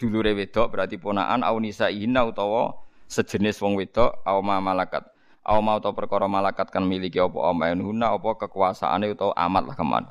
dulure 0.00 0.34
wedok 0.34 0.70
berarti 0.72 0.98
ponakan. 0.98 1.42
Au 1.46 1.60
nisaihinna 1.60 2.24
utawa 2.26 2.74
sejenis 3.06 3.62
wong 3.62 3.78
wedok. 3.78 4.22
Au 4.26 4.42
ma 4.42 4.60
malakat. 4.60 5.04
Au 5.44 5.62
ma 5.62 5.76
utawa 5.76 5.94
perkara 5.94 6.28
malakat 6.28 6.70
kan 6.74 6.82
miliki 6.82 7.20
apa 7.20 7.50
amainuna 7.50 8.10
apa 8.16 8.34
kekuasaane 8.34 9.12
utawa 9.14 9.36
amat 9.36 9.64
lah 9.66 9.76
keman 9.76 10.04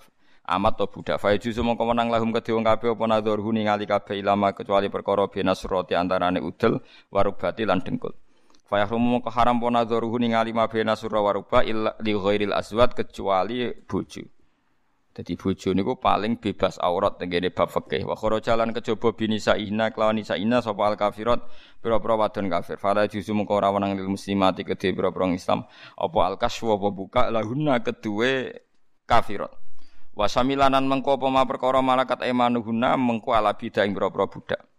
amat 0.43 0.75
to 0.75 0.85
budak 0.91 1.17
fa 1.23 1.31
juzu 1.39 1.63
mongko 1.63 1.87
menang 1.87 2.11
lahum 2.11 2.35
kedhe 2.35 2.51
wong 2.51 2.67
kabeh 2.67 2.91
apa 2.91 3.03
nadzur 3.07 3.39
ningali 3.39 3.87
kabeh 3.87 4.19
ilama 4.19 4.51
kecuali 4.51 4.91
perkara 4.91 5.31
binasrati 5.31 5.95
antarane 5.95 6.43
udel 6.43 6.83
warubati 7.07 7.63
lan 7.63 7.79
dengkul 7.79 8.11
fa 8.73 8.81
yahrumu 8.81 9.21
mongko 9.21 9.29
haram 9.29 9.61
apa 9.61 9.69
nadzur 9.69 10.01
ningali 10.17 10.49
ma 10.49 10.65
binasra 10.65 11.21
waruba 11.21 11.61
illa 11.61 11.93
li 12.01 12.17
ghairil 12.17 12.57
azwat 12.57 12.97
kecuali 12.97 13.69
bojo 13.85 14.25
Dadi 15.13 15.37
bojo 15.37 15.77
niku 15.77 15.93
paling 16.01 16.41
bebas 16.41 16.81
aurat 16.81 17.21
tenggene 17.21 17.53
bab 17.53 17.69
fikih. 17.69 18.01
Wa 18.01 18.17
kharaja 18.17 18.57
lan 18.57 18.73
kejaba 18.73 19.13
binisa 19.13 19.53
ihna 19.53 19.93
kelawan 19.93 20.17
nisa 20.17 20.33
ihna 20.41 20.57
sapa 20.57 20.89
al 20.89 20.97
kafirat 20.97 21.37
pira-pira 21.85 22.17
wadon 22.17 22.49
kafir. 22.49 22.81
Fala 22.81 23.05
juzu 23.05 23.37
mengko 23.37 23.61
ora 23.61 23.69
wenang 23.69 23.93
lil 23.93 24.09
muslimati 24.09 24.65
kedhe 24.65 24.89
pira-pira 24.89 25.29
Islam 25.29 25.69
apa 25.93 26.19
al 26.25 26.41
kaswu 26.41 26.73
apa 26.73 26.89
buka 26.89 27.29
lahunna 27.29 27.85
kedue 27.85 28.57
kafirat. 29.05 29.53
Wasamilanan 30.17 30.89
mengko 30.89 31.21
apa 31.21 31.29
ma 31.29 31.45
perkara 31.45 31.85
malakat 31.85 32.25
emanuhuna 32.25 32.97
mengko 32.97 33.37
ala 33.37 33.53
bida 33.53 33.85
ing 33.85 33.93
boro 33.93 34.09
budak. 34.25 34.72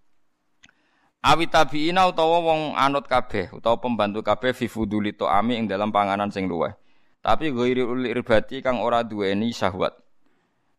Awi 1.25 1.49
tabiina 1.49 2.05
utawa 2.05 2.45
wong 2.45 2.77
anut 2.77 3.09
kabeh 3.09 3.49
utawa 3.57 3.81
pembantu 3.81 4.21
kabeh 4.21 4.53
fi 4.53 4.69
fuduli 4.69 5.17
ami 5.25 5.57
ing 5.57 5.65
dalam 5.65 5.89
panganan 5.89 6.29
sing 6.29 6.45
luweh. 6.45 6.77
Tapi 7.25 7.49
ghairi 7.49 7.81
uli 7.81 8.13
irbati 8.13 8.61
kang 8.61 8.85
ora 8.85 9.01
duweni 9.01 9.49
syahwat. 9.49 9.97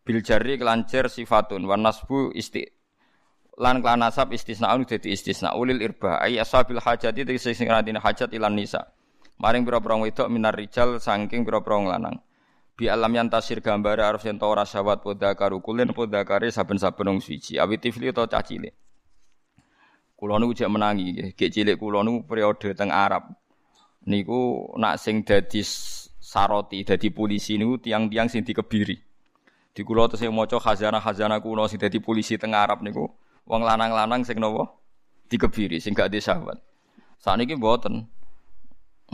Bil 0.05 0.21
jari 0.21 0.61
kelancer 0.61 1.09
sifatun 1.09 1.65
wan 1.65 1.81
nasbu 1.81 2.29
isti 2.37 2.61
lan 3.57 3.81
kelan 3.81 4.05
nasab 4.05 4.29
istisnaun 4.37 4.85
dadi 4.85 5.17
istisna 5.17 5.57
ulil 5.57 5.81
irba 5.81 6.21
ay 6.21 6.37
asabil 6.37 6.77
hajati 6.77 7.25
tegese 7.25 7.57
sing 7.57 7.65
hajat 7.73 8.29
ilan 8.29 8.53
nisa. 8.53 8.93
Maring 9.41 9.65
pira-pira 9.65 9.97
wedok 9.97 10.29
minar 10.29 10.53
rijal 10.53 11.01
saking 11.01 11.41
pira-pira 11.41 11.97
lanang 11.97 12.21
bi 12.75 12.91
alam 12.91 13.09
yang 13.15 13.31
tasir 13.31 13.63
gambar 13.63 14.03
arep 14.03 14.21
yen 14.27 14.37
ora 14.43 14.67
sawat 14.67 14.99
poda 14.99 15.31
karu 15.33 15.63
kulen 15.63 15.95
poda 15.95 16.27
kare 16.27 16.51
saben-saben 16.51 17.07
wong 17.07 17.19
suci 17.23 17.55
awit 17.55 17.79
tifli 17.79 18.11
utawa 18.11 18.27
cah 18.27 18.43
kula 20.15 20.39
niku 20.39 20.55
jek 20.55 20.71
menangi 20.71 21.11
nggih. 21.11 21.27
Gek 21.35 21.49
cilik 21.51 21.75
kula 21.75 22.01
niku 22.01 22.23
periode 22.25 22.71
teng 22.73 22.89
Arab. 22.89 23.29
Niku 24.07 24.71
nak 24.79 24.97
sing 24.97 25.21
dadi 25.27 25.61
saroti 26.19 26.81
dadi 26.87 27.11
polisi 27.11 27.59
niku 27.59 27.77
tiang-tiang 27.79 28.31
sing 28.31 28.47
dikebiri. 28.47 28.97
Di 29.75 29.81
kula 29.83 30.07
terus 30.07 30.23
maca 30.31 30.55
khazanah-khazanah 30.55 31.43
kula 31.43 31.67
sing 31.67 31.77
dadi 31.77 31.99
polisi 31.99 32.39
teng 32.39 32.55
Arab 32.55 32.79
niku 32.81 33.05
wong 33.45 33.61
lanang-lanang 33.61 34.23
sing 34.23 34.39
napa 34.39 34.71
dikebiri 35.27 35.77
sing 35.83 35.91
gak 35.91 36.09
disahwat. 36.09 36.57
Saniki 37.19 37.55
mboten. 37.55 38.07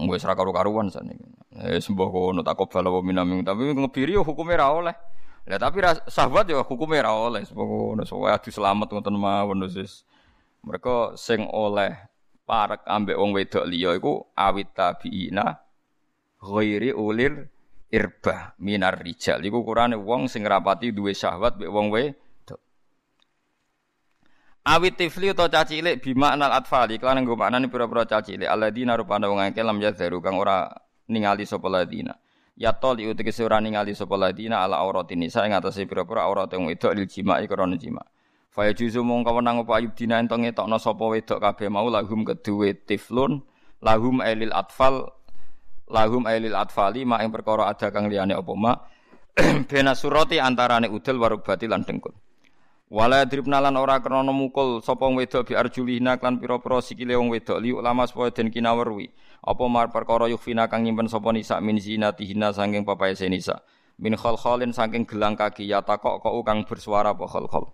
Wis 0.07 0.23
ra 0.23 0.33
karo-karuan 0.39 0.87
sakniki. 0.87 1.27
Eh 1.51 1.83
sembah 1.83 2.07
kono 2.07 2.39
tak 2.47 2.55
kobal 2.55 2.87
tapi 3.43 3.61
ngebiri 3.75 4.15
yo 4.15 4.23
hukume 4.23 4.55
ra 4.55 4.71
oleh. 4.71 4.95
Lah 5.41 5.59
tapi 5.59 5.83
sahabat 6.07 6.47
ya 6.47 6.63
hukumnya 6.63 7.09
ra 7.09 7.11
oleh 7.11 7.43
ngono 7.51 8.07
soalnya 8.07 8.39
adu 8.39 8.53
selamat 8.53 8.87
ngoten 8.87 9.15
mawon 9.19 9.67
wis. 9.67 10.07
Mereka 10.61 11.17
sing 11.17 11.49
oleh 11.49 11.89
parek 12.45 12.85
ambek 12.85 13.17
wong 13.17 13.33
wedok 13.33 13.65
liya 13.65 13.97
iku 13.97 14.21
awit 14.37 14.77
tabiina 14.77 15.57
ghairi 16.37 16.93
ulir 16.93 17.49
irba 17.89 18.53
minar 18.61 19.01
rijal 19.01 19.41
iku 19.41 19.65
ukurane 19.65 19.97
wong 19.97 20.29
sing 20.29 20.45
rapati 20.45 20.93
duwe 20.93 21.17
syahwat 21.17 21.57
mbek 21.57 21.71
wong 21.71 21.87
wedok. 21.89 22.61
Awit 24.61 24.93
tifli 25.01 25.33
utawa 25.33 25.49
caci 25.49 25.81
cilik 25.81 25.97
bima 26.05 26.37
anal 26.37 26.53
atfali 26.53 27.01
kelan 27.01 27.25
nggo 27.25 27.33
maknane 27.33 27.65
pira-pira 27.65 28.05
caci 28.05 28.37
cilik 28.37 28.45
alladzina 28.45 28.93
rupane 28.93 29.25
wong 29.25 29.41
akeh 29.41 29.65
lam 29.65 29.81
kang 30.21 30.37
ora 30.37 30.69
ningali 31.09 31.43
sapa 31.49 31.67
ladina. 31.73 32.13
Ya 32.53 32.69
toli 32.77 33.09
utik 33.09 33.33
ora 33.41 33.57
ningali 33.57 33.97
sapa 33.97 34.13
ladina 34.13 34.61
ala 34.61 34.77
auratin 34.77 35.25
nisa 35.25 35.41
ing 35.49 35.57
atase 35.57 35.89
pira-pira 35.89 36.29
aurat 36.29 36.53
wong 36.53 36.69
wedok 36.69 36.93
lil 36.93 37.09
jima'i 37.09 37.49
krana 37.49 37.73
jima'. 37.73 38.05
Fa 38.51 38.67
juzu 38.67 38.99
mung 38.99 39.23
kawenang 39.23 39.63
apa 39.63 39.79
ayub 39.79 39.95
dina 39.95 40.19
ento 40.19 40.35
ngetokno 40.35 40.75
sapa 40.75 41.07
wedok 41.07 41.39
kabeh 41.39 41.71
mau 41.71 41.87
lahum 41.87 42.27
keduwe 42.27 42.75
tiflun 42.83 43.39
lahum 43.79 44.19
ailil 44.19 44.51
atfal 44.51 45.07
lahum 45.87 46.27
ailil 46.27 46.59
atfali 46.59 47.07
ma 47.07 47.23
ing 47.23 47.31
perkara 47.31 47.71
ada 47.71 47.87
kang 47.95 48.11
liyane 48.11 48.35
apa 48.35 48.51
ma 48.51 48.75
bena 49.71 49.95
surati 49.95 50.35
antarane 50.43 50.91
udel 50.91 51.15
warubati 51.15 51.63
lan 51.63 51.87
dengkul. 51.87 52.11
Wala 52.91 53.23
dribna 53.23 53.63
lan 53.63 53.79
ora 53.79 54.03
krana 54.03 54.35
mukul 54.35 54.83
sapa 54.83 55.07
wedok 55.07 55.47
bi 55.47 55.55
arjulihna 55.55 56.19
klan 56.19 56.35
pira-pira 56.35 56.83
sikile 56.83 57.15
wong 57.15 57.31
wedok 57.31 57.55
li 57.63 57.71
ulama 57.71 58.03
supaya 58.03 58.35
den 58.35 58.51
kinawerwi. 58.51 59.15
Apa 59.47 59.63
mar 59.71 59.95
perkara 59.95 60.27
yukfina 60.27 60.67
kang 60.67 60.83
nyimpen 60.83 61.07
sapa 61.07 61.31
nisa 61.31 61.55
min 61.63 61.79
zinatihina 61.79 62.51
saking 62.51 62.83
papaese 62.83 63.31
nisa. 63.31 63.63
Min 63.95 64.19
khal-khalin 64.19 64.75
saking 64.75 65.07
gelang 65.07 65.39
kaki 65.39 65.71
ya 65.71 65.79
takok 65.79 66.19
kok 66.19 66.35
kang 66.43 66.67
bersuara 66.67 67.15
apa 67.15 67.23
khal-khal. 67.31 67.71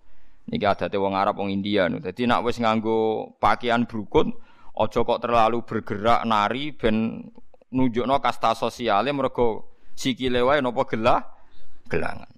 Niki 0.48 0.64
adate 0.64 0.96
wong 0.96 1.12
Arab 1.12 1.36
wong 1.36 1.52
India 1.52 1.88
nu. 1.92 2.00
Dadi 2.00 2.24
nak 2.24 2.40
wis 2.40 2.56
nganggo 2.56 3.36
pakaian 3.36 3.84
brukut 3.84 4.32
aja 4.78 5.00
kok 5.04 5.20
terlalu 5.20 5.60
bergerak 5.66 6.24
nari 6.24 6.72
ben 6.72 7.20
nunjukno 7.68 8.16
kasta 8.24 8.56
sosiale 8.56 9.12
mergo 9.12 9.76
sikile 9.92 10.40
wae 10.40 10.64
napa 10.64 10.88
gelah 10.88 11.20
gelangan. 11.90 12.32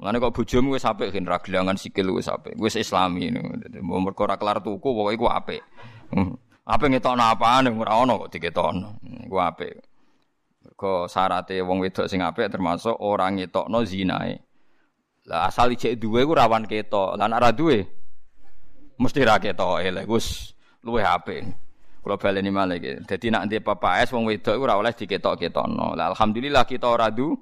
Mane 0.00 0.16
kok 0.20 0.32
bojomu 0.36 0.76
wis 0.76 0.88
apik 0.88 1.12
gen 1.12 1.28
ra 1.28 1.36
gelangan 1.40 1.76
sikil 1.76 2.16
wis 2.16 2.32
apik. 2.32 2.56
Wis 2.56 2.80
islami 2.80 3.28
ngono. 3.28 4.00
Mergo 4.00 4.24
ora 4.24 4.36
kelar 4.40 4.64
tuku 4.64 4.80
pokoke 4.80 5.12
iku 5.16 5.26
apik. 5.28 5.62
Hmm. 6.12 6.36
Apik 6.64 6.96
ngetokno 6.96 7.24
apane 7.28 7.68
ora 7.72 8.00
ono 8.00 8.24
kok 8.24 8.30
diketokno. 8.32 8.88
Iku 9.28 9.36
apik. 9.36 9.74
Mergo 10.64 11.08
syarate 11.12 11.60
wong 11.60 11.84
wedok 11.84 12.08
sing 12.08 12.24
apik 12.24 12.48
termasuk 12.48 12.96
ora 13.00 13.28
ngetokno 13.28 13.84
zinae. 13.84 14.43
Lah 15.24 15.48
asal 15.48 15.72
ijek 15.72 15.96
duwe 15.96 16.20
ku 16.28 16.36
rawan 16.36 16.68
ketok. 16.68 17.16
Lah 17.16 17.24
nek 17.24 17.38
ora 17.40 17.50
duwe 17.52 17.80
mesti 19.00 19.20
ra 19.24 19.40
ketok. 19.40 19.80
Lha 19.88 20.02
Gus 20.04 20.52
luwe 20.84 21.00
apik. 21.00 21.42
Kula 22.04 22.20
baleni 22.20 22.52
malih 22.52 22.76
iki. 22.76 22.92
Dadi 23.08 23.32
nek 23.32 23.48
ndek 23.48 23.64
papaes 23.64 24.12
wong 24.12 24.28
wedok 24.28 24.60
ora 24.60 24.76
oleh 24.76 24.92
diketok-ketokno. 24.92 25.96
Lah 25.96 26.12
alhamdulillah 26.12 26.68
kita 26.68 26.84
ora 26.84 27.08
du 27.08 27.32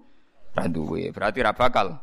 ra 0.55 0.71
duwe. 0.71 1.11
Berarti 1.11 1.43
ra 1.43 1.51
bakal 1.51 1.99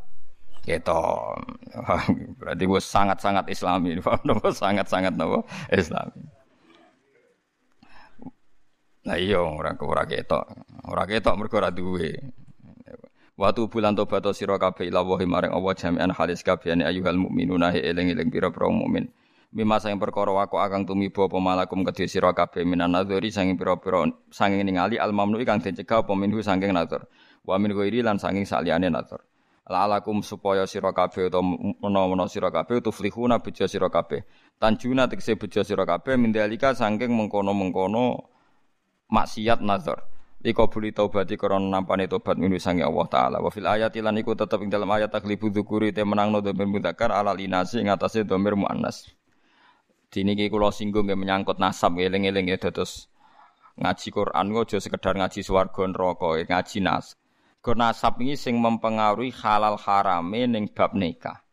ketok. 0.68 1.40
Berarti 2.44 2.64
gue 2.68 2.82
sangat-sangat 2.84 3.48
islami. 3.48 3.96
sangat-sangat 4.62 5.16
nopo 5.16 5.48
islami. 5.72 6.28
Nah 9.08 9.16
iya 9.16 9.40
ora 9.40 9.72
ora 9.80 10.04
ketok. 10.04 10.44
Ora 10.92 11.08
ketok 11.08 11.40
mergo 11.40 11.56
ora 11.56 11.72
duwe. 11.72 12.20
Watu 13.40 13.72
bulan 13.72 13.96
tobat 13.96 14.28
sira 14.36 14.60
kabeh 14.60 14.92
ila 14.92 15.00
wa 15.00 15.16
maring 15.16 15.56
Allah 15.56 15.72
jami'an 15.72 16.12
halis 16.12 16.44
kabehane 16.44 16.84
ayyuhal 16.84 17.16
mukminuna 17.16 17.72
he 17.72 17.80
eling-eling 17.88 18.28
pira-pira 18.28 18.68
mukmin. 18.68 19.08
Mima 19.56 19.80
sang 19.80 19.96
perkara 19.96 20.36
wako 20.36 20.60
akang 20.60 20.84
tumiba 20.84 21.24
apa 21.24 21.40
malakum 21.40 21.88
kedhe 21.88 22.12
sira 22.12 22.36
kabeh 22.36 22.68
minan 22.68 22.92
nadzuri 22.92 23.32
sanging 23.32 23.56
pira-pira 23.56 24.12
sanging 24.28 24.68
ningali 24.68 25.00
al 25.00 25.16
mamnu 25.16 25.40
kang 25.48 25.64
den 25.64 25.72
cegah 25.72 26.04
apa 26.04 26.12
minhu 26.20 26.44
sanging 26.44 26.76
nadzur. 26.76 27.08
Wa 27.48 27.56
min 27.56 27.72
ghairi 27.72 28.04
lan 28.04 28.20
sanging 28.20 28.44
saliyane 28.44 28.92
nadzur. 28.92 29.24
La'alakum 29.72 30.20
supaya 30.20 30.68
sira 30.68 30.92
kabeh 30.92 31.32
utawa 31.32 31.40
menawa 31.80 32.28
sira 32.28 32.52
kabeh 32.52 32.84
tuflihuna 32.84 33.40
bejo 33.40 33.72
sira 33.72 33.88
kabeh. 33.88 34.20
Tanjuna 34.60 35.08
tekse 35.08 35.40
bejo 35.40 35.64
sira 35.64 35.88
kabeh 35.88 36.20
mindalika 36.20 36.76
sanging 36.76 37.16
mengkono-mengkono 37.16 38.20
maksiat 39.08 39.64
nadzur. 39.64 40.19
Liko 40.40 40.72
buli 40.72 40.96
taubati 40.96 41.36
korona 41.36 41.68
nampane 41.68 42.08
tobat 42.08 42.40
minu 42.40 42.56
sangi 42.56 42.80
Allah 42.80 43.08
Ta'ala. 43.12 43.38
Wa 43.44 43.52
fil 43.52 43.68
ayat 43.68 43.92
ilan 44.00 44.24
iku 44.24 44.40
tetep 44.40 44.64
ing 44.64 44.72
dalam 44.72 44.88
ayat 44.88 45.12
taglibu 45.12 45.52
dzukuri 45.52 45.92
te 45.92 46.00
menangno 46.08 46.40
domir 46.40 46.64
mudakar 46.64 47.12
ala 47.12 47.36
linasi 47.36 47.84
ing 47.84 47.92
atase 47.92 48.24
domir 48.24 48.56
muannas. 48.56 49.12
Dini 50.08 50.40
ki 50.40 50.48
kula 50.48 50.72
singgung 50.72 51.12
ya 51.12 51.20
menyangkut 51.20 51.60
nasab 51.60 52.00
eling-eling 52.00 52.48
ya 52.48 52.58
terus 52.58 53.12
ngaji 53.76 54.08
Quran. 54.16 54.48
Aja 54.56 54.80
sekedar 54.80 55.20
ngaji 55.20 55.44
swarga 55.44 55.84
neraka 55.92 56.40
ngaji 56.48 56.78
nas. 56.88 57.20
Gur 57.60 57.76
nasab 57.76 58.16
ini 58.24 58.40
sing 58.40 58.64
mempengaruhi 58.64 59.36
halal 59.44 59.76
harame 59.76 60.48
ning 60.48 60.72
bab 60.72 60.96
nikah. 60.96 61.44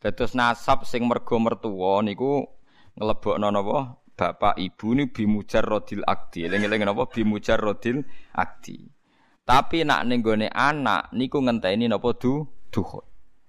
Dados 0.00 0.32
nasab 0.32 0.88
sing 0.88 1.04
mergo 1.04 1.36
mertua 1.36 2.00
niku 2.00 2.48
nglebokno 2.96 3.52
napa 3.52 4.01
bapak 4.22 4.54
ibu 4.54 4.94
ini 4.94 5.10
bimujar 5.10 5.66
rodil 5.66 6.06
akdi. 6.06 6.46
Eling-eling 6.46 6.86
napa 6.86 7.10
bimujar 7.10 7.58
rodil 7.58 8.06
akdi. 8.38 8.86
Tapi 9.42 9.82
nak 9.82 10.06
ning 10.06 10.22
anak 10.54 11.10
niku 11.10 11.42
ngenteni 11.42 11.90
napa 11.90 12.14
du 12.14 12.46
duhur. 12.70 13.02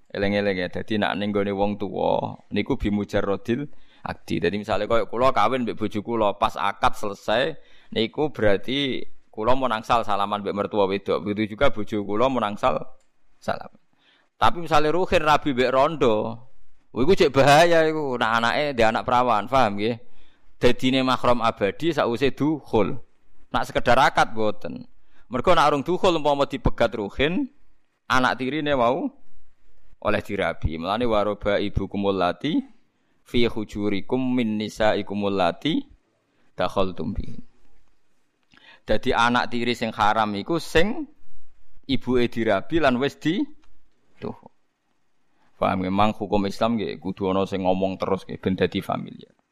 Eling-eling 0.10 0.66
ya. 0.66 0.68
Dadi 0.74 0.98
nak 0.98 1.14
ning 1.22 1.30
wong 1.30 1.78
tuwa 1.78 2.42
niku 2.50 2.82
bimujar 2.82 3.22
rodil 3.22 3.70
akdi. 4.02 4.42
Dadi 4.42 4.58
misalnya 4.58 4.90
koyo 4.90 5.06
kula 5.06 5.30
kawin 5.30 5.62
mbek 5.62 5.78
bojo 5.78 6.02
kula 6.02 6.42
pas 6.42 6.58
akad 6.58 6.98
selesai 6.98 7.54
niku 7.94 8.34
berarti 8.34 9.06
kula 9.30 9.54
mau 9.54 9.70
nangsal 9.70 10.02
salaman 10.02 10.42
mbek 10.42 10.58
mertua 10.58 10.90
wedok. 10.90 11.22
Begitu 11.22 11.54
juga 11.54 11.70
bojo 11.70 12.02
kula 12.02 12.34
mau 12.34 12.42
nangsal 12.42 12.82
salam. 13.38 13.70
Tapi 14.42 14.58
misalnya 14.66 14.90
ruhin 14.90 15.22
rabi 15.22 15.54
mbek 15.54 15.70
rondo, 15.70 16.50
iku 16.90 17.14
cek 17.14 17.30
bahaya 17.30 17.86
iku. 17.86 18.18
Nah 18.18 18.42
anake 18.42 18.74
dia 18.74 18.90
anak 18.90 19.06
perawan, 19.06 19.46
paham 19.46 19.78
nggih? 19.78 20.13
Dadine 20.64 21.04
mahram 21.04 21.44
abadi 21.44 21.92
sause 21.92 22.32
dukhul. 22.32 22.96
Nak 23.52 23.64
sekedar 23.68 24.00
akad 24.00 24.32
boten. 24.32 24.88
Mergo 25.28 25.52
nak 25.52 25.68
urung 25.68 25.84
dukhul 25.84 26.16
umpama 26.16 26.48
dipegat 26.48 26.96
ruhin, 26.96 27.52
anak 28.08 28.40
tirine 28.40 28.72
mau 28.72 29.12
oleh 30.00 30.22
dirabi. 30.24 30.80
Mulane 30.80 31.04
waroba 31.04 31.60
ibu 31.60 31.92
kumulati 31.92 32.64
fi 33.28 33.44
hujurikum 33.52 34.24
min 34.24 34.56
nisaikum 34.56 35.28
allati 35.28 35.84
dakhaltum 36.56 37.12
bi. 37.12 37.28
Dadi 38.88 39.12
anak 39.12 39.52
tiri 39.52 39.76
sing 39.76 39.92
haram 39.92 40.32
iku 40.40 40.60
sing 40.64 41.08
ibuke 41.88 42.32
dirabi 42.32 42.80
lan 42.80 43.00
wis 43.04 43.20
di 43.20 43.44
tuh. 44.20 44.36
Paham 45.60 45.88
memang 45.88 46.12
hukum 46.16 46.44
Islam 46.48 46.76
nggih 46.76 47.00
kudu 47.00 47.32
ana 47.32 47.48
sing 47.48 47.64
ngomong 47.64 47.96
terus 47.96 48.28
nggih 48.28 48.40
ben 48.44 48.60
dadi 48.60 48.84
familiar. 48.84 49.43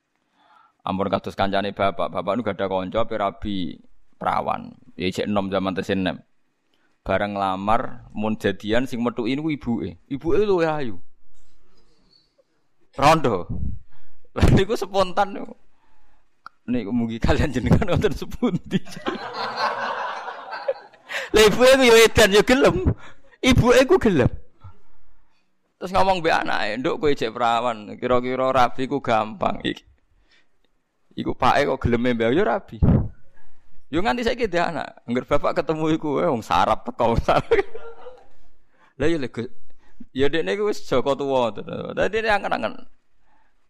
Ampun 0.81 1.13
kados 1.13 1.37
kancane 1.37 1.77
bapak, 1.77 2.09
bapak 2.09 2.33
nu 2.33 2.41
gak 2.41 2.57
ada 2.57 2.65
konco 2.65 3.05
rabi 3.05 3.77
perawan. 4.17 4.73
Ya 4.97 5.13
cek 5.13 5.29
enom 5.29 5.53
zaman 5.53 5.77
tesin. 5.77 6.09
Bareng 7.05 7.37
lamar 7.37 8.09
mun 8.13 8.37
jadian 8.37 8.89
sing 8.89 9.01
metu 9.01 9.29
ini 9.29 9.41
ibuke. 9.41 10.01
Ibuke 10.09 10.41
luwe 10.41 10.65
ayu. 10.65 10.97
Rondo. 12.97 13.45
Lah 14.37 14.47
niku 14.53 14.73
spontan 14.73 15.37
niku. 15.37 15.53
Niku 16.69 16.89
mugi 16.89 17.21
kalian 17.21 17.53
jenengan 17.53 17.85
wonten 17.85 18.13
sepundi. 18.17 18.81
Lah 21.33 21.41
ibuke 21.45 21.77
ku 21.77 21.83
yo 21.85 21.95
edan 22.09 22.33
yo 22.33 22.41
gelem. 22.41 22.75
Ibuke 23.41 23.81
ku 23.85 23.97
gelem. 24.01 24.29
Terus 25.81 25.97
ngomong 25.97 26.21
be 26.21 26.29
anake, 26.29 26.77
"Nduk 26.77 27.01
kowe 27.01 27.09
cek 27.09 27.33
perawan, 27.33 27.97
kira-kira 27.97 28.53
rabi 28.53 28.85
ku 28.85 29.01
gampang." 29.01 29.65
Iki 29.65 29.90
Iku 31.15 31.35
pake 31.35 31.67
kok 31.67 31.79
geleme 31.83 32.15
mbak 32.15 32.31
yo 32.31 32.43
rabi. 32.47 32.77
Yo 33.91 33.99
nganti 33.99 34.23
saiki 34.23 34.47
dia 34.47 34.71
anak. 34.71 35.03
Angger 35.03 35.27
bapak 35.27 35.59
ketemu 35.59 35.99
iku 35.99 36.23
wong 36.23 36.39
sarap 36.39 36.87
teko. 36.87 37.19
Lah 38.99 39.07
yo 39.07 39.17
lek 39.19 39.35
ya 40.15 40.31
dekne 40.31 40.55
iku 40.55 40.71
wis 40.71 40.79
Joko 40.87 41.11
tuwa. 41.15 41.51
Dadi 41.91 42.23
dia 42.23 42.39
angen-angen. 42.39 42.87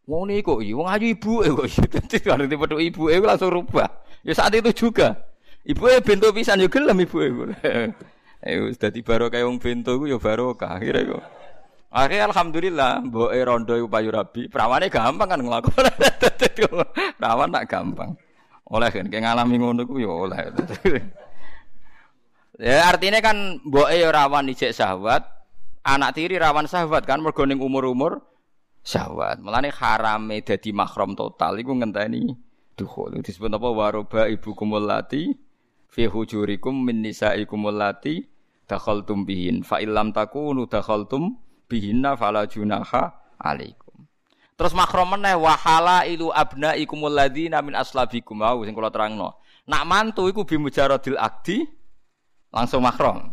Wong 0.06 0.30
niku 0.30 0.62
iki 0.62 0.78
wong 0.78 0.86
ayu 0.86 1.18
ibu 1.18 1.42
kok. 1.42 1.66
Dadi 1.98 2.18
karo 2.22 2.46
tipe 2.46 2.66
ibu 2.78 3.04
iku 3.10 3.26
langsung 3.26 3.50
rubah. 3.50 3.90
Ya 4.22 4.38
saat 4.38 4.54
itu 4.54 4.70
juga. 4.70 5.18
Ibu 5.66 5.90
e 5.90 6.02
bento 6.02 6.30
pisan 6.30 6.62
yo 6.62 6.70
gelem 6.70 7.02
ibu 7.02 7.18
e. 7.22 7.30
Eh 8.42 8.58
wis 8.58 8.82
dadi 8.82 9.06
barokah 9.06 9.46
wong 9.46 9.62
bento 9.62 9.94
iku 9.94 10.06
yo 10.10 10.18
barokah 10.18 10.82
kira 10.82 11.06
iku. 11.06 11.22
Akhirnya 11.92 12.32
alhamdulillah, 12.32 13.04
mbok 13.04 13.36
rondo 13.44 13.76
iku 13.76 13.92
payu 13.92 14.16
rabi, 14.16 14.48
perawane 14.48 14.88
gampang 14.88 15.28
kan 15.28 15.44
nglakoni. 15.44 15.92
Perawan 17.20 17.52
tak 17.52 17.68
gampang. 17.68 18.16
Oleh 18.72 18.88
kan 18.88 19.12
kayak 19.12 19.28
ngalami 19.28 19.56
ngono 19.60 19.84
ku 19.84 20.00
ya 20.00 20.08
oleh. 20.08 20.40
ya 22.64 22.88
artinya 22.88 23.20
kan 23.20 23.60
mbok 23.68 23.92
e 23.92 24.08
rawan 24.08 24.48
ijek 24.56 24.72
syahwat, 24.72 25.28
anak 25.84 26.16
tiri 26.16 26.40
rawan 26.40 26.64
syahwat 26.64 27.04
kan 27.04 27.20
mergo 27.20 27.44
ning 27.44 27.60
umur-umur 27.60 28.24
syahwat. 28.88 29.44
Mulane 29.44 29.76
harame 29.76 30.40
dadi 30.48 30.72
mahram 30.72 31.12
total 31.12 31.60
iku 31.60 31.76
ngenteni 31.76 32.32
dukhul. 32.80 33.20
Disebut 33.20 33.52
apa 33.52 33.68
waroba 33.68 34.32
ibu 34.32 34.56
kumulati 34.56 35.36
fi 35.92 36.08
hujurikum 36.08 36.72
min 36.72 37.04
nisaikum 37.04 37.68
allati 37.68 38.24
dakhaltum 38.64 39.28
bihin 39.28 39.68
fa 39.68 39.84
illam 39.84 40.16
takunu 40.16 40.72
dakhaltum 40.72 41.51
bihinna 41.72 42.20
fala 42.20 42.44
junaha 42.44 43.16
alaikum. 43.40 44.04
Terus 44.60 44.76
mahram 44.76 45.16
meneh 45.16 45.40
wa 45.40 45.56
halailu 45.56 46.30
abnaikum 46.30 47.00
alladzina 47.08 47.64
min 47.64 47.74
aslabikum 47.74 48.36
mau 48.36 48.60
sing 48.68 48.76
kula 48.76 48.92
terangno. 48.92 49.40
Nak 49.66 49.84
mantu 49.88 50.28
iku 50.28 50.44
bimujaradil 50.44 51.16
akdi 51.16 51.64
langsung 52.52 52.84
mahram. 52.84 53.32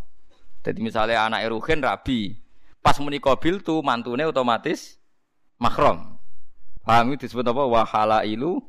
Jadi 0.62 0.78
misalnya 0.78 1.26
anak 1.26 1.44
Eruhin 1.44 1.82
rabi, 1.82 2.38
pas 2.80 2.96
muni 3.02 3.18
kobil 3.18 3.60
tuh 3.60 3.82
mantune 3.82 4.24
otomatis 4.24 4.96
mahram. 5.58 6.16
Paham 6.86 7.12
itu 7.12 7.28
disebut 7.28 7.44
apa? 7.44 7.62
Wa 7.66 7.82
halailu 7.84 8.62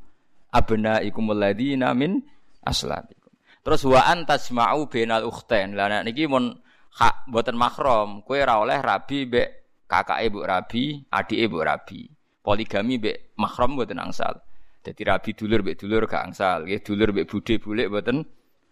abnaikum 0.51 1.31
alladzina 1.31 1.95
min 1.95 2.19
aslabi. 2.65 3.15
Terus 3.63 3.87
wa 3.87 4.03
antasma'u 4.03 4.89
bainal 4.91 5.23
ukhtain. 5.23 5.79
Lah 5.79 5.87
nek 5.87 6.11
niki 6.11 6.27
mun 6.27 6.59
hak 6.99 7.29
mboten 7.31 7.55
mahram, 7.55 8.19
kowe 8.27 8.35
ora 8.35 8.59
oleh 8.59 8.83
rabi 8.83 9.29
mbek 9.29 9.58
kakake 9.89 10.29
mbok 10.29 10.45
rabi, 10.45 10.83
adike 11.09 11.49
mbok 11.49 11.65
rabi. 11.65 11.99
Poligami 12.45 13.01
mbek 13.01 13.33
mahram 13.41 13.73
mboten 13.75 13.99
angsal. 13.99 14.37
Dadi 14.85 15.01
rabi 15.03 15.33
dulur 15.33 15.65
mbek 15.65 15.75
dulur 15.81 16.05
gak 16.05 16.29
angsal, 16.29 16.63
nggih 16.63 16.85
dulur 16.85 17.09
mbek 17.11 17.25
budhe 17.25 17.57
bulik 17.57 17.89
mboten 17.89 18.17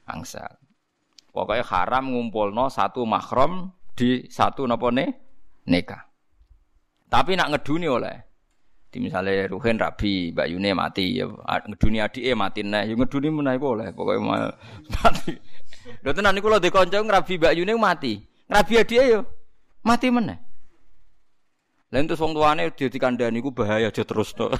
angsal. 0.06 0.56
Pokoknya 1.34 1.66
haram 1.66 2.14
ngumpulno 2.14 2.70
satu 2.70 3.04
mahram 3.04 3.74
di 3.98 4.30
satu 4.30 4.64
napa 4.70 4.94
ne 4.94 5.06
nikah. 5.68 6.06
Tapi 7.10 7.36
nak 7.36 7.50
ngeduni 7.52 7.88
oleh 7.90 8.18
di 8.88 9.04
misalnya 9.04 9.52
Ruhin 9.52 9.76
rabi, 9.76 10.32
Mbak 10.32 10.48
Yune 10.48 10.72
mati, 10.72 11.20
ya 11.20 11.28
ngeduni 11.68 12.00
adike 12.00 12.32
mati 12.40 12.64
nah, 12.64 12.88
ya 12.88 12.96
ngeduni 12.96 13.28
meneh 13.28 13.60
boleh, 13.60 13.92
pokoknya 13.92 14.24
mal 14.24 14.44
mati. 14.96 15.36
Lho 16.04 16.12
tenan 16.16 16.36
niku 16.36 16.48
lho 16.48 16.60
dikonco 16.64 16.96
ngrabi 16.96 17.34
Mbak 17.36 17.54
Yune 17.60 17.74
mati. 17.76 18.16
Ngrabi 18.48 18.74
adike 18.80 19.04
yo 19.12 19.20
mati 19.84 20.08
meneh. 20.08 20.47
Lah 21.88 22.04
entus 22.04 22.20
wong 22.20 22.36
tuane 22.36 22.68
dikandani 22.76 23.40
ku 23.40 23.56
bahaya 23.56 23.88
aja 23.88 24.04
terus 24.04 24.36
to. 24.36 24.52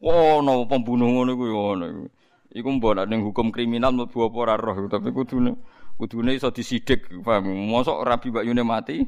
Wono 0.00 0.64
pembunuh 0.70 1.10
ngono 1.12 1.30
iku 1.34 1.44
ngono 1.50 1.84
iku. 2.54 2.68
Mbok 2.70 3.06
ning 3.06 3.20
hukum 3.26 3.50
kriminal 3.50 3.92
mlebu 3.94 4.26
apa 4.26 4.36
ora 4.38 4.54
roh, 4.58 4.88
tapi 4.90 5.10
kudune 5.14 5.54
kudune 5.98 6.34
iso 6.34 6.50
disidik, 6.50 7.06
paham? 7.22 7.46
Mosok 7.68 8.02
rabi 8.02 8.32
Mbak 8.32 8.46
Yune 8.48 8.62
mati, 8.66 9.06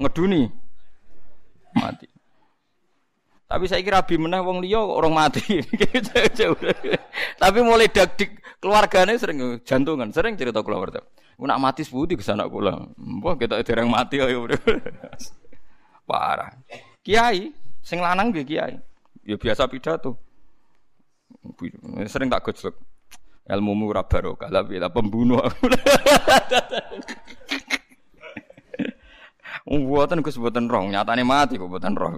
ngeduni 0.00 0.48
mati. 1.76 2.17
Tapi 3.48 3.64
saya 3.64 3.80
kira 3.80 4.04
rabi 4.04 4.20
meneh 4.20 4.44
wong 4.44 4.60
liya 4.60 4.84
orang 4.84 5.16
mati. 5.16 5.40
Tapi 7.42 7.58
mulai 7.64 7.88
dagdik 7.88 8.44
keluarganya 8.60 9.16
sering 9.16 9.64
jantungan, 9.64 10.12
sering 10.12 10.36
cerita 10.36 10.60
keluarga. 10.60 11.00
Nak 11.40 11.56
mati 11.56 11.80
seputi 11.80 12.12
ke 12.12 12.20
sana 12.20 12.44
kula. 12.44 12.76
Mbah 13.00 13.40
kita 13.40 13.64
dereng 13.64 13.88
mati 13.88 14.20
ayo. 14.20 14.44
Parah. 16.08 16.52
Kiai 17.00 17.48
sing 17.80 18.04
lanang 18.04 18.36
nggih 18.36 18.44
kiai. 18.44 18.76
Ya 19.24 19.40
biasa 19.40 19.64
pidato. 19.64 20.20
Sering 22.04 22.28
tak 22.28 22.44
gojlok. 22.44 22.76
Ilmu 23.48 23.72
murah 23.72 24.04
barokah, 24.04 24.52
tapi 24.52 24.76
pembunuh. 24.92 25.40
Mboten 29.68 30.20
Gus 30.20 30.36
mboten 30.36 30.68
roh, 30.68 30.84
nyatane 30.84 31.24
mati 31.24 31.56
kok 31.56 31.68
roh. 31.72 32.12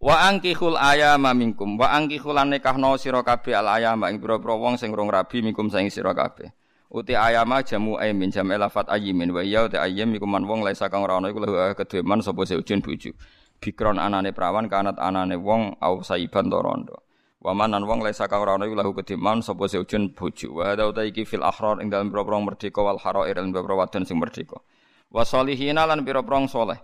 Wa 0.00 0.32
angkihul 0.32 0.80
ayama 0.80 1.36
minkum 1.36 1.76
wa 1.76 1.92
angkihul 1.92 2.40
nikahno 2.48 2.96
sira 2.96 3.20
kabeh 3.20 3.52
al 3.52 3.68
ayama 3.68 4.08
ing 4.08 4.16
pira-pira 4.16 4.56
wong 4.56 4.80
sing 4.80 4.96
rong 4.96 5.12
rabi 5.12 5.44
minkum 5.44 5.68
saing 5.68 5.92
sira 5.92 6.16
kabeh. 6.16 6.48
Uti 6.88 7.12
ayama 7.12 7.60
jamu 7.60 8.00
aimin 8.00 8.32
jam 8.32 8.48
elafat 8.48 8.88
ayimin 8.88 9.28
wa 9.28 9.44
ya 9.44 9.68
uti 9.68 9.76
ayam 9.76 10.08
iku 10.16 10.24
man 10.24 10.48
wong 10.48 10.64
laisa 10.64 10.88
kang 10.88 11.04
ana 11.04 11.28
iku 11.28 11.44
lahu 11.44 11.76
kedue 11.76 12.00
man 12.00 12.24
sapa 12.24 12.48
seujun 12.48 12.80
bojo. 12.80 13.12
Bikron 13.60 14.00
anane 14.00 14.32
prawan 14.32 14.72
kanat 14.72 14.96
anane 14.96 15.36
wong 15.36 15.76
au 15.84 16.00
saiban 16.00 16.48
to 16.48 16.56
rondo. 16.64 16.96
Wa 17.44 17.52
manan 17.52 17.84
wong 17.84 18.00
laisa 18.00 18.24
kang 18.24 18.40
ana 18.48 18.64
iku 18.64 18.80
lahu 18.80 18.96
kedue 18.96 19.20
man 19.20 19.44
sapa 19.44 19.68
seujun 19.68 20.16
bojo. 20.16 20.64
Wa 20.64 20.72
hada 20.72 20.88
uta 20.88 21.04
iki 21.04 21.28
fil 21.28 21.44
ahrar 21.44 21.76
ing 21.84 21.92
dalem 21.92 22.08
pira-pira 22.08 22.40
merdeka 22.40 22.80
wal 22.80 22.96
harair 22.96 23.36
ing 23.36 23.52
pira-pira 23.52 23.84
wadon 23.84 24.08
sing 24.08 24.16
merdeka 24.16 24.64
wa 25.12 25.28
salihina 25.28 25.84
lan 25.84 26.08
pira-pira 26.08 26.40
saleh. 26.48 26.80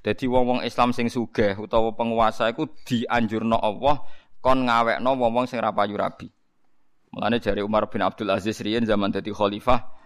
Dadi 0.00 0.24
wong-wong 0.24 0.64
Islam 0.64 0.96
sing 0.96 1.12
sugih 1.12 1.60
utawa 1.60 1.92
penguasa 1.92 2.48
iku 2.48 2.64
dianjurno 2.88 3.60
Allah 3.60 4.00
kon 4.40 4.64
ngawekno 4.64 5.10
wong-wong 5.12 5.44
sing 5.44 5.60
ra 5.60 5.76
payu 5.76 6.00
rabi. 6.00 6.32
Mulane 7.12 7.42
jari 7.42 7.60
Umar 7.60 7.90
bin 7.92 8.00
Abdul 8.00 8.32
Aziz 8.32 8.62
riyen 8.64 8.88
zaman 8.88 9.12
dadi 9.12 9.34
khalifah 9.34 10.00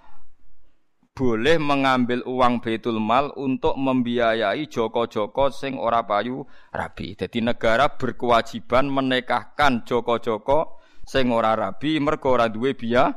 boleh 1.14 1.62
mengambil 1.62 2.26
uang 2.26 2.59
Baitul 2.59 2.99
Mal 2.99 3.30
untuk 3.38 3.78
membiayai 3.78 4.66
joko-joko 4.66 5.55
sing 5.55 5.78
ora 5.78 6.03
payu 6.03 6.42
rabi. 6.74 7.14
Jadi 7.14 7.38
negara 7.38 7.86
berkewajiban 7.86 8.90
menikahkan 8.90 9.86
joko-joko 9.86 10.82
sing 11.07 11.30
ora 11.30 11.55
rabi 11.55 12.03
mergo 12.03 12.34
ora 12.34 12.51
duwe 12.51 12.74
biaya. 12.74 13.14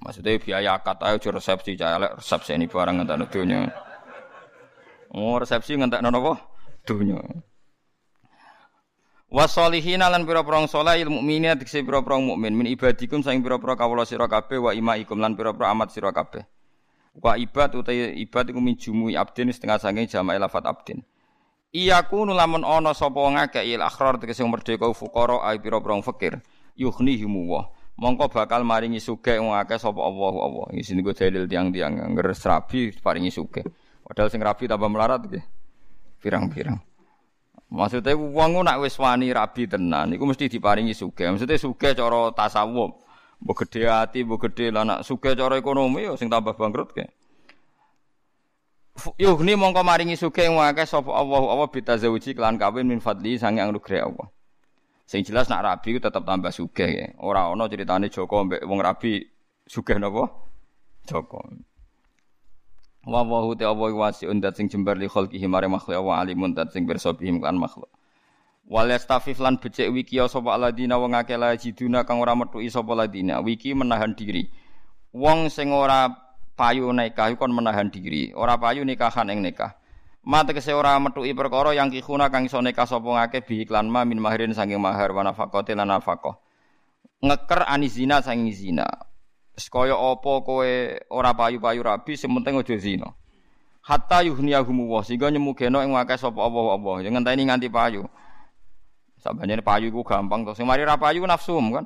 Maksudnya 0.00 0.40
biaya 0.40 0.80
akad 0.80 1.04
ayo 1.04 1.20
resepsi 1.20 1.76
cah 1.76 2.16
resepsi 2.16 2.56
ini 2.56 2.64
barang 2.64 3.04
ngentak 3.04 3.28
dunya. 3.28 3.89
Oh 5.10 5.38
resepsi 5.42 5.74
ngentak 5.74 6.06
apa? 6.06 6.38
Dunya. 6.86 7.18
Wasolihin 9.30 10.02
lan 10.02 10.26
pira-pira 10.26 10.58
saleh 10.66 11.06
ilmu 11.06 11.22
mukminin 11.22 11.54
dikse 11.54 11.86
pira-pira 11.86 12.18
mukmin 12.18 12.50
min 12.50 12.66
ibadikum 12.66 13.22
saing 13.22 13.46
pira-pira 13.46 13.78
kawula 13.78 14.02
sira 14.02 14.26
kabeh 14.26 14.58
wa 14.58 14.74
imaikum 14.74 15.22
lan 15.22 15.38
pira-pira 15.38 15.70
amat 15.70 15.94
sira 15.94 16.10
kabeh. 16.10 16.42
Wa 17.14 17.38
ibad 17.38 17.78
utai 17.78 18.18
ibad 18.26 18.50
iku 18.50 18.58
min 18.58 18.74
jumui 18.74 19.14
abdin 19.14 19.54
setengah 19.54 19.78
saking 19.78 20.10
jamaah 20.10 20.50
lafat 20.50 20.66
abdin. 20.66 21.06
Iyaku 21.70 22.26
lamun 22.26 22.66
ana 22.66 22.90
sapa 22.90 23.22
ngakeh 23.22 23.62
il 23.70 23.78
akhrar 23.78 24.18
tegese 24.18 24.42
merdeka 24.42 24.90
fuqara 24.90 25.46
ai 25.46 25.62
pira-pira 25.62 25.94
fakir 26.02 26.42
yughnihimu 26.74 27.46
wa 27.46 27.70
mongko 28.02 28.34
bakal 28.34 28.66
maringi 28.66 28.98
sugih 28.98 29.38
wong 29.38 29.54
akeh 29.54 29.78
sapa 29.78 30.02
Allah 30.02 30.34
Allah. 30.42 30.66
Iki 30.74 30.82
sini 30.82 31.06
gue 31.06 31.14
dalil 31.14 31.46
tiang-tiang 31.46 32.18
ngger 32.18 32.34
rabi 32.34 32.90
paringi 32.98 33.30
sugih. 33.30 33.62
Padahal 34.10 34.26
sing 34.26 34.42
rabi 34.42 34.66
tambah 34.66 34.90
melarat 34.90 35.22
nggih. 35.22 35.44
Pirang-pirang. 36.18 36.82
Maksudnya 37.70 38.18
wong 38.18 38.66
nak 38.66 38.82
wis 38.82 38.98
wani 38.98 39.30
rabi 39.30 39.70
tenan 39.70 40.10
iku 40.10 40.26
mesti 40.26 40.50
diparingi 40.50 40.90
sugih. 40.90 41.30
Maksudnya 41.30 41.54
sugih 41.54 41.94
cara 41.94 42.34
tasawuf. 42.34 42.98
Mbok 43.38 43.56
gedhe 43.62 43.86
ati, 43.86 44.26
mbok 44.26 44.50
gedhe 44.50 44.74
lan 44.74 44.90
nak 44.90 45.06
ekonomi 45.06 46.10
ya 46.10 46.18
sing 46.18 46.26
tambah 46.26 46.58
bangkrut 46.58 46.90
ke. 46.90 47.06
Yuhni 49.22 49.54
mongko 49.54 49.86
maringi 49.86 50.18
sugih 50.18 50.50
wong 50.50 50.66
akeh 50.66 50.90
sapa 50.90 51.14
Allah 51.14 51.40
Allah 51.46 51.70
bitazawuji 51.70 52.34
kelan 52.34 52.58
kawin 52.58 52.90
min 52.90 52.98
fadli 52.98 53.38
sange 53.38 53.62
anugerah 53.62 54.10
Allah. 54.10 54.26
Sing 55.06 55.22
jelas 55.22 55.46
nak 55.46 55.62
rabi 55.62 55.94
itu 55.94 56.02
tetap 56.02 56.26
tambah 56.26 56.50
sugih 56.50 56.90
ya. 56.90 57.06
Ora 57.22 57.46
ana 57.46 57.70
ceritane 57.70 58.10
Joko 58.10 58.50
mbek 58.50 58.66
wong 58.66 58.82
rabi 58.82 59.22
sugih 59.70 60.02
napa? 60.02 60.26
Joko. 61.06 61.69
Wa 63.00 63.24
wa 63.24 63.40
hu 63.40 63.56
ta 63.56 63.72
wa 63.72 63.88
wasiun 63.88 64.44
dat 64.44 64.60
sing 64.60 64.68
jembar 64.68 65.00
li 65.00 65.08
khalqihi 65.08 65.48
mare 65.48 65.64
makhluk 65.72 66.04
wa 66.04 66.20
alimun 66.20 66.52
dat 66.52 66.68
sing 66.68 66.84
pirsa 66.84 67.16
bihim 67.16 67.40
kan 67.40 67.56
makhluk. 67.56 67.88
Wal 68.68 68.92
yastafif 68.92 69.40
lan 69.40 69.56
becek 69.56 69.88
wiki 69.88 70.20
sapa 70.28 70.52
aladina 70.52 71.00
wong 71.00 71.16
akeh 71.16 71.34
la 71.40 71.56
jiduna 71.56 72.04
kang 72.04 72.20
ora 72.20 72.36
metuki 72.36 72.68
sapa 72.68 72.92
ladina. 72.92 73.40
Wiki 73.40 73.72
menahan 73.72 74.12
diri. 74.12 74.46
Wong 75.16 75.48
sing 75.48 75.72
ora 75.72 76.06
payu 76.54 76.92
nikah 76.92 77.34
kon 77.40 77.50
menahan 77.56 77.88
diri. 77.88 78.36
Ora 78.36 78.60
payu 78.60 78.84
nikahan 78.84 79.32
ing 79.32 79.40
nikah. 79.42 79.74
Mate 80.20 80.52
kese 80.52 80.76
ora 80.76 80.94
metuki 81.00 81.32
perkara 81.32 81.72
yang 81.72 81.88
kihuna 81.88 82.28
kang 82.28 82.44
iso 82.46 82.60
nikah 82.60 82.84
sapa 82.84 83.08
ngake 83.08 83.48
bi 83.48 83.64
iklan 83.64 83.88
ma 83.88 84.04
min 84.04 84.20
mahirin 84.20 84.52
saking 84.52 84.78
mahar 84.78 85.10
wa 85.16 85.24
nafaqati 85.24 85.72
lan 85.72 85.88
nafaqah. 85.88 86.36
Ngeker 87.24 87.64
anizina 87.64 88.20
saking 88.20 88.52
zina. 88.52 88.86
Kaya 89.68 89.92
apa 89.92 90.32
kowe 90.40 90.70
ora 91.12 91.30
payu-payu 91.36 91.84
rabi 91.84 92.16
sing 92.16 92.32
penting 92.32 92.56
aja 92.56 92.76
zina. 92.80 93.08
Hatta 93.84 94.24
yuhniyahum 94.24 94.88
wa 94.88 95.04
sehingga 95.04 95.28
nyemugeno 95.28 95.82
ing 95.84 95.92
akeh 95.98 96.16
sapa 96.16 96.40
Allah 96.40 96.78
Allah. 96.78 96.96
Ya 97.04 97.10
ngenteni 97.12 97.44
nganti 97.44 97.68
payu. 97.68 98.08
Sabane 99.20 99.60
payu 99.60 99.92
iku 99.92 100.00
gampang 100.00 100.48
to. 100.48 100.56
Sing 100.56 100.64
mari 100.64 100.86
ra 100.86 100.96
payu 100.96 101.26
nafsum 101.28 101.76
kan. 101.76 101.84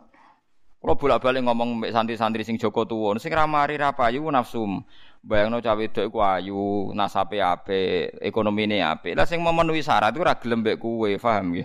Kalau 0.85 1.01
bolak-balik 1.01 1.41
ngomong 1.49 1.81
mbek 1.81 1.97
santri-santri 1.97 2.45
sing 2.45 2.61
Joko 2.61 2.85
tuwa, 2.85 3.17
sing 3.17 3.33
ra 3.33 3.49
mari 3.49 3.81
ra 3.81 3.97
payu 3.97 4.29
nafsum. 4.29 4.85
Bayangno 5.25 5.65
cawe 5.65 5.81
wedok 5.81 6.05
iku 6.13 6.21
ayu, 6.21 6.93
nasape 6.93 7.41
apik, 7.41 8.21
ekonomine 8.21 8.85
apik. 8.85 9.17
Lah 9.17 9.25
sing 9.25 9.41
memenuhi 9.41 9.81
syarat 9.81 10.13
iku 10.13 10.29
ora 10.29 10.37
gelem 10.37 10.61
mbek 10.61 10.77
kowe, 10.77 11.09
paham 11.17 11.57
nggih? 11.57 11.65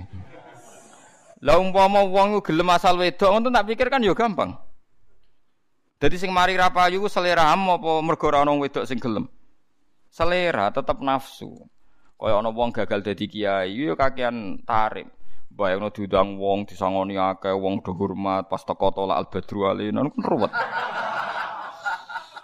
Lah 1.44 1.60
umpama 1.60 2.08
wong 2.08 2.40
gelem 2.40 2.72
asal 2.72 2.96
wedok 2.96 3.28
ngono 3.28 3.52
tak 3.52 3.68
pikir 3.68 3.92
kan 3.92 4.00
ya 4.00 4.16
gampang. 4.16 4.56
Dadi 6.00 6.16
sing 6.16 6.32
mari 6.32 6.56
ra 6.56 6.72
payu 6.72 7.04
selera 7.12 7.52
apa 7.52 8.00
mergo 8.00 8.32
ora 8.32 8.48
wedok 8.48 8.88
sing 8.88 9.04
gelem? 9.04 9.28
Selera 10.08 10.72
tetep 10.72 11.04
nafsu. 11.04 11.52
Kaya 12.16 12.40
ana 12.40 12.56
wong 12.56 12.72
gagal 12.72 13.04
dadi 13.04 13.28
kiai 13.28 13.76
yo 13.76 14.00
kakean 14.00 14.64
tarik. 14.64 15.12
Bayangno 15.52 15.92
diundang 15.92 16.40
wong 16.40 16.64
disangoni 16.64 17.20
akeh 17.20 17.52
wong 17.52 17.84
do 17.84 17.92
hormat 17.92 18.48
pas 18.48 18.64
teko 18.64 18.96
tolak 18.96 19.28
al-badru 19.28 19.68
alina 19.68 20.08
kan 20.08 20.24
ruwet. 20.24 20.52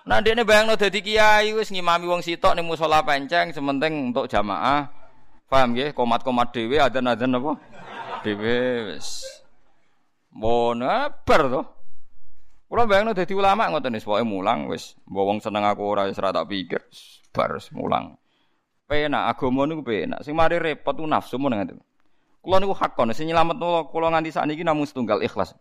Nah 0.04 0.20
dene 0.20 0.44
bayangno 0.44 0.76
dadi 0.76 1.00
kiai 1.00 1.56
wis 1.56 1.72
ngimami 1.72 2.12
wong 2.12 2.20
sitok 2.28 2.60
ning 2.60 2.68
musala 2.68 3.08
penceng 3.08 3.56
sementing 3.56 4.12
untuk 4.12 4.28
jamaah. 4.28 4.92
Paham 5.48 5.72
nggih? 5.72 5.96
Komat-komat 5.96 6.52
dhewe 6.52 6.76
adzan-adzan 6.76 7.40
apa? 7.40 7.56
Dhewe 8.20 8.92
wis. 8.92 9.24
Mon 10.36 10.84
bar 11.24 11.44
to. 11.48 11.75
Kula 12.66 12.90
bayangno 12.90 13.14
dadi 13.14 13.38
ulama 13.38 13.70
ngoten 13.70 13.94
wis 13.94 14.02
pokoke 14.02 14.26
mulang 14.26 14.66
wis 14.66 14.98
wong 15.06 15.38
seneng 15.38 15.70
aku 15.70 15.86
ora 15.86 16.10
wis 16.10 16.18
tak 16.18 16.50
pikir 16.50 16.82
bar 17.30 17.62
mulang. 17.78 18.18
Penak 18.90 19.38
agama 19.38 19.70
niku 19.70 19.86
penak. 19.86 20.26
Sing 20.26 20.34
mari 20.34 20.58
repot 20.58 20.98
ku 20.98 21.06
nafsu 21.06 21.38
mun 21.38 21.54
ngoten. 21.54 21.78
Kulo 22.42 22.56
niku 22.58 22.74
hakon 22.74 23.14
sing 23.14 23.30
nyelametno 23.30 23.90
kula 23.94 24.10
nganti 24.10 24.34
sakniki 24.34 24.66
namung 24.66 24.90
setunggal 24.90 25.22
ikhlas. 25.22 25.54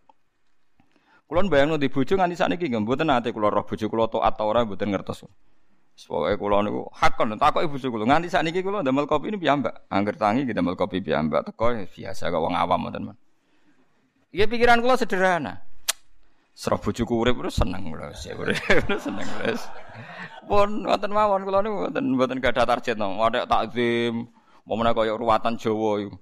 Kulo 1.28 1.44
bayangno 1.44 1.76
di 1.76 1.92
bojo 1.92 2.16
nganti 2.16 2.40
sakniki 2.40 2.72
nggih 2.72 2.80
mboten 2.80 3.12
ate 3.12 3.36
kula 3.36 3.52
roh 3.52 3.68
bojo 3.68 3.84
kula 3.88 4.08
taat 4.08 4.40
ta 4.40 4.44
ora 4.48 4.64
mboten 4.64 4.88
ngertos. 4.88 5.28
Pokoke 6.08 6.40
kula 6.40 6.64
niku 6.64 6.88
hakon 6.88 7.36
takoki 7.36 7.68
bojo 7.68 7.86
kula 7.92 8.04
nganti 8.08 8.32
sakniki 8.32 8.64
kula 8.64 8.80
ndamel 8.80 9.04
kopi 9.04 9.28
ini 9.28 9.36
piyambak. 9.36 9.92
Angger 9.92 10.16
tangi 10.16 10.48
kita 10.48 10.64
ndamel 10.64 10.72
kopi 10.72 11.04
piyambak 11.04 11.52
teko 11.52 11.84
biasa 11.84 12.32
kok 12.32 12.40
wong 12.40 12.56
awam 12.56 12.88
men. 12.88 13.12
Iya 14.32 14.48
pikiran 14.48 14.80
kula 14.80 14.96
sederhana. 14.96 15.73
Serah 16.54 16.78
bojoku 16.78 17.18
urip 17.18 17.34
terus 17.42 17.58
seneng 17.58 17.90
lho, 17.90 18.14
urip 18.14 18.54
seneng 19.06 19.26
lho. 19.26 19.58
Pun 20.46 20.86
wonten 20.86 21.10
mawon 21.10 21.42
kula 21.42 21.66
niku 21.66 21.76
mboten 21.82 22.04
mboten 22.14 22.38
gadah 22.38 22.62
target 22.62 22.94
no. 22.94 23.18
Wadah 23.18 23.42
takzim, 23.50 24.30
menawa 24.62 24.94
kaya 24.94 25.18
ruwatan 25.18 25.58
Jawa 25.58 26.06
iku. 26.06 26.14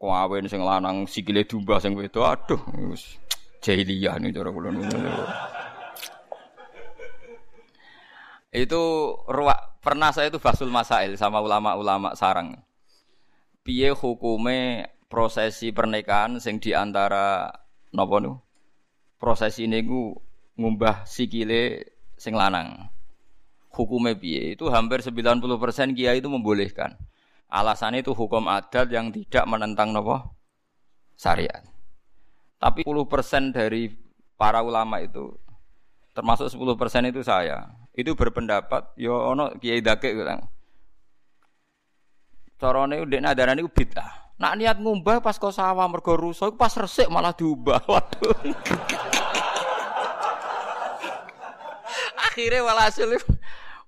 Kawin 0.00 0.50
sing 0.50 0.64
lanang 0.64 1.06
sikile 1.06 1.46
domba 1.46 1.78
sing 1.78 1.94
wedok. 1.94 2.24
Aduh, 2.24 2.60
wis 2.90 3.20
jahiliyah 3.62 4.18
nih 4.18 4.34
cara 4.34 4.50
kula 4.50 4.74
Itu 8.54 8.82
ruak 9.30 9.82
pernah 9.82 10.10
saya 10.10 10.34
itu 10.34 10.42
basul 10.42 10.70
masail 10.70 11.14
sama 11.14 11.38
ulama-ulama 11.38 12.18
sarang. 12.18 12.58
Piye 13.62 13.94
hukume 13.94 14.88
prosesi 15.06 15.70
pernikahan 15.70 16.42
sing 16.42 16.58
di 16.58 16.74
antara 16.74 17.54
napa? 17.94 18.43
Prosesi 19.24 19.64
ini 19.64 19.80
ku 19.80 20.12
ngumbah 20.60 21.08
sikile 21.08 21.96
sing 22.12 22.36
lanang. 22.36 22.92
Hukume 23.72 24.20
piye? 24.20 24.52
Itu 24.52 24.68
hampir 24.68 25.00
90% 25.00 25.96
kiai 25.96 26.20
itu 26.20 26.28
membolehkan. 26.28 26.92
Alasannya 27.48 28.04
itu 28.04 28.12
hukum 28.12 28.52
adat 28.52 28.92
yang 28.92 29.08
tidak 29.08 29.48
menentang 29.48 29.96
nopo 29.96 30.36
syariat. 31.16 31.64
Tapi 32.60 32.84
10% 32.84 33.56
dari 33.56 33.88
para 34.36 34.60
ulama 34.60 35.00
itu 35.00 35.32
termasuk 36.12 36.52
10% 36.52 37.08
itu 37.08 37.24
saya. 37.24 37.64
Itu 37.96 38.12
berpendapat 38.12 38.92
yo 39.00 39.08
ya 39.08 39.32
ono 39.32 39.56
kiai 39.56 39.80
dake 39.80 40.12
bilang. 40.12 40.44
Carane 42.60 43.00
ndek 43.00 43.24
nadarane 43.24 43.64
ku 43.64 43.72
bid'ah. 43.72 44.24
Nak 44.34 44.52
niat 44.58 44.76
ngumbah 44.82 45.22
pas 45.22 45.38
kau 45.38 45.54
sawah 45.54 45.86
mergo 45.86 46.12
pas 46.58 46.74
resik 46.74 47.06
malah 47.06 47.32
diubah. 47.32 47.80
Waduh. 47.90 49.13
Akhirnya 52.34 52.66
walhasil 52.66 53.14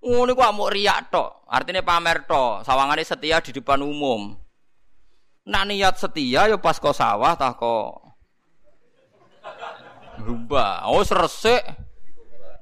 Ngono 0.07 0.39
ku 0.39 0.43
mau 0.55 0.71
riak 0.71 1.11
tok, 1.11 1.51
artinya 1.51 1.83
pamer 1.83 2.31
tok. 2.31 2.63
Sawangane 2.63 3.03
setia 3.03 3.43
di 3.43 3.51
depan 3.51 3.83
umum. 3.83 4.39
Nak 5.51 5.67
niat 5.67 5.99
setia 5.99 6.47
ya 6.47 6.55
pas 6.55 6.79
kok 6.79 6.95
sawah 6.95 7.35
tah 7.35 7.59
kok 7.59 8.07
Gubah. 10.23 10.87
Oh 10.87 11.03
seresik 11.03 11.59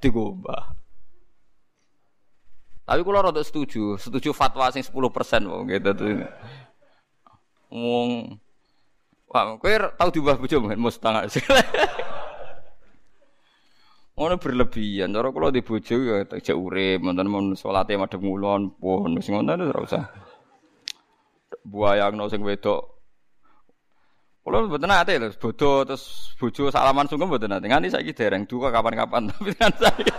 digubah. 0.00 0.72
Tapi 2.88 3.00
kalau 3.04 3.20
rada 3.28 3.44
setuju, 3.44 4.00
setuju 4.00 4.32
fatwa 4.32 4.72
sing 4.72 4.80
10% 4.80 4.96
wong 5.44 5.68
gitu 5.68 5.90
tuh. 5.92 6.24
Wong 7.68 8.40
Wah, 9.28 9.58
kowe 9.58 9.72
tau 10.00 10.08
diubah 10.14 10.38
bojo 10.40 10.64
mungkin 10.64 10.80
mustang. 10.80 11.18
Ngono 14.14 14.38
berlebihan. 14.38 15.10
Cara 15.10 15.28
kula 15.34 15.50
di 15.50 15.58
bojo 15.58 15.96
ya 15.98 16.22
tak 16.22 16.46
urip, 16.54 17.02
wonten 17.02 17.26
mun 17.26 17.58
salate 17.58 17.98
madhep 17.98 18.22
ngulon 18.22 18.78
pun 18.78 19.10
wis 19.18 19.26
ngono 19.26 19.58
ora 19.58 19.80
usah. 19.82 20.04
Buayangno 21.66 22.30
sing 22.30 22.46
wedok. 22.46 22.94
Kula 24.46 24.70
mboten 24.70 24.86
nate 24.86 25.18
lho, 25.18 25.32
bodo 25.34 25.82
terus 25.88 26.36
bojo 26.38 26.70
salaman 26.70 27.10
sungkem 27.10 27.26
mboten 27.26 27.50
nate. 27.50 27.66
Nganti 27.66 27.90
saiki 27.90 28.14
dereng 28.14 28.46
duka 28.46 28.70
kapan-kapan 28.70 29.26
tapi 29.34 29.50
kan 29.58 29.72
saya. 29.82 30.14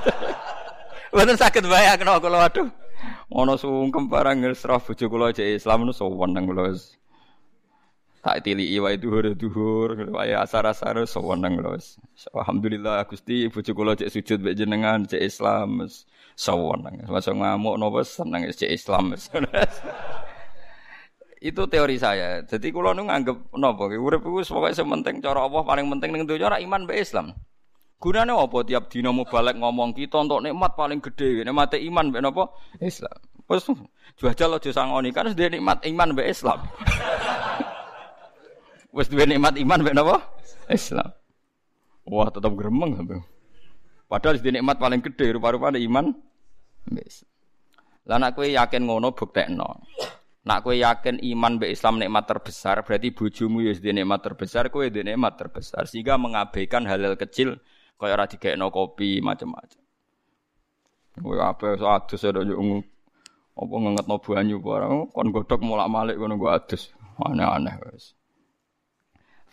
Mboten 1.16 1.38
saged 1.39 1.64
bayangno 1.64 2.20
kula 2.20 2.50
waduh. 2.50 2.68
Ono 3.32 3.56
sungkem 3.56 4.12
barang 4.12 4.43
ngesrah 4.43 4.84
bojo 4.84 5.06
kula 5.08 5.32
aja 5.32 5.46
Islam 5.46 5.88
nu 5.88 5.96
sowan 5.96 6.36
nang 6.36 6.52
kula 6.52 6.76
tak 8.26 8.41
tilii 8.41 8.82
wae 8.82 8.97
duhur 8.97 9.38
duhur 9.38 10.09
wae 10.09 10.34
asar-asar 10.34 10.97
sewenang 11.05 11.61
lho 11.61 11.78
alhamdulillah 12.34 13.05
Gusti 13.05 13.45
bojo 13.53 13.71
kula 13.78 13.93
cek 13.93 14.09
sujud 14.09 14.41
mek 14.41 14.57
jenengan 14.57 15.05
cek 15.05 15.21
Islam 15.21 15.86
sewenang 16.34 17.05
masa 17.05 17.38
ngamuk 17.38 17.78
napa 17.78 18.01
seneng 18.01 18.49
cek 18.49 18.73
Islam 18.73 19.13
itu 21.45 21.61
teori 21.69 22.01
saya. 22.01 22.41
Jadi 22.41 22.73
kula 22.73 22.97
nu 22.97 23.05
nganggep 23.05 23.53
napa 23.53 23.86
urip 23.93 24.26
iku 24.26 24.41
pokoke 24.41 24.73
sementing 24.73 25.21
cara 25.21 25.45
Allah 25.45 25.61
paling 25.61 25.86
penting 25.93 26.09
ning 26.17 26.23
donya 26.26 26.49
ora 26.49 26.57
iman 26.57 26.89
mbek 26.89 26.97
Islam. 26.97 27.38
Gunane 28.01 28.34
apa 28.34 28.57
tiap 28.65 28.89
dina 28.89 29.13
balik 29.13 29.53
ngomong 29.61 29.93
kita 29.93 30.26
untuk 30.26 30.41
nikmat 30.41 30.73
paling 30.73 31.05
gede 31.05 31.45
nikmate 31.45 31.78
iman 31.86 32.09
mbek 32.09 32.21
napa? 32.26 32.49
Islam. 32.82 33.13
Wis 33.45 33.69
jual 34.17 34.34
aja 34.34 34.69
sangoni 34.73 35.13
kan 35.13 35.30
sudah 35.30 35.53
nikmat 35.53 35.86
iman 35.86 36.17
mbek 36.17 36.34
Islam 36.34 36.65
Wes 38.96 39.12
duwe 39.12 39.28
nikmat 39.28 39.60
iman 39.60 39.84
mek 39.84 39.91
napa? 39.91 40.24
Islam. 40.72 41.12
Wah, 42.08 42.32
tetap 42.32 42.56
gremeng 42.56 42.96
sampe. 42.96 43.20
Padahal 44.08 44.39
di 44.39 44.56
nikmat 44.56 44.80
paling 44.80 45.04
gede 45.04 45.36
rupa-rupane 45.36 45.84
iman. 45.84 46.16
Wis. 46.96 47.28
Lah 48.08 48.22
nek 48.22 48.39
kowe 48.39 48.48
yakin 48.48 48.88
ngono 48.88 49.12
buktekno. 49.12 49.84
Nak 50.48 50.62
kowe 50.64 50.72
yakin 50.72 51.20
iman 51.20 51.60
mbek 51.60 51.74
Islam 51.76 52.00
nikmat 52.00 52.24
terbesar, 52.30 52.86
berarti 52.86 53.12
bojomu 53.12 53.66
ya 53.66 53.74
nikmat 53.76 54.22
terbesar, 54.24 54.72
kowe 54.72 54.86
di 54.88 55.02
nikmat 55.04 55.36
terbesar 55.36 55.89
sehingga 55.89 56.16
mengabaikan 56.16 56.88
hal-hal 56.88 57.20
kecil 57.20 57.60
kaya 58.00 58.16
ora 58.16 58.32
digekno 58.32 58.72
kopi 58.72 59.20
macam-macam. 59.20 59.82
Kowe 61.20 61.36
apa 61.41 61.76
so 61.76 61.89
adus 61.91 62.24
ada 62.24 62.48
yo 62.48 62.62
apa 63.56 63.74
ngengetno 63.76 64.16
banyu 64.24 64.60
barang 64.64 65.12
kon 65.12 65.28
godhok 65.36 65.60
mulak-malik 65.66 66.16
ngono 66.16 66.39
go 66.39 66.48
adus. 66.54 66.96
Aneh-aneh 67.20 67.76
wis. 67.91 68.16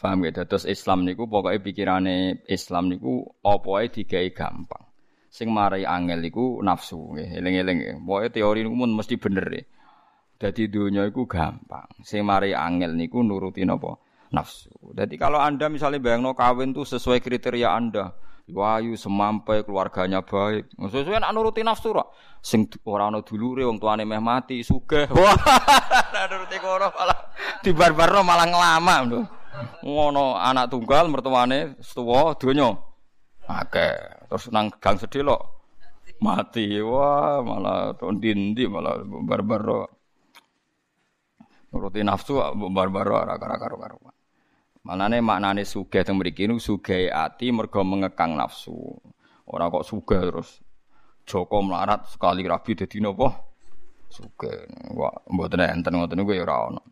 Paham 0.02 0.26
ya? 0.26 0.34
Terus 0.34 0.66
Islam 0.66 1.06
niku 1.06 1.30
pokoknya 1.30 1.62
pikirane 1.62 2.42
Islam 2.50 2.90
niku 2.90 3.22
apa 3.46 3.70
ae 3.78 3.86
digawe 3.86 4.28
gampang. 4.34 4.84
Sing 5.30 5.54
marai 5.54 5.86
angel 5.86 6.18
niku 6.18 6.58
nafsu 6.58 6.98
nggih, 7.14 7.38
eling-eling 7.38 7.76
nggih. 7.78 7.94
Pokoke 8.02 8.28
teori 8.34 8.66
niku 8.66 8.74
mesti 8.82 9.14
bener 9.14 9.46
ya. 9.46 9.62
Dadi 10.42 10.66
dunia 10.66 11.06
iku 11.06 11.30
gampang. 11.30 11.86
Sing 12.02 12.26
marai 12.26 12.50
angel 12.50 12.98
niku 12.98 13.22
nuruti 13.22 13.62
napa? 13.62 13.94
Nafsu. 14.34 14.74
Jadi 14.90 15.14
kalau 15.14 15.38
Anda 15.38 15.70
misalnya 15.70 16.02
bayangno 16.02 16.34
kawin 16.34 16.74
tuh 16.74 16.88
sesuai 16.88 17.22
kriteria 17.22 17.68
Anda, 17.70 18.16
wayu 18.50 18.98
semampai 18.98 19.62
keluarganya 19.62 20.26
baik. 20.26 20.72
Sesuai 20.82 21.22
nak 21.22 21.30
nuruti 21.30 21.62
nafsu 21.62 21.94
ra. 21.94 22.02
Sing 22.42 22.66
ora 22.88 23.06
ana 23.06 23.22
dulure 23.22 23.62
wong 23.62 23.78
tuane 23.78 24.02
meh 24.02 24.18
mati, 24.18 24.66
sugih. 24.66 25.06
Wah, 25.14 25.36
nuruti 26.32 26.58
kono 26.58 26.90
malah 26.90 27.18
dibarbarno 27.62 28.20
malah 28.26 28.46
ngelama 28.50 28.96
lho 29.06 29.20
ngono 29.84 30.38
anak 30.38 30.72
tunggal 30.72 31.08
mertuane 31.12 31.76
setuwa 31.84 32.32
donya 32.36 32.72
akeh 33.46 34.26
terus 34.30 34.48
nang 34.48 34.72
gang 34.80 34.96
sedih 34.96 35.28
mati 36.22 36.80
wah 36.80 37.42
malah 37.42 37.92
ndi 37.98 38.64
malah 38.70 39.02
barbaro 39.04 39.90
nuruti 41.72 42.00
nafsu 42.04 42.38
barbaro 42.72 43.14
ora 43.22 43.34
karo 43.36 43.76
karo 43.80 43.96
Manane 44.82 45.22
maknane 45.22 45.62
sugih 45.62 46.02
teng 46.02 46.18
mriki 46.18 46.50
niku 46.50 46.58
sugih 46.58 47.06
ati 47.06 47.54
mergo 47.54 47.86
mengekang 47.86 48.34
nafsu. 48.34 48.74
Ora 49.46 49.70
kok 49.70 49.86
sugih 49.86 50.18
terus 50.18 50.58
Joko 51.22 51.62
melarat 51.62 52.10
sekali 52.10 52.42
rabi 52.42 52.74
dadi 52.74 52.98
napa? 52.98 53.30
Sugih. 54.10 54.66
Wah, 54.98 55.14
mboten 55.30 55.62
enten 55.62 55.94
ngoten 55.94 56.26
ya 56.26 56.42
ora 56.42 56.56
ono. 56.66 56.82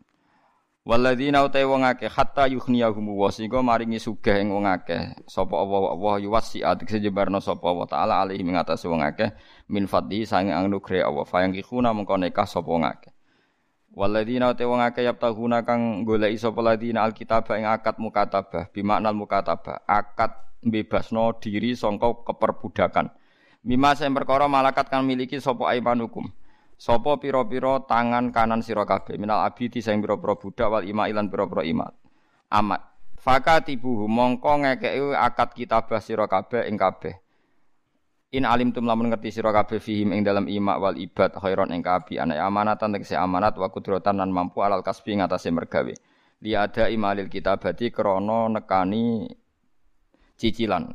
Waladina 0.81 1.45
utai 1.45 1.61
wong 1.61 1.85
akeh 1.85 2.09
hatta 2.09 2.49
yughniyahum 2.49 3.13
wa 3.13 3.29
sehingga 3.29 3.61
maringi 3.61 4.01
sugih 4.01 4.41
ing 4.41 4.49
wong 4.49 4.65
akeh. 4.65 5.13
Sapa 5.29 5.53
Allah 5.53 5.93
Allah 5.93 6.15
yuwasi 6.25 6.65
atik 6.65 6.89
sejebarno 6.89 7.37
sapa 7.37 7.61
Allah 7.69 7.85
taala 7.85 8.13
alaihi 8.17 8.41
ing 8.41 8.57
atase 8.57 8.89
wong 8.89 9.05
akeh. 9.05 9.29
Min 9.69 9.85
fadli 9.85 10.25
sange 10.25 10.49
anugrah 10.49 11.05
Allah. 11.05 11.21
Fayang 11.29 11.53
kikuna 11.53 11.93
mengko 11.93 12.17
nekah 12.17 12.49
sapa 12.49 12.65
wong 12.65 12.81
akeh. 12.81 13.13
Waladina 13.93 14.49
utai 14.49 14.65
wong 14.65 14.81
akeh 14.81 15.05
yaptahuna 15.05 15.61
kang 15.61 16.01
goleki 16.01 16.41
sapa 16.41 16.65
ladina 16.65 17.05
alkitab 17.05 17.45
ing 17.53 17.69
akad 17.69 18.01
mukatabah. 18.01 18.73
Bimakna 18.73 19.13
mukatabah. 19.13 19.85
Akad 19.85 20.33
bebasno 20.65 21.37
diri 21.37 21.77
sangka 21.77 22.25
keperbudakan. 22.25 23.13
Mima 23.61 23.93
sing 23.93 24.17
perkara 24.17 24.49
malakat 24.49 24.89
kang 24.89 25.05
miliki 25.05 25.37
sapa 25.37 25.77
aimanukum 25.77 26.25
Sopo 26.81 27.21
piro-piro 27.21 27.85
tangan 27.85 28.33
kanan 28.33 28.65
sira 28.65 28.89
kabeh 28.89 29.13
minal 29.21 29.45
abidi 29.45 29.85
sing 29.85 30.01
piro-piro 30.01 30.41
budak 30.41 30.65
wal 30.65 30.81
ima 30.81 31.05
ilan 31.05 31.29
piro-piro 31.29 31.61
imat. 31.61 31.93
Amat. 32.49 32.81
Fakatibuhu 33.21 34.09
mongko 34.09 34.65
ngekeki 34.65 35.13
akad 35.13 35.53
kitabah 35.53 36.01
sira 36.01 36.25
kabeh 36.25 36.65
ing 36.65 36.81
kabeh. 36.81 37.21
In 38.33 38.49
alim 38.49 38.73
tum 38.73 38.89
lamun 38.89 39.13
ngerti 39.13 39.29
sira 39.29 39.53
kabeh 39.53 39.77
fihim 39.77 40.09
ing 40.09 40.25
dalam 40.25 40.49
imak 40.49 40.81
wal 40.81 40.97
ibad 40.97 41.37
khairon 41.37 41.69
ing 41.69 41.85
kabi 41.85 42.17
anak 42.17 42.41
amanatan 42.41 42.97
tegese 42.97 43.13
amanat 43.13 43.61
wa 43.61 43.69
kudrotan 43.69 44.17
lan 44.17 44.33
mampu 44.33 44.65
alal 44.65 44.81
kasbi 44.81 45.21
ngatasé 45.21 45.53
mergawe. 45.53 45.93
Li 46.41 46.57
ada 46.57 46.89
imalil 46.89 47.29
kitabati 47.29 47.93
krana 47.93 48.49
nekani 48.49 49.29
cicilan. 50.33 50.89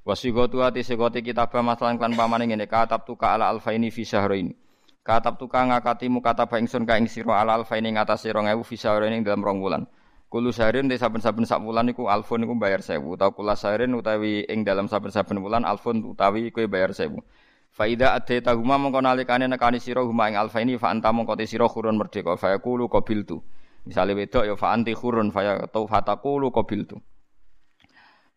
Wasigatu 0.00 0.64
ati 0.64 0.80
segoti 0.80 1.20
kitabah 1.20 1.60
masalan 1.60 2.00
klan 2.00 2.16
pamane 2.16 2.48
ngene 2.48 2.64
katab 2.64 3.04
tuka 3.04 3.36
ala 3.36 3.52
alfaini 3.52 3.92
fi 3.92 4.00
syahrain. 4.00 4.64
Katab 5.06 5.38
tukang 5.38 5.70
ngakati 5.70 6.10
kata 6.18 6.50
ingsun 6.58 6.82
ka 6.82 6.98
ing 6.98 7.06
sira 7.06 7.38
ala 7.38 7.62
alfaini 7.62 7.94
ngatas 7.94 8.26
2000 8.26 8.58
fisaure 8.66 9.06
ning 9.06 9.22
dalam 9.22 9.38
rong 9.38 9.62
wulan. 9.62 9.86
Kulo 10.26 10.50
sarin 10.50 10.90
te 10.90 10.98
saben-saben 10.98 11.46
sak 11.46 11.62
wulan 11.62 11.86
niku 11.86 12.10
alfun 12.10 12.42
niku 12.42 12.58
bayar 12.58 12.82
1000 12.82 13.06
utawa 13.06 13.30
kula 13.30 13.54
sarin 13.54 13.94
utawi 13.94 14.42
ing 14.50 14.66
dalam 14.66 14.90
saben-saben 14.90 15.38
wulan 15.38 15.62
alfun 15.62 16.02
utawi 16.02 16.50
kowe 16.50 16.66
bayar 16.66 16.90
1000. 16.90 17.22
Faida 17.70 18.18
ate 18.18 18.42
huma 18.50 18.82
mongko 18.82 18.98
nalikane 18.98 19.46
nekani 19.46 19.78
sira 19.78 20.02
huma 20.02 20.26
ing 20.26 20.34
alfa 20.34 20.58
ini 20.58 20.74
fa 20.74 20.90
anta 20.90 21.14
mongko 21.14 21.38
te 21.38 21.46
sira 21.46 21.70
khurun 21.70 21.94
merdeka 21.94 22.34
fa 22.34 22.58
yaqulu 22.58 22.90
qabiltu. 22.90 23.38
Misale 23.86 24.10
wedok 24.10 24.42
ya 24.42 24.58
fa 24.58 24.74
anti 24.74 24.90
khurun 24.90 25.30
fa 25.30 25.46
yaqtu 25.46 25.86
fataqulu 25.86 26.50
qabiltu. 26.50 26.98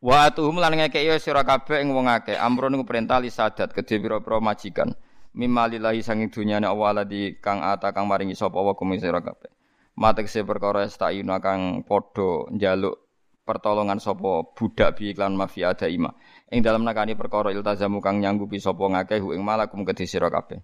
Wa 0.06 0.30
atuhum 0.30 0.62
lan 0.62 0.78
ngekeki 0.78 1.18
sira 1.18 1.42
kabeh 1.42 1.82
ing 1.82 1.98
wong 1.98 2.06
akeh 2.06 2.38
amrun 2.38 2.78
niku 2.78 2.86
perintah 2.86 3.18
li 3.18 3.34
sadat 3.34 3.74
kedhe 3.74 3.98
pira-pira 3.98 4.38
majikan 4.38 4.94
mimalillahi 5.34 6.02
sanging 6.02 6.34
dunyane 6.34 6.66
Allah 6.66 7.06
di 7.06 7.38
kang 7.38 7.62
ata 7.62 7.94
kang 7.94 8.10
maringi 8.10 8.34
sapa 8.34 8.58
wa 8.58 8.74
kum 8.74 8.94
sira 8.98 9.22
kabeh. 9.22 9.52
Matekse 10.00 10.48
perkara 10.48 10.88
estayuna 10.88 11.44
kang 11.44 11.84
padha 11.84 12.48
njaluk 12.56 13.10
pertolongan 13.44 13.98
sapa 13.98 14.46
budak 14.54 15.02
bi 15.02 15.10
iklan 15.10 15.34
mafia 15.34 15.74
ada 15.74 15.90
ima 15.90 16.14
ing 16.54 16.62
dalam 16.62 16.86
nakani 16.86 17.18
perkara 17.18 17.50
iltazamu 17.50 17.98
kang 17.98 18.22
nyanggupi 18.22 18.62
sapa 18.62 18.86
ngakeh 18.86 19.26
ing 19.26 19.42
malakum 19.42 19.82
kedhe 19.82 20.06
sira 20.06 20.30
kabeh. 20.30 20.62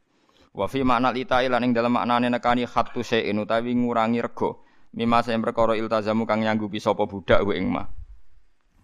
Wa 0.56 0.72
fi 0.72 0.88
makna 0.88 1.12
litai 1.12 1.52
lan 1.52 1.66
ing 1.68 1.74
dalam 1.76 1.98
maknane 1.98 2.32
nekani 2.32 2.64
khattu 2.64 3.04
syai'in 3.04 3.42
utawi 3.42 3.76
ngurangi 3.76 4.24
rego 4.24 4.64
mima 4.96 5.20
sing 5.20 5.44
perkara 5.44 5.76
iltazamu 5.76 6.24
kang 6.24 6.46
nyanggupi 6.46 6.80
sapa 6.80 7.04
budak 7.10 7.44
ing 7.52 7.68
ma. 7.68 7.84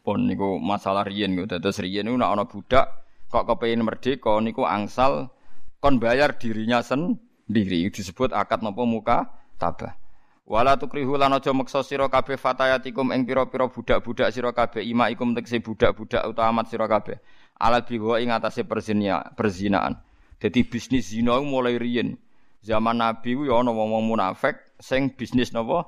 Pun 0.02 0.26
niku 0.26 0.58
masalah 0.58 1.06
riyen 1.06 1.38
niku 1.38 1.46
dados 1.46 1.78
riyen 1.78 2.10
niku 2.10 2.18
nek 2.18 2.32
ana 2.34 2.44
budak 2.50 2.86
kok 3.30 3.48
kepengin 3.48 3.86
merdeka 3.86 4.36
niku 4.42 4.66
angsal 4.66 5.30
kon 5.82 5.98
bayar 5.98 6.38
dirinya 6.38 6.86
sendiri. 6.86 7.90
Disebut 7.90 8.32
akad 8.32 8.62
nopo 8.62 8.86
muka 8.86 9.34
tabah. 9.58 9.98
Wala 10.46 10.78
tukrihu 10.78 11.18
lan 11.18 11.34
aja 11.34 11.52
meksa 11.56 11.82
sira 11.82 12.08
kabeh 12.12 12.38
fatayatikum 12.38 13.10
ing 13.16 13.26
pira-pira 13.26 13.72
budak-budak 13.72 14.30
sira 14.30 14.52
kabeh 14.54 14.84
imaikum 14.84 15.34
tekse 15.34 15.58
budak-budak 15.64 16.22
utamat 16.30 16.70
sira 16.70 16.86
kabeh. 16.86 17.18
Alal 17.58 17.86
biwa 17.86 18.22
ing 18.22 18.30
atase 18.30 18.66
perzinaan. 18.66 20.02
Dadi 20.42 20.62
bisnis 20.66 21.14
zina 21.14 21.38
mulai 21.42 21.78
riyen. 21.78 22.18
Zaman 22.62 23.02
nabi 23.02 23.38
ku 23.38 23.46
ya 23.46 23.58
ana 23.62 23.74
wong 23.74 24.06
munafik 24.06 24.58
sing 24.78 25.14
bisnis 25.14 25.54
napa 25.54 25.86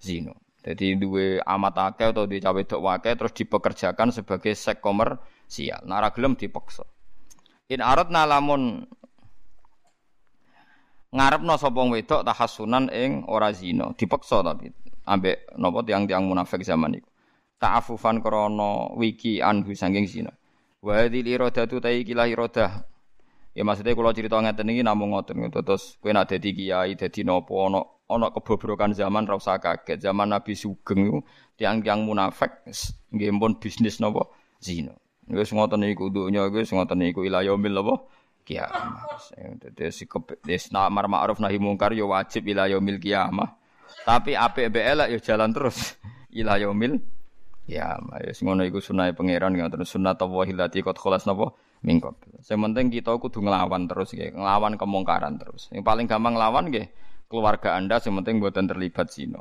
zina. 0.00 0.36
Jadi 0.60 1.00
duwe 1.00 1.40
amat 1.40 1.76
akeh 1.92 2.12
atau 2.12 2.28
duwe 2.28 2.40
cawe 2.40 2.60
dok 2.60 2.82
wake 2.84 3.10
terus 3.16 3.32
dipekerjakan 3.32 4.12
sebagai 4.12 4.52
sek 4.52 4.84
komersial. 4.84 5.84
Nara 5.88 6.12
gelem 6.12 6.36
dipaksa. 6.36 6.84
In 7.70 7.80
aradna 7.80 8.26
lamun 8.26 8.84
ngarepno 11.10 11.54
sapa 11.58 11.80
wedok 11.82 12.22
tahassunan 12.22 12.86
ing 12.94 13.26
ora 13.26 13.50
zina, 13.50 13.90
dipaksa 13.98 14.46
tapi 14.46 14.70
ambek 15.06 15.58
napa 15.58 15.82
tiang-tiang 15.82 16.22
munafik 16.22 16.62
zaman 16.62 17.02
iku. 17.02 17.10
Ta'afufan 17.60 18.24
krana 18.24 18.94
wiki 18.96 19.42
anhu 19.42 19.74
saking 19.74 20.06
zina. 20.06 20.32
Wa 20.80 21.04
hadhil 21.04 21.28
iradatu 21.28 21.82
ta 21.82 21.92
iki 21.92 22.16
iradah. 22.16 22.88
Ya 23.50 23.66
maksudnya 23.66 23.98
kalau 23.98 24.14
cerita 24.14 24.38
ngeten 24.38 24.70
iki 24.70 24.80
namung 24.86 25.12
ngoten 25.12 25.44
gitu. 25.44 25.60
Terus 25.60 25.98
kowe 25.98 26.14
nak 26.14 26.30
dadi 26.30 26.54
kiai, 26.54 26.94
dadi 26.94 27.26
napa 27.26 27.52
ana 27.52 27.82
ana 28.08 28.30
kebobrokan 28.30 28.94
zaman 28.94 29.26
ra 29.26 29.36
usah 29.36 29.58
kaget. 29.58 30.06
Zaman 30.06 30.30
Nabi 30.30 30.54
Sugeng 30.54 31.20
tiang-tiang 31.58 32.06
munafik 32.06 32.64
nggih 33.12 33.34
bisnis 33.58 33.98
napa 33.98 34.30
zina. 34.62 34.94
Wis 35.28 35.52
ngoten 35.52 35.84
iku 35.90 36.08
dunya 36.08 36.46
wis 36.48 36.70
ngoten 36.72 37.02
iku 37.06 37.26
yaumil 37.26 37.82
apa 37.82 37.94
kiamat. 38.44 39.32
Dadi 39.60 39.90
sikep 39.92 40.42
des 40.44 40.70
namar 40.74 41.06
ma'ruf 41.06 41.38
nahi 41.38 41.60
mungkar 41.60 41.92
ya 41.94 42.04
wajib 42.04 42.48
ila 42.50 42.66
yaumil 42.66 42.98
kiamah. 42.98 43.56
Tapi 44.06 44.38
apik 44.38 44.70
mbek 44.70 44.84
elek 44.96 45.08
ya 45.14 45.18
jalan 45.32 45.50
terus 45.52 45.96
ila 46.40 46.56
yaumil 46.56 47.00
kiamah. 47.68 48.18
Ya 48.22 48.32
ngono 48.32 48.62
iku 48.66 48.80
sunah 48.82 49.12
pangeran 49.12 49.56
sunah 49.84 50.14
tawahi 50.16 50.52
lati 50.56 50.82
qad 50.82 50.96
khalas 50.98 51.24
napa 51.24 51.54
mingkot. 51.84 52.16
Sing 52.44 52.60
penting 52.60 52.92
kita 52.92 53.16
kudu 53.16 53.40
nglawan 53.40 53.88
terus 53.88 54.12
nggih, 54.12 54.36
nglawan 54.36 54.76
kemungkaran 54.76 55.40
terus. 55.40 55.72
Yang 55.72 55.84
paling 55.84 56.06
gampang 56.08 56.36
nglawan 56.36 56.68
nggih 56.68 56.86
keluarga 57.30 57.78
Anda 57.78 58.02
sing 58.02 58.12
penting 58.18 58.42
mboten 58.42 58.68
terlibat 58.68 59.08
zina. 59.12 59.40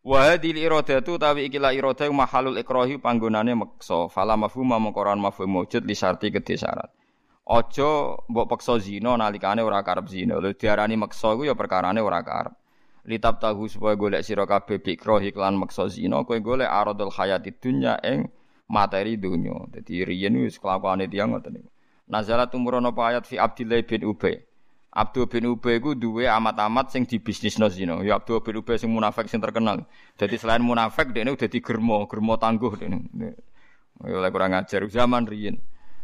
Wa 0.00 0.32
hadhil 0.32 0.56
iradatu 0.56 1.20
tawi 1.20 1.52
ikilah 1.52 1.76
iradah 1.76 2.08
mahalul 2.08 2.56
ikrahi 2.56 2.96
panggonane 2.96 3.52
meksa. 3.52 4.08
Fala 4.08 4.32
mafhuma 4.36 4.80
mengkoran 4.80 5.20
mafhum 5.20 5.60
wujud 5.60 5.84
li 5.84 5.92
syarti 5.92 6.32
kedhe 6.32 6.56
syarat. 6.56 6.88
Aja 7.50 8.14
mbok 8.30 8.46
peksa 8.46 8.78
zina 8.78 9.18
nalikane 9.18 9.58
ora 9.66 9.82
karep 9.82 10.06
zina. 10.06 10.38
Lho 10.38 10.54
diarani 10.54 10.94
meksa 10.94 11.34
iku 11.34 11.50
ya 11.50 11.58
perkarane 11.58 11.98
ora 11.98 12.22
karep. 12.22 12.54
Litab 13.10 13.42
tahu 13.42 13.66
supaya 13.66 13.98
golek 13.98 14.22
sira 14.22 14.46
kabeh 14.46 14.78
bikro 14.78 15.18
iklan 15.18 15.58
meksa 15.58 15.90
zina 15.90 16.22
kowe 16.22 16.38
golek 16.38 16.70
aradul 16.70 17.10
hayati 17.10 17.50
dunya 17.50 17.98
ing 18.06 18.30
materi 18.70 19.18
dunya. 19.18 19.66
Dadi 19.66 20.06
riyen 20.06 20.38
wis 20.46 20.62
kelakuane 20.62 21.10
tiyang 21.10 21.34
ngoten 21.34 21.58
niku. 21.58 21.68
Nazala 22.06 22.46
tumurun 22.46 22.86
apa 22.86 23.02
ayat 23.10 23.26
fi 23.26 23.34
Abdillah 23.42 23.82
bin 23.82 24.06
Ubay. 24.06 24.38
Abdul 24.94 25.26
bin 25.26 25.50
Ubay 25.50 25.82
ku 25.82 25.98
duwe 25.98 26.30
amat-amat 26.30 26.94
sing 26.94 27.02
dibisnisno 27.02 27.66
zina. 27.66 27.98
Ya 28.06 28.14
Abdul 28.14 28.46
bin 28.46 28.62
Ubay 28.62 28.78
sing 28.78 28.94
munafik 28.94 29.26
sing 29.26 29.42
terkenal. 29.42 29.90
Jadi 30.14 30.38
selain 30.38 30.62
munafik 30.62 31.10
dekne 31.10 31.34
udah 31.34 31.50
germo, 31.50 32.06
germo 32.06 32.38
tangguh 32.38 32.78
dekne. 32.78 33.34
Oleh 34.06 34.30
kurang 34.30 34.54
ajar 34.54 34.86
zaman 34.86 35.26
riyen. 35.26 35.58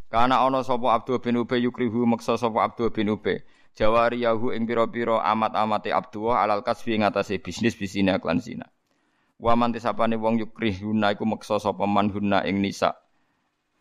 Karena 0.07 0.47
ana 0.47 0.63
sapa 0.63 0.95
Abdul 0.95 1.19
bin 1.19 1.37
Ubay 1.43 1.67
yukrihu 1.67 2.07
maksa 2.07 2.39
sapa 2.39 2.63
Abdul 2.63 2.95
bin 2.95 3.11
Ubay. 3.11 3.43
Jawari 3.77 4.25
yahu 4.25 4.57
ing 4.57 4.65
pira-pira 4.65 5.21
amat-amate 5.21 5.93
Abdullah 5.93 6.47
alal 6.47 6.65
kasbi 6.65 6.97
ngatasé 6.97 7.43
bisnis 7.43 7.77
bisine 7.77 8.17
klan 8.23 8.41
zina. 8.41 8.65
Wa 9.37 9.53
man 9.53 9.75
tisapane 9.77 10.17
wong 10.17 10.41
yukrihuna 10.41 11.13
iku 11.13 11.29
maksa 11.29 11.61
sapa 11.61 11.85
man 11.85 12.09
hunna 12.09 12.41
ing 12.49 12.65
nisa. 12.65 12.97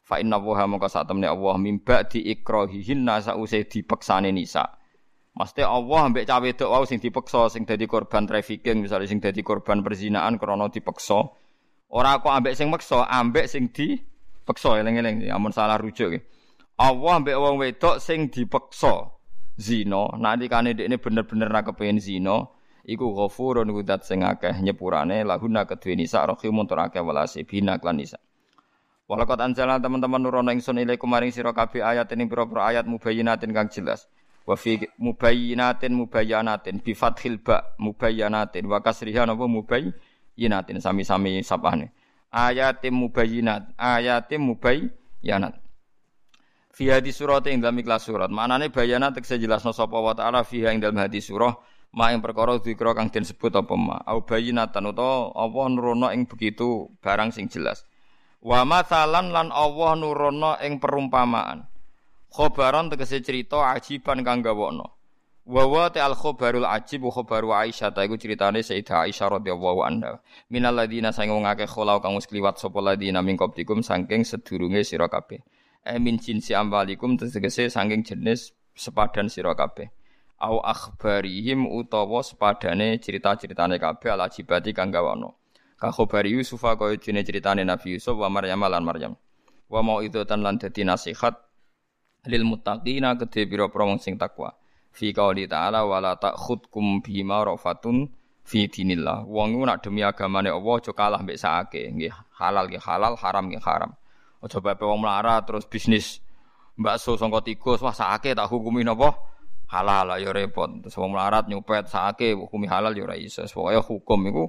Fa 0.05 0.21
inna 0.21 0.37
wa 0.37 0.67
maka 0.69 0.85
sak 0.85 1.09
temne 1.09 1.25
Allah 1.25 1.57
mimba 1.57 2.05
di 2.05 2.21
ikrahihinna 2.29 3.25
sause 3.25 3.65
dipeksane 3.65 4.29
nisa. 4.29 4.67
Mesti 5.35 5.65
Allah 5.65 5.99
ambek 6.07 6.29
cawe 6.29 6.39
wedok 6.39 6.69
wau 6.69 6.85
sing 6.87 7.01
dipeksa 7.01 7.51
sing 7.51 7.67
dadi 7.67 7.89
korban 7.89 8.23
trafficking 8.23 8.85
misalnya 8.85 9.09
sing 9.09 9.19
dadi 9.19 9.41
korban 9.41 9.81
perzinaan 9.81 10.37
krana 10.37 10.69
dipeksa. 10.69 11.25
Ora 11.91 12.21
kok 12.21 12.31
ambek 12.31 12.55
sing 12.55 12.69
meksa, 12.69 13.03
ambek 13.07 13.49
sing 13.49 13.67
di 13.73 13.99
Peksa 14.45 14.77
eling-eling, 14.77 15.25
amun 15.33 15.49
salah 15.49 15.81
rujuk 15.81 16.13
ya. 16.13 16.21
Allah 16.77 17.17
mbek 17.17 17.33
wong 17.33 17.55
wedok 17.57 17.97
sing 17.97 18.29
dipeksa 18.29 19.09
zina, 19.57 20.11
nalikane 20.21 20.77
dekne 20.77 21.01
bener-bener 21.01 21.49
ra 21.49 21.65
kepengin 21.65 21.97
zina, 21.97 22.45
iku 22.85 23.09
ghafurun 23.17 23.73
kudat 23.73 24.05
sing 24.05 24.21
akeh 24.21 24.53
nyepurane 24.61 25.25
lahuna 25.25 25.65
kedue 25.65 25.97
nisa 25.97 26.21
rahimun 26.21 26.69
tur 26.69 26.77
akeh 26.77 27.01
walase 27.01 27.41
bina 27.41 27.81
klan 27.81 27.97
nisa. 27.97 28.21
Walakot 29.09 29.37
anjala 29.41 29.81
teman-teman 29.81 30.21
nurono 30.21 30.53
ingsun 30.53 30.81
ilaikum 30.81 31.09
maring 31.09 31.33
sira 31.33 31.53
kabeh 31.53 31.81
ayat 31.81 32.09
ini 32.13 32.25
pira-pira 32.25 32.73
ayat 32.73 32.85
mubayyinatin 32.89 33.53
kang 33.53 33.69
jelas. 33.69 34.09
Wa 34.45 34.53
fi 34.53 34.81
mubayyinatin 35.01 35.93
mubayyanatin 35.93 36.81
bi 36.85 36.93
fathil 36.93 37.41
ba 37.41 37.73
mubayyanatin 37.81 38.65
wa 38.65 38.81
mubayyinatin 39.49 40.77
sami-sami 40.81 41.41
sapane 41.41 42.04
ayatim 42.31 42.95
mubayyinat 42.95 43.73
ayatim 43.77 44.53
mubayyanat 44.53 45.57
fi 46.71 46.91
hadis 46.91 47.17
surat 47.19 47.45
ing 47.47 47.59
dalam 47.59 47.77
ikhlas 47.79 48.05
surat 48.05 48.31
manane 48.31 48.69
bayana 48.69 49.11
tekse 49.11 49.37
jelasno 49.41 49.73
sapa 49.73 49.97
wa 49.97 50.13
taala 50.17 50.45
fiha 50.45 50.71
ing 50.73 50.79
dalam 50.79 50.99
hadis 51.01 51.27
surah 51.29 51.55
Ma 51.95 52.11
ing 52.11 52.19
perkara 52.19 52.59
dzikra 52.59 52.91
kang 52.91 53.07
den 53.07 53.23
sebut 53.23 53.55
apa 53.55 53.71
ma 53.79 54.03
au 54.03 54.27
bayinatan 54.27 54.91
utawa 54.91 55.31
apa 55.31 55.59
nurono 55.71 56.11
ing 56.11 56.27
begitu 56.27 56.91
barang 56.99 57.31
sing 57.31 57.47
jelas. 57.47 57.87
Wa 58.43 58.67
masalan 58.67 59.31
lan 59.31 59.47
Allah 59.47 59.95
nurono 59.95 60.59
ing 60.59 60.83
perumpamaan. 60.83 61.63
Khobaron 62.35 62.91
tegese 62.91 63.23
cerita 63.23 63.71
ajiban 63.71 64.27
kang 64.27 64.43
gawono. 64.43 64.94
Wa 65.45 65.63
wa 65.69 65.89
ta 65.93 66.09
al 66.09 66.17
khobarul 66.17 66.65
ajib 66.65 67.05
wa 67.05 67.13
khobaru 67.13 67.53
Aisyah 67.53 67.93
ta 67.93 68.01
iku 68.01 68.17
critane 68.17 68.65
Sayyidah 68.65 69.05
Aisyah 69.05 69.37
radhiyallahu 69.37 69.85
anha. 69.85 70.17
Minal 70.49 70.73
ladina 70.73 71.13
sang 71.13 71.29
wong 71.29 71.45
akeh 71.45 71.69
kholau 71.69 72.01
kang 72.01 72.17
wis 72.17 72.25
kliwat 72.25 72.57
sapa 72.57 72.81
ladina 72.81 73.21
min 73.21 73.37
qablikum 73.37 73.85
saking 73.85 74.25
sedurunge 74.25 74.81
sira 74.81 75.05
kabeh. 75.05 75.45
E 75.85 76.01
min 76.01 76.17
jinsi 76.17 76.57
ambalikum 76.57 77.13
tegese 77.13 77.69
saking 77.69 78.01
jenis 78.01 78.57
sepadan 78.73 79.29
sira 79.29 79.53
kabeh 79.53 79.93
au 80.39 80.59
akhbarihim 80.59 81.67
utawa 81.69 82.19
sepadane 82.23 82.99
cerita-ceritane 82.99 83.79
kabeh 83.79 84.09
ala 84.11 84.27
jibati 84.27 84.75
kang 84.75 84.91
gawono. 84.91 85.39
Ka 85.79 85.91
khabari 85.91 86.31
Yusuf 86.31 86.63
kaya 86.63 86.95
dene 86.97 87.23
ceritane 87.23 87.63
Nabi 87.63 87.99
Yusuf 87.99 88.15
wa 88.15 88.29
Maryam 88.31 88.63
lan 88.63 88.83
Maryam. 88.83 89.13
Wa 89.67 89.81
mau 89.81 89.99
itu 89.99 90.23
tan 90.23 90.43
lan 90.43 90.57
dadi 90.59 90.83
nasihat 90.87 91.35
lil 92.25 92.43
muttaqina 92.47 93.15
kedhe 93.19 93.47
pira-pira 93.47 93.85
sing 93.99 94.15
takwa. 94.17 94.55
Fi 94.95 95.11
qauli 95.11 95.43
ta'ala 95.43 95.83
wala 95.83 96.15
ta'khudkum 96.15 97.03
bima 97.03 97.43
rafatun 97.43 98.07
fi 98.47 98.71
dinillah. 98.71 99.27
Wong 99.27 99.59
nak 99.67 99.83
demi 99.83 99.99
agamane 100.07 100.47
Allah 100.47 100.73
aja 100.79 100.95
kalah 100.95 101.19
mbek 101.19 101.35
sakake. 101.35 101.91
Nggih, 101.91 102.15
halal 102.39 102.71
nggih 102.71 102.79
halal, 102.79 103.13
haram 103.19 103.51
nggih 103.51 103.59
haram. 103.59 103.91
Aja 104.39 104.63
bae 104.63 104.79
wong 104.79 105.03
melarat 105.03 105.43
terus 105.43 105.67
bisnis 105.67 106.23
bakso 106.79 107.19
sangka 107.19 107.43
tikus 107.43 107.83
wah 107.83 107.91
sakake 107.91 108.31
tak 108.31 108.47
hukumi 108.47 108.87
napa? 108.87 109.35
halal 109.69 110.15
ya 110.21 110.31
repot. 110.31 110.69
Terus 110.85 110.95
wong 110.97 111.17
melarat 111.17 111.49
nyupet 111.49 111.89
sake 111.89 112.37
hukumi 112.37 112.69
halal 112.69 112.93
ya 112.93 113.03
ora 113.05 113.17
iso. 113.17 113.43
Pokoke 113.49 113.81
hukum 113.81 114.19
iku 114.29 114.45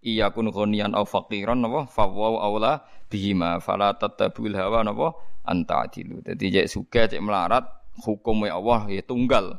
iya 0.00 0.32
kun 0.32 0.48
ghaniyan 0.48 0.94
au 0.96 1.04
faqiran 1.04 1.60
napa 1.60 1.84
fawwa 1.90 2.40
aula 2.40 2.72
bihima 3.10 3.60
fala 3.60 3.92
tatabul 3.98 4.54
hawa 4.54 4.86
napa 4.86 5.18
anta 5.44 5.86
adilu. 5.86 6.22
Dadi 6.22 6.54
cek 6.54 6.66
sugih 6.70 7.04
cek 7.10 7.20
melarat 7.20 7.66
hukum 8.00 8.46
Allah 8.46 8.86
ya 8.88 9.02
tunggal. 9.02 9.58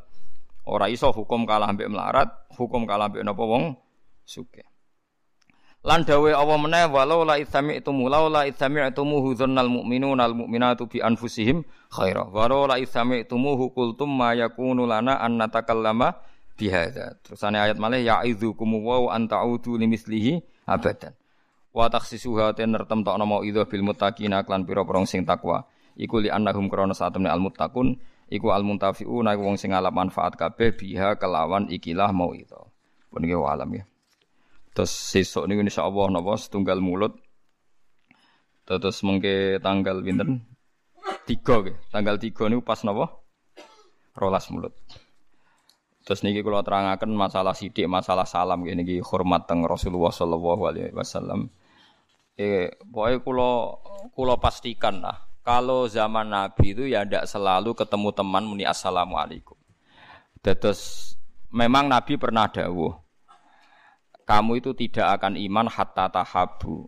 Ora 0.72 0.88
iso 0.88 1.12
hukum 1.12 1.44
kalah 1.44 1.68
ambek 1.68 1.92
melarat, 1.92 2.32
hukum 2.56 2.88
kalah 2.88 3.12
ambek 3.12 3.28
napa 3.28 3.44
wong 3.44 3.76
sugih. 4.24 4.64
Lan 5.82 6.06
dawe 6.06 6.30
Allah 6.32 6.58
meneh 6.62 6.86
walau 6.88 7.26
la 7.26 7.42
itsami'tumu 7.42 8.06
law 8.06 8.30
la 8.30 8.46
itsami'tumuhu 8.46 9.34
dzannal 9.34 9.66
mu'minuna 9.66 10.30
al 10.30 10.38
mu'minatu 10.38 10.86
bi 10.86 11.02
anfusihim 11.02 11.66
khaira. 11.90 12.30
Walau 12.30 12.70
la 12.70 12.78
itsami'tumuhu 12.78 13.74
qultum 13.74 14.14
ma 14.14 14.32
yakunu 14.38 14.86
lana 14.86 15.18
an 15.20 15.42
natakallama 15.42 16.16
bihadza. 16.54 17.18
Terusane 17.26 17.58
ayat 17.58 17.82
malih 17.82 18.06
ya'idzukum 18.06 18.78
wa 18.78 19.10
an 19.10 19.26
ta'udu 19.26 19.76
limislihi 19.82 20.40
abadan. 20.70 21.18
Wa 21.74 21.90
takhsisuha 21.90 22.54
ten 22.54 22.78
nertemtokno 22.78 23.26
mau 23.26 23.42
idza 23.42 23.66
bil 23.66 23.82
muttaqina 23.82 24.46
klan 24.46 24.64
pira-pira 24.70 25.02
sing 25.10 25.26
takwa. 25.26 25.66
Iku 25.98 26.22
li 26.22 26.30
annahum 26.30 26.70
krana 26.70 26.94
satemne 26.94 27.28
al 27.28 27.42
muttaqun 27.42 27.98
iku 28.32 28.56
al 28.56 28.64
muntafiuna 28.64 29.36
wong 29.36 29.60
sing 29.60 29.76
ngalap 29.76 29.92
manfaat 29.92 30.40
kabeh 30.40 30.72
biha 30.72 31.20
kelawan 31.20 31.68
ikilah 31.68 32.16
mau 32.16 32.32
itu. 32.32 32.58
Pun 33.12 33.28
alam 33.28 33.70
ya. 33.76 33.84
Terus 34.72 34.92
sesuk 34.96 35.52
niku 35.52 35.68
insyaallah 35.68 36.08
napa 36.16 36.40
setunggal 36.40 36.80
mulut. 36.80 37.20
Terus 38.64 39.04
mengke 39.04 39.60
tanggal 39.60 40.00
pinten? 40.00 40.48
Tiga 41.28 41.60
ke. 41.60 41.76
Tanggal 41.92 42.16
tiga 42.16 42.48
niku 42.48 42.64
pas 42.64 42.80
napa? 42.88 43.20
Rolas 44.16 44.48
mulut. 44.48 44.72
Terus 46.08 46.24
niki 46.24 46.40
kula 46.42 46.64
terangaken 46.64 47.14
masalah 47.14 47.54
sidik, 47.54 47.86
masalah 47.86 48.26
salam 48.26 48.64
nggih 48.64 48.80
niki 48.80 48.96
hormat 49.04 49.46
teng 49.46 49.68
Rasulullah 49.68 50.10
sallallahu 50.10 50.64
alaihi 50.72 50.96
wasallam. 50.96 51.52
Eh, 52.40 52.74
pokoknya 52.80 53.20
kula 53.22 53.52
kula 54.16 54.40
pastikan 54.40 55.04
lah. 55.04 55.31
Kalau 55.42 55.90
zaman 55.90 56.30
Nabi 56.30 56.78
itu 56.78 56.86
ya 56.86 57.02
tidak 57.02 57.26
selalu 57.26 57.74
ketemu 57.74 58.10
teman 58.14 58.44
muni 58.46 58.62
assalamualaikum. 58.62 59.58
Terus 60.42 61.14
memang 61.50 61.90
Nabi 61.90 62.18
pernah 62.18 62.46
dawuh 62.46 62.94
kamu 64.32 64.64
itu 64.64 64.72
tidak 64.78 65.20
akan 65.20 65.36
iman 65.36 65.68
hatta 65.68 66.08
tahabu 66.08 66.88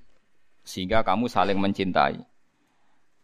sehingga 0.64 1.04
kamu 1.04 1.28
saling 1.28 1.60
mencintai. 1.60 2.24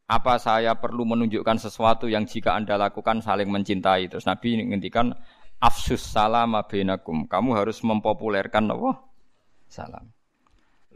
Apa 0.09 0.41
saya 0.41 0.75
perlu 0.75 1.05
menunjukkan 1.05 1.61
sesuatu 1.61 2.09
yang 2.09 2.25
jika 2.27 2.57
Anda 2.57 2.75
lakukan 2.75 3.21
saling 3.23 3.47
mencintai? 3.47 4.09
Terus 4.11 4.25
Nabi 4.27 4.59
ngendikan 4.59 5.13
afsus 5.61 6.03
salam 6.03 6.57
bainakum. 6.67 7.30
Kamu 7.30 7.55
harus 7.55 7.80
mempopulerkan 7.86 8.73
apa? 8.75 9.05
Salam. 9.69 10.18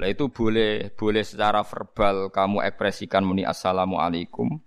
Lah 0.01 0.09
itu 0.09 0.29
boleh 0.29 0.89
boleh 0.97 1.21
secara 1.21 1.61
verbal 1.61 2.33
kamu 2.33 2.65
ekspresikan 2.65 3.21
muni 3.21 3.45
assalamualaikum 3.45 4.57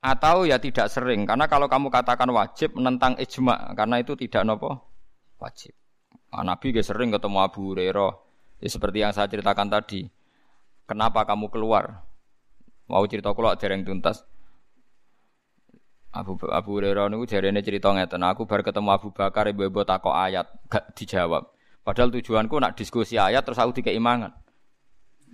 atau 0.00 0.48
ya 0.48 0.56
tidak 0.56 0.88
sering 0.88 1.28
karena 1.28 1.44
kalau 1.44 1.68
kamu 1.68 1.92
katakan 1.92 2.28
wajib 2.32 2.72
menentang 2.72 3.16
ijma 3.20 3.76
karena 3.76 4.00
itu 4.00 4.16
tidak 4.16 4.44
nopo 4.48 4.80
wajib. 5.40 5.72
Nah, 6.30 6.46
Nabi 6.46 6.70
gak 6.70 6.86
sering 6.86 7.10
ketemu 7.10 7.38
Abu 7.42 7.74
Hurairah. 7.74 8.12
Ya, 8.62 8.68
seperti 8.70 9.02
yang 9.02 9.10
saya 9.10 9.26
ceritakan 9.26 9.66
tadi. 9.66 10.06
Kenapa 10.86 11.26
kamu 11.26 11.50
keluar? 11.50 12.06
Mau 12.86 13.02
cerita 13.10 13.34
kula 13.34 13.58
dereng 13.58 13.82
tuntas. 13.82 14.22
Abu 16.10 16.38
Abu 16.50 16.78
Hurairah 16.78 17.06
niku 17.10 17.26
jarene 17.26 17.62
cerita 17.62 17.90
ngeten, 17.94 18.22
aku 18.26 18.42
bar 18.46 18.66
ketemu 18.66 18.90
Abu 18.90 19.14
Bakar 19.14 19.46
ibu-ibu 19.46 19.86
takok 19.86 20.10
ayat, 20.10 20.50
gak 20.66 20.90
dijawab. 20.98 21.50
Padahal 21.90 22.14
tujuanku 22.14 22.54
nak 22.62 22.78
diskusi 22.78 23.18
ayat 23.18 23.42
terus 23.42 23.58
aku 23.58 23.82
dikei 23.82 23.98
mangan. 23.98 24.30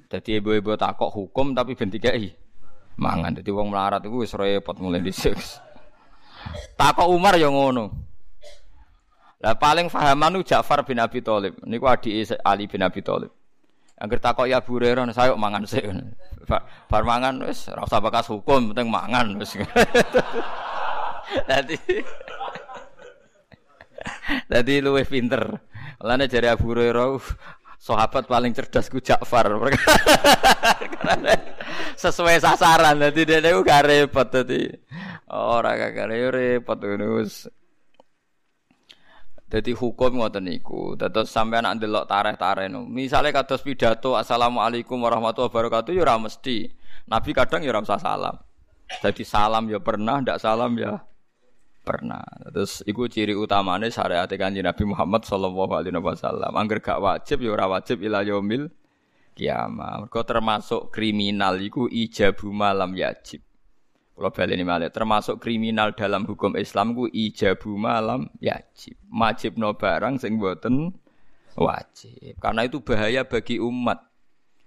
Jadi 0.09 0.41
ibu-ibu 0.41 0.73
takok 0.73 1.13
hukum 1.13 1.53
tapi 1.53 1.77
ben 1.77 1.93
dikei 1.93 2.33
mangan. 2.97 3.37
Jadi 3.37 3.53
wong 3.53 3.69
melarat 3.69 4.01
iku 4.09 4.25
wis 4.25 4.33
repot 4.33 4.73
mulai 4.81 5.05
dhisik. 5.05 5.37
takok 6.81 7.13
Umar 7.13 7.37
ya 7.37 7.53
ngono. 7.53 7.93
Lah 9.45 9.53
paling 9.53 9.93
fahaman 9.93 10.41
itu 10.41 10.57
Ja'far 10.57 10.81
bin 10.81 10.97
Abi 10.97 11.21
Thalib. 11.21 11.61
Niku 11.61 11.93
adik 11.93 12.25
Ali 12.41 12.65
bin 12.65 12.81
Abi 12.81 13.05
Thalib. 13.05 13.29
Angger 14.01 14.17
takok 14.17 14.49
ya 14.49 14.65
Bu 14.65 14.81
Hurairah, 14.81 15.13
saya 15.13 15.37
mangan 15.37 15.69
sik. 15.69 15.85
Bar 16.89 17.05
mangan 17.05 17.37
wis 17.45 17.69
ora 17.69 17.85
usah 17.85 18.01
hukum, 18.33 18.73
penting 18.73 18.89
mangan 18.89 19.37
wis. 19.37 19.61
Dadi 21.53 21.77
Dadi 24.51 24.81
luwih 24.83 25.07
pinter. 25.07 25.45
Lane 26.03 26.29
jare 26.29 26.53
Abu 26.53 26.73
Hurairah 26.73 27.17
sahabat 27.77 28.27
paling 28.27 28.53
cerdas 28.53 28.91
ku 28.91 29.01
Ja'far. 29.01 29.47
Sesuai 32.03 32.37
sasaran 32.43 33.01
dadi 33.01 33.25
dene 33.25 33.53
gak 33.65 33.83
repot 33.87 34.29
dadi. 34.29 34.69
Ora 35.33 35.77
kagak 35.77 36.11
repot 36.33 36.79
ngono 36.79 37.25
jadi 39.47 39.73
hukum 39.79 40.19
ngoten 40.19 40.43
niku. 40.43 40.99
Dados 40.99 41.31
sampean 41.31 41.63
nak 41.63 41.79
ndelok 41.79 42.11
tareh-tareh 42.11 42.67
no. 42.67 42.83
Misale 42.83 43.31
kados 43.31 43.63
pidato 43.63 44.19
Assalamualaikum 44.19 44.99
warahmatullahi 44.99 45.51
wabarakatuh 45.55 45.95
ya 45.95 46.03
ora 46.03 46.19
mesti. 46.19 46.67
Nabi 47.07 47.31
kadang 47.31 47.63
ya 47.63 47.71
ora 47.71 47.87
salam. 47.87 48.35
Jadi 48.87 49.23
salam 49.23 49.71
ya 49.71 49.79
pernah, 49.79 50.19
ndak 50.19 50.43
salam 50.43 50.75
ya 50.79 50.99
pernah. 51.87 52.27
Terus 52.51 52.83
iku 52.83 53.07
ciri 53.07 53.39
utamane 53.39 53.87
syariat 53.95 54.27
Kanjeng 54.27 54.67
Nabi 54.67 54.83
Muhammad 54.83 55.23
sallallahu 55.23 55.71
alaihi 55.71 55.95
wasallam. 55.95 56.51
Angger 56.59 56.83
gak 56.83 56.99
wajib 56.99 57.47
ya 57.47 57.55
ora 57.55 57.71
wajib 57.71 58.03
ila 58.03 58.27
yaumil 58.27 58.67
kiamah. 59.39 60.03
Mergo 60.03 60.27
termasuk 60.27 60.91
kriminal 60.91 61.63
iku 61.63 61.87
ijabu 61.87 62.51
malam 62.51 62.99
yajib. 62.99 63.47
Kalau 64.17 64.33
baleni 64.33 64.65
malih 64.65 64.89
termasuk 64.89 65.39
kriminal 65.39 65.93
dalam 65.93 66.25
hukum 66.25 66.57
Islam 66.59 66.97
ku 66.97 67.07
ijabu 67.07 67.79
malam 67.79 68.33
yajib. 68.43 68.99
Wajib 69.13 69.55
no 69.55 69.77
barang 69.79 70.19
sing 70.19 70.43
boten 70.43 70.91
wajib. 71.55 72.35
Karena 72.41 72.65
itu 72.65 72.83
bahaya 72.83 73.29
bagi 73.29 73.61
umat. 73.61 74.03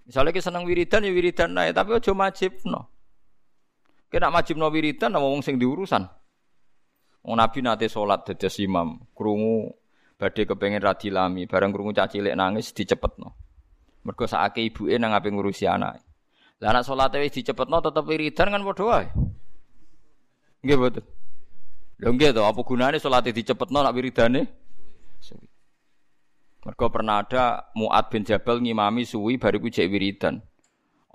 Misalnya 0.05 0.33
kita 0.33 0.49
seneng 0.49 0.65
wiridan 0.65 1.05
ya 1.05 1.13
wiridan 1.13 1.53
naik, 1.53 1.77
tapi 1.77 1.93
aja 1.93 2.13
wajib 2.13 2.61
no. 2.65 2.89
Kena 4.09 4.33
wajib 4.33 4.57
no 4.57 4.69
wiridan 4.73 5.13
sama 5.13 5.25
wong 5.25 5.45
sing 5.45 5.61
diurusan. 5.61 6.18
Wong 7.23 7.35
Nabi 7.35 7.59
nate 7.59 7.91
sholat 7.91 8.23
dados 8.23 8.55
imam, 8.63 9.03
krungu 9.11 9.75
badhe 10.15 10.47
kepengen 10.47 10.79
radilami, 10.79 11.47
bareng 11.47 11.71
krungu 11.75 11.91
cacilik 11.91 12.35
nangis 12.35 12.71
dicepetno. 12.71 13.35
Mergo 14.07 14.23
sakake 14.23 14.63
ibuke 14.63 14.95
nang 14.95 15.11
ape 15.11 15.27
ngurusi 15.27 15.67
anak. 15.67 15.99
Lah 16.59 16.75
anak 16.75 16.83
salate 16.87 17.19
wis 17.23 17.35
dicepetno 17.35 17.79
tetep 17.79 18.03
wiridan 18.03 18.51
kan 18.51 18.61
padha 18.63 18.83
wae. 18.87 19.07
Nggih 20.63 20.77
betul. 20.79 21.05
Lho 21.99 22.09
nggih 22.15 22.31
to, 22.35 22.43
apa 22.43 22.61
gunane 22.63 22.97
salat 22.99 23.27
dicepetno 23.27 23.79
nak 23.79 23.95
wiridane? 23.95 24.41
Mergo 26.59 26.91
pernah 26.91 27.23
ada 27.23 27.71
Muad 27.71 28.11
bin 28.11 28.27
Jabal 28.27 28.59
ngimami 28.59 29.07
suwi 29.07 29.39
bariku 29.39 29.71
jek 29.71 29.87
wiridan. 29.87 30.43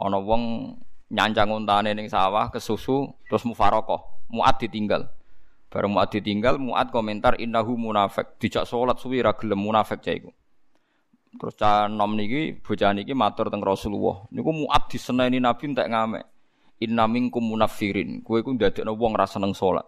Ana 0.01 0.17
wong 0.17 0.73
nyancang 1.13 1.53
untane 1.53 1.93
ning 1.93 2.09
sawah 2.09 2.49
kesusu 2.49 3.13
terus 3.29 3.45
mufarokoh. 3.45 4.29
Muad 4.33 4.57
ditinggal. 4.57 5.09
Bareng 5.75 5.91
Mu'ad 5.91 6.15
ditinggal, 6.15 6.63
Mu'ad 6.63 6.95
komentar 6.95 7.35
innahu 7.35 7.75
munafik. 7.75 8.39
Dijak 8.39 8.63
salat 8.63 8.95
suwi 9.03 9.19
ra 9.19 9.35
gelem 9.35 9.59
munafik 9.59 9.99
cah 10.07 10.15
iku. 10.15 10.31
Terus 11.35 11.55
cah 11.59 11.91
nom 11.91 12.15
niki 12.15 12.63
bocah 12.63 12.95
niki 12.95 13.11
matur 13.11 13.51
teng 13.51 13.59
Rasulullah. 13.59 14.23
Niku 14.31 14.55
Mu'ad 14.55 14.87
diseneni 14.87 15.43
Nabi 15.43 15.75
entek 15.75 15.91
ngamek. 15.91 16.25
Inna 16.87 17.11
minkum 17.11 17.43
munafirin. 17.43 18.23
Kowe 18.23 18.39
iku 18.39 18.55
ndadekno 18.55 18.95
wong 18.95 19.19
ra 19.19 19.27
seneng 19.27 19.51
salat. 19.51 19.83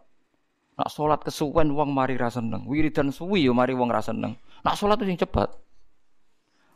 Nak 0.74 0.90
salat 0.90 1.22
kesuwen 1.22 1.70
wong 1.70 1.94
mari 1.94 2.18
ra 2.18 2.34
seneng. 2.34 2.66
Wiridan 2.66 3.14
suwi 3.14 3.46
yo 3.46 3.54
mari 3.54 3.70
wong 3.70 3.86
ra 3.86 4.02
seneng. 4.02 4.34
Nak 4.66 4.74
salat 4.74 4.98
sing 5.06 5.14
cepet. 5.14 5.54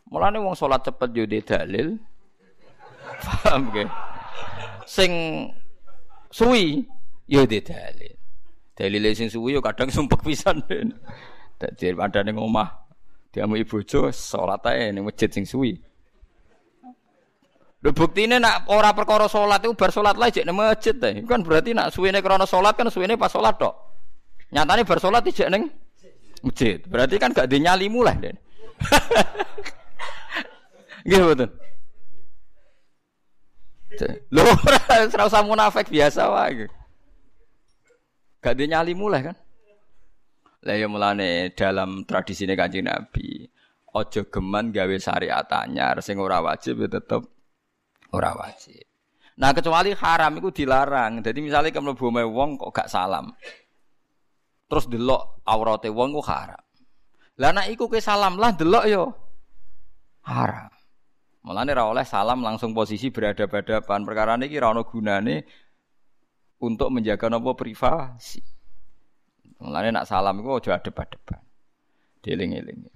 Mulane 0.07 0.39
wong 0.39 0.55
salat 0.55 0.87
cepet 0.87 1.11
yo 1.19 1.27
dalil. 1.27 1.99
Paham 3.27 3.75
ge? 3.75 3.91
Sing 4.87 5.11
suwi 6.31 6.87
yo 7.27 7.43
dalil. 7.43 8.20
Dalil 8.81 9.13
sing 9.13 9.29
suwi 9.29 9.53
yo 9.53 9.61
kadang 9.61 9.93
sumpek 9.97 10.25
pisan. 10.25 10.65
Dadi 11.61 11.93
padha 11.93 12.25
ning 12.25 12.41
omah 12.41 12.89
diamu 13.29 13.61
bojo 13.69 14.09
salat 14.09 14.65
ae 14.73 14.89
ning 14.89 15.05
masjid 15.05 15.29
sing 15.29 15.45
suwi. 15.45 15.77
Lho 17.85 17.93
buktine 17.93 18.41
nak 18.41 18.65
ora 18.73 18.97
perkara 18.97 19.29
salat 19.29 19.61
iku 19.61 19.77
bar 19.77 19.93
salat 19.93 20.17
lah 20.17 20.33
jek 20.33 20.49
ning 20.49 20.57
masjid 20.57 20.97
ta. 20.97 21.13
Kan 21.29 21.45
berarti 21.45 21.77
nak 21.77 21.93
suwene 21.93 22.25
krana 22.25 22.49
salat 22.49 22.73
kan 22.73 22.89
suwene 22.89 23.21
pas 23.21 23.29
salat 23.29 23.61
tok. 23.61 23.77
Nyatane 24.49 24.89
bar 24.89 24.97
salat 24.97 25.29
ijek 25.29 25.53
ning 25.53 25.69
masjid. 26.41 26.81
Berarti 26.89 27.21
kan 27.21 27.37
gak 27.37 27.53
dinyali 27.53 27.85
mulai 27.93 28.17
Den. 28.17 28.37
Nggih 31.05 31.21
betul. 31.29 31.53
Lho 34.33 34.45
ora 35.13 35.29
usah 35.29 35.45
munafik 35.45 35.93
biasa 35.93 36.33
wae. 36.33 36.80
Gak 38.41 38.57
dinyali 38.57 38.93
mulai 38.97 39.21
kan. 39.21 39.37
Lah 40.61 40.77
ya 40.77 40.89
mulane 40.89 41.57
dalam 41.57 42.05
tradisi 42.05 42.45
Kanjeng 42.45 42.85
Nabi, 42.85 43.49
ojo 43.97 44.21
geman 44.29 44.69
gawe 44.73 44.97
syariat 45.01 45.49
anyar 45.57 46.05
sing 46.05 46.21
ora 46.21 46.45
wajib 46.45 46.85
ya 46.85 46.89
tetep 47.01 47.25
ora 48.13 48.37
wajib. 48.37 48.85
Nah 49.41 49.57
kecuali 49.57 49.97
haram 49.97 50.37
itu 50.37 50.53
dilarang. 50.53 51.25
Jadi 51.25 51.39
misalnya 51.41 51.73
kamu 51.73 51.97
mlebu 51.97 52.29
wong 52.29 52.51
kok 52.61 52.73
gak 52.77 52.93
salam 52.93 53.33
terus 54.71 54.87
delok 54.87 55.43
aurate 55.43 55.91
wong 55.91 56.15
ku 56.15 56.23
haram. 56.23 56.63
Lah 57.43 57.51
nek 57.51 57.75
iku 57.75 57.91
ke 57.91 57.99
salam 57.99 58.39
lah 58.39 58.55
delok 58.55 58.85
yo 58.87 59.11
haram. 60.31 60.71
Mulane 61.43 61.75
ra 61.75 61.91
oleh 61.91 62.07
salam 62.07 62.45
langsung 62.45 62.71
posisi 62.71 63.11
berhadapan-hadapan. 63.11 64.07
Perkara 64.07 64.39
niki 64.39 64.61
ra 64.63 64.71
ono 64.71 64.87
gunane 64.87 65.43
untuk 66.61 66.93
menjaga 66.93 67.33
nopo 67.33 67.57
privasi. 67.57 68.45
Mulane 69.61 69.93
nak 69.93 70.09
salam 70.09 70.41
iku 70.41 70.61
aja 70.61 70.77
adep-adepan. 70.81 71.41
Dieling-eling. 72.21 72.89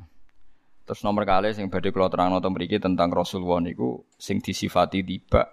Terus 0.85 1.01
nomor 1.01 1.25
kali 1.25 1.53
sing 1.57 1.73
badhe 1.73 1.89
kula 1.93 2.13
terangno 2.13 2.45
teng 2.45 2.53
mriki 2.53 2.77
tentang 2.77 3.09
Rasulullah 3.09 3.65
niku 3.65 4.05
sing 4.21 4.45
disifati 4.45 5.01
tiba. 5.01 5.49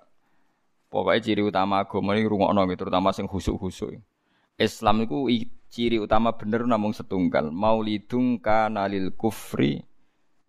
Pokoknya 0.92 1.24
ciri 1.24 1.40
utama 1.40 1.88
agama 1.88 2.20
ini 2.20 2.28
rungokno 2.28 2.68
gitu, 2.68 2.84
terutama 2.84 3.16
sing 3.16 3.24
khusuk-khusuk. 3.24 3.96
Islam 4.60 5.08
itu 5.08 5.48
ciri 5.72 6.04
utama 6.04 6.36
bener 6.36 6.68
namung 6.68 6.92
setunggal. 6.92 7.48
Maulidung 7.48 8.44
kanalil 8.44 9.16
kufri, 9.16 9.80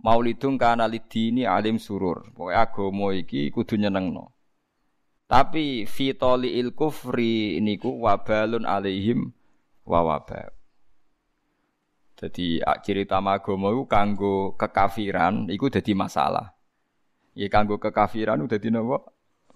maulidung 0.03 0.59
kanalid 0.59 1.07
dini 1.07 1.47
alim 1.47 1.79
surur. 1.79 2.35
Pokoknya 2.35 2.59
agama 2.59 3.15
iki 3.15 3.55
kudu 3.55 3.79
nyenengno. 3.79 4.35
Tapi 5.33 5.89
fitoli 5.89 6.61
il 6.61 6.77
kufri 6.77 7.57
niku 7.65 7.89
wabalun 8.05 8.69
alaihim 8.69 9.33
wa 9.89 10.05
wabal. 10.05 10.53
Jadi 12.21 12.61
ciri 12.85 13.09
utama 13.09 13.41
agama 13.41 13.73
itu 13.73 13.89
kanggo 13.89 14.53
kekafiran, 14.61 15.49
itu 15.49 15.73
jadi 15.73 15.97
masalah. 15.97 16.53
Ya 17.33 17.49
kanggo 17.49 17.81
kekafiran 17.81 18.45
itu 18.45 18.61
jadi 18.61 18.77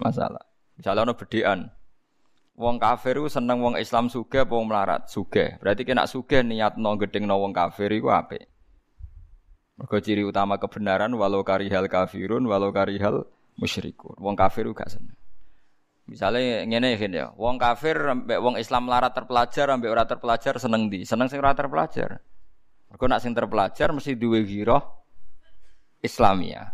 Masalah. 0.01 0.45
Misalnya 0.81 1.09
ada 1.09 1.15
bedean, 1.17 1.73
Wong 2.57 2.81
kafir 2.81 3.21
ku 3.21 3.29
seneng 3.29 3.61
wong 3.61 3.77
Islam 3.77 4.09
suge 4.09 4.41
apa 4.41 4.57
wong 4.57 4.73
melarat? 4.73 5.13
Suge. 5.13 5.61
Berarti 5.61 5.85
kena 5.85 6.09
suge 6.09 6.41
niat 6.41 6.81
no 6.81 6.97
gedeng 6.97 7.29
no 7.29 7.37
wong 7.37 7.53
kafir 7.53 7.93
apik. 7.93 8.49
Mergo 9.77 10.01
ciri 10.01 10.25
utama 10.25 10.57
kebenaran 10.57 11.13
walau 11.13 11.45
karihal 11.45 11.85
kafirun 11.85 12.49
walau 12.49 12.73
karihal 12.73 13.29
musyrikun. 13.61 14.17
Wong 14.17 14.33
kafir 14.41 14.65
gak 14.73 14.89
seneng. 14.89 15.13
Misalnya 16.07 16.63
ngene 16.63 16.95
ya, 16.95 17.35
wong 17.35 17.59
kafir 17.59 17.99
ambek 17.99 18.39
wong 18.39 18.55
Islam 18.63 18.87
melarat 18.87 19.11
terpelajar 19.11 19.75
ambek 19.75 19.91
ora 19.91 20.07
terpelajar 20.07 20.55
seneng 20.63 20.87
di, 20.87 21.03
seneng 21.03 21.27
sing 21.27 21.43
ora 21.43 21.51
terpelajar. 21.51 22.23
Mergo 22.87 23.05
nak 23.11 23.19
sing 23.19 23.35
terpelajar 23.35 23.91
mesti 23.91 24.15
duwe 24.15 24.47
giroh 24.47 24.79
Islamia. 25.99 26.71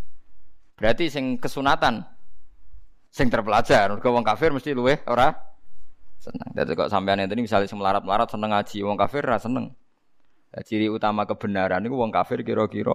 Berarti 0.76 1.08
sing 1.08 1.40
kesunatan 1.40 2.04
sing 3.08 3.32
terpelajar, 3.32 3.88
mergo 3.96 4.12
wong 4.12 4.20
kafir 4.20 4.52
mesti 4.52 4.76
luwe 4.76 5.00
ora 5.08 5.32
seneng. 6.20 6.48
Jadi 6.52 6.76
kok 6.76 6.92
sampean 6.92 7.24
ini 7.24 7.42
misalnya 7.48 7.68
semelarat-melarat 7.72 8.28
seneng 8.28 8.52
ngaji, 8.52 8.78
wong 8.84 9.00
kafir 9.00 9.24
ra 9.24 9.40
seneng. 9.40 9.72
Ciri 10.68 10.92
utama 10.92 11.24
kebenaran 11.24 11.80
itu 11.80 11.96
wong 11.96 12.12
kafir 12.12 12.44
kira-kira 12.44 12.92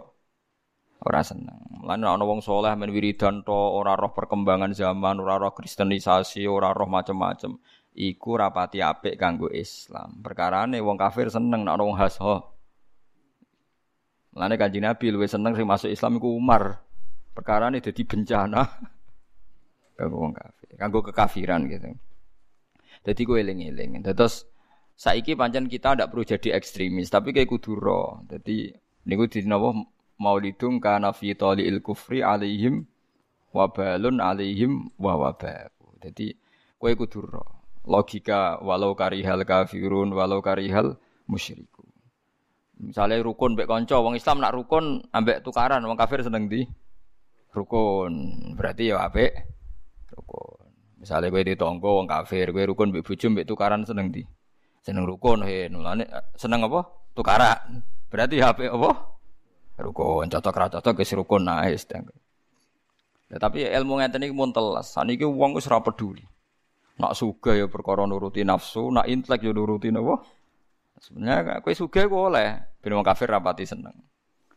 ora 1.04 1.22
seneng. 1.22 1.86
Lan 1.86 2.02
ana 2.02 2.24
wong 2.26 2.42
soleh 2.42 2.74
men 2.74 2.90
wiridan 2.90 3.46
to 3.46 3.54
ora 3.54 3.94
roh 3.94 4.12
perkembangan 4.14 4.74
zaman, 4.74 5.22
ora 5.22 5.38
roh 5.38 5.54
kristenisasi, 5.54 6.50
ora 6.50 6.74
roh 6.74 6.90
macem-macem. 6.90 7.54
Iku 7.98 8.38
rapati 8.38 8.82
apik 8.82 9.18
kanggo 9.18 9.50
Islam. 9.50 10.22
Perkarane 10.22 10.78
wong 10.82 10.98
kafir 10.98 11.34
seneng 11.34 11.66
nek 11.66 11.78
ana 11.78 11.84
wong 11.86 11.98
hasho. 11.98 12.58
Mulane 14.38 14.54
Kanjeng 14.54 14.86
Nabi 14.86 15.10
luwih 15.10 15.26
seneng 15.26 15.58
sing 15.58 15.66
masuk 15.66 15.90
Islam 15.90 16.22
iku 16.22 16.30
Umar. 16.38 16.86
Perkara 17.34 17.74
ini 17.74 17.82
jadi 17.82 18.02
bencana 18.06 18.62
kanggo 19.98 20.18
wong 20.22 20.34
kafir, 20.38 20.70
kanggo 20.78 21.00
kekafiran 21.02 21.66
gitu. 21.66 21.90
Jadi 23.02 23.22
gue 23.26 23.38
eling-eling. 23.42 24.06
Terus 24.06 24.46
saiki 24.94 25.34
pancen 25.34 25.66
kita 25.66 25.94
tidak 25.98 26.10
perlu 26.14 26.26
jadi 26.26 26.58
ekstremis, 26.58 27.10
tapi 27.10 27.34
kayak 27.34 27.50
kudu 27.50 27.78
ro. 27.78 28.22
Jadi 28.30 28.74
niku 29.10 29.26
di 29.26 29.42
nawa 29.46 29.74
maulidung 30.18 30.82
kana 30.82 31.14
fi 31.14 31.34
il 31.34 31.80
kufri 31.82 32.26
alaihim 32.26 32.86
wabalun 33.54 34.22
alaihim 34.22 34.90
wa 34.98 35.18
wababu. 35.18 35.98
Jadi 36.02 36.38
kowe 36.78 36.94
kudu. 36.94 37.26
Logika 37.88 38.60
walau 38.60 38.92
karihal 39.00 39.48
kafirun 39.48 40.12
walau 40.12 40.44
karihal 40.44 41.00
musyriku. 41.24 41.88
Misalnya 42.78 43.24
rukun 43.24 43.58
mbek 43.58 43.66
kanca 43.66 43.98
wong 43.98 44.20
Islam 44.20 44.44
nak 44.44 44.54
rukun 44.54 45.02
ambek 45.10 45.42
tukaran 45.42 45.82
wong 45.82 45.98
kafir 45.98 46.22
seneng 46.22 46.52
di 46.52 46.68
rukun. 47.56 48.14
Berarti 48.54 48.92
ya 48.92 49.02
apik 49.02 49.34
rukun. 50.14 50.68
Misalnya 51.02 51.32
gue 51.32 51.54
ditonggo 51.54 52.04
wong 52.04 52.08
kafir, 52.12 52.52
gue 52.54 52.64
rukun 52.70 52.94
mbek 52.94 53.08
bojo 53.08 53.28
mbek 53.34 53.48
tukaran 53.50 53.82
seneng 53.88 54.12
di. 54.12 54.22
Seneng 54.84 55.08
rukun 55.10 55.48
he, 55.48 55.72
nulane 55.72 56.06
seneng 56.38 56.68
apa? 56.70 56.86
Tukaran. 57.18 57.82
Berarti 58.12 58.40
HP 58.40 58.70
apa? 58.70 59.17
Rukun, 59.78 60.26
cocok 60.28 60.56
ra 60.58 60.68
cocok 60.74 60.94
wis 60.98 61.14
rukun 61.14 61.46
nae 61.46 61.78
Ya, 63.28 63.38
tapi 63.44 63.68
ilmu 63.68 64.00
ngeten 64.00 64.24
iki 64.24 64.32
mun 64.32 64.56
telas. 64.56 64.96
Saniki 64.96 65.28
wong 65.28 65.60
wis 65.60 65.68
ora 65.68 65.84
peduli. 65.84 66.24
Nak 66.98 67.14
sugih 67.14 67.60
ya 67.60 67.68
perkara 67.68 68.08
nuruti 68.08 68.42
nafsu, 68.48 68.88
nak 68.88 69.06
intelek 69.06 69.44
ya 69.44 69.52
nuruti 69.52 69.92
napa? 69.92 70.24
Sebenarnya 70.98 71.60
kowe 71.60 71.76
sugih 71.76 72.08
kok 72.08 72.24
oleh 72.34 72.58
ben 72.80 72.96
wong 72.96 73.06
kafir 73.06 73.28
rapati 73.30 73.68
seneng. 73.68 73.94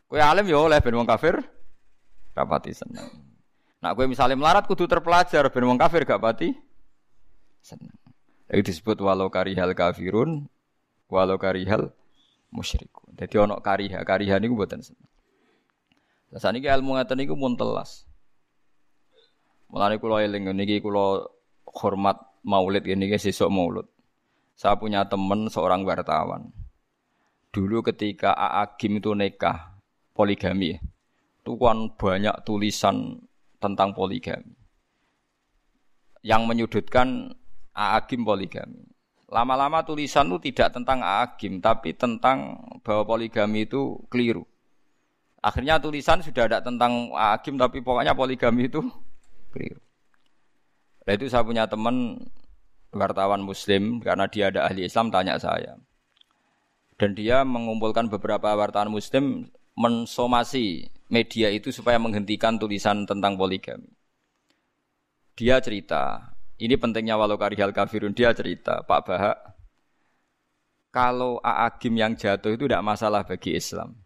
Kowe 0.07 0.17
alim 0.17 0.47
ya 0.47 0.57
oleh 0.57 0.79
ben 0.79 0.95
wong 0.95 1.05
kafir 1.05 1.37
rapati 2.33 2.71
seneng. 2.71 3.11
Nak 3.81 3.97
gue 3.97 4.05
misalnya 4.07 4.39
melarat 4.39 4.69
kudu 4.69 4.87
terpelajar 4.87 5.51
ben 5.51 5.65
wong 5.67 5.75
kafir 5.75 6.07
gak 6.07 6.21
pati 6.21 6.53
seneng. 7.59 7.91
Itu 8.47 8.71
disebut 8.71 9.01
walau 9.03 9.27
karihal 9.27 9.73
kafirun 9.75 10.47
walau 11.11 11.35
karihal 11.41 11.89
musyriku. 12.53 13.09
Jadi 13.17 13.35
ono 13.41 13.59
kariha, 13.59 14.05
kariha 14.07 14.37
niku 14.37 14.55
mboten 14.55 14.85
seneng. 14.85 15.10
Lah 16.31 16.39
saniki 16.39 16.71
ilmu 16.71 16.95
ngaten 16.95 17.19
niku 17.19 17.35
mun 17.35 17.59
telas. 17.59 18.07
Mulane 19.67 19.99
kula 19.99 20.23
eling 20.23 20.51
niki 20.55 20.79
kula 20.79 21.27
hormat 21.67 22.19
maulid 22.43 22.87
ini 22.87 23.11
guys 23.11 23.23
sesuk 23.23 23.51
maulid. 23.51 23.87
Saya 24.55 24.79
punya 24.79 25.07
teman 25.07 25.47
seorang 25.51 25.83
wartawan. 25.83 26.51
Dulu 27.51 27.83
ketika 27.83 28.31
Aagim 28.31 29.03
itu 29.03 29.11
nikah 29.11 29.75
poligami, 30.15 30.79
itu 31.43 31.51
kan 31.59 31.91
banyak 31.99 32.35
tulisan 32.47 33.19
tentang 33.59 33.91
poligami. 33.91 34.55
Yang 36.23 36.41
menyudutkan 36.47 37.35
Aagim 37.75 38.23
poligami. 38.23 38.87
Lama-lama 39.31 39.83
tulisan 39.83 40.27
itu 40.31 40.51
tidak 40.51 40.79
tentang 40.79 41.03
Aagim, 41.03 41.59
tapi 41.59 41.95
tentang 41.95 42.59
bahwa 42.83 43.03
poligami 43.03 43.67
itu 43.67 43.99
keliru. 44.07 44.47
Akhirnya 45.41 45.81
tulisan 45.81 46.21
sudah 46.21 46.45
ada 46.45 46.61
tentang 46.61 47.09
Aagim, 47.17 47.57
tapi 47.57 47.81
pokoknya 47.81 48.13
poligami 48.13 48.69
itu 48.69 48.85
keliru. 49.49 49.81
Nah 51.01 51.13
itu 51.17 51.25
saya 51.33 51.41
punya 51.41 51.65
teman 51.65 52.21
wartawan 52.93 53.41
muslim, 53.41 53.97
karena 54.05 54.29
dia 54.29 54.53
ada 54.53 54.69
ahli 54.69 54.85
Islam, 54.85 55.09
tanya 55.09 55.41
saya. 55.41 55.81
Dan 57.01 57.17
dia 57.17 57.41
mengumpulkan 57.41 58.05
beberapa 58.05 58.53
wartawan 58.53 58.93
muslim 58.93 59.49
mensomasi 59.73 60.93
media 61.09 61.49
itu 61.49 61.73
supaya 61.73 61.97
menghentikan 61.97 62.61
tulisan 62.61 63.09
tentang 63.09 63.33
poligami. 63.33 63.89
Dia 65.33 65.57
cerita, 65.57 66.37
ini 66.61 66.77
pentingnya 66.77 67.17
walau 67.17 67.41
karihal 67.41 67.73
kafirun, 67.73 68.13
dia 68.13 68.29
cerita, 68.37 68.85
Pak 68.85 69.01
Bahak, 69.09 69.37
kalau 70.93 71.41
Aagim 71.41 71.97
yang 71.97 72.13
jatuh 72.13 72.53
itu 72.53 72.69
tidak 72.69 72.85
masalah 72.85 73.25
bagi 73.25 73.57
Islam. 73.57 73.97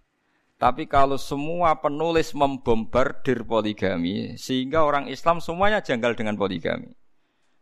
Tapi 0.56 0.88
kalau 0.88 1.19
semua 1.19 1.76
penulis 1.84 2.32
membombardir 2.32 3.44
poligami, 3.44 4.40
sehingga 4.40 4.88
orang 4.88 5.11
Islam 5.11 5.44
semuanya 5.44 5.84
janggal 5.84 6.15
dengan 6.15 6.40
poligami. 6.40 6.95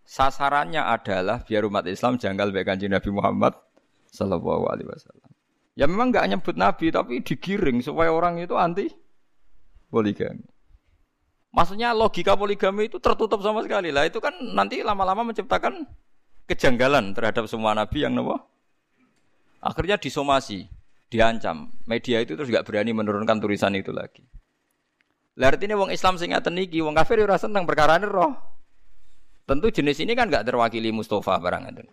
Sasarannya 0.06 0.84
adalah 0.84 1.42
biar 1.42 1.66
umat 1.66 1.90
Islam 1.90 2.22
janggal 2.22 2.54
baik 2.54 2.70
kanji 2.70 2.86
Nabi 2.86 3.10
Muhammad 3.10 3.58
Sallallahu 4.14 4.70
Alaihi 4.70 4.90
Wasallam. 4.94 5.30
Ya 5.74 5.90
memang 5.90 6.14
nggak 6.14 6.28
nyebut 6.38 6.54
Nabi, 6.54 6.94
tapi 6.94 7.26
digiring 7.26 7.82
supaya 7.82 8.14
orang 8.14 8.38
itu 8.38 8.54
anti 8.54 8.94
poligami. 9.90 10.46
Maksudnya 11.50 11.98
logika 11.98 12.38
poligami 12.38 12.94
itu 12.94 13.02
tertutup 13.02 13.42
sama 13.42 13.66
sekali 13.66 13.90
lah. 13.90 14.06
Itu 14.06 14.22
kan 14.22 14.38
nanti 14.54 14.86
lama-lama 14.86 15.34
menciptakan 15.34 15.86
kejanggalan 16.46 17.18
terhadap 17.18 17.50
semua 17.50 17.74
Nabi 17.74 18.06
yang 18.06 18.14
nopo. 18.14 18.38
Akhirnya 19.66 19.98
disomasi 19.98 20.70
diancam. 21.14 21.70
Media 21.86 22.18
itu 22.26 22.34
terus 22.34 22.50
gak 22.50 22.66
berani 22.66 22.90
menurunkan 22.90 23.38
tulisan 23.38 23.78
itu 23.78 23.94
lagi. 23.94 24.26
Lah 25.38 25.54
artinya 25.54 25.78
wong 25.78 25.94
Islam 25.94 26.18
sing 26.18 26.34
ngaten 26.34 26.58
iki, 26.58 26.82
wong 26.82 26.98
kafir 26.98 27.22
ora 27.22 27.38
seneng 27.38 27.70
perkara 27.70 28.02
roh. 28.02 28.34
Tentu 29.46 29.70
jenis 29.70 30.02
ini 30.02 30.18
kan 30.18 30.34
gak 30.34 30.50
terwakili 30.50 30.90
Mustafa 30.90 31.38
barang 31.38 31.64
itu. 31.70 31.86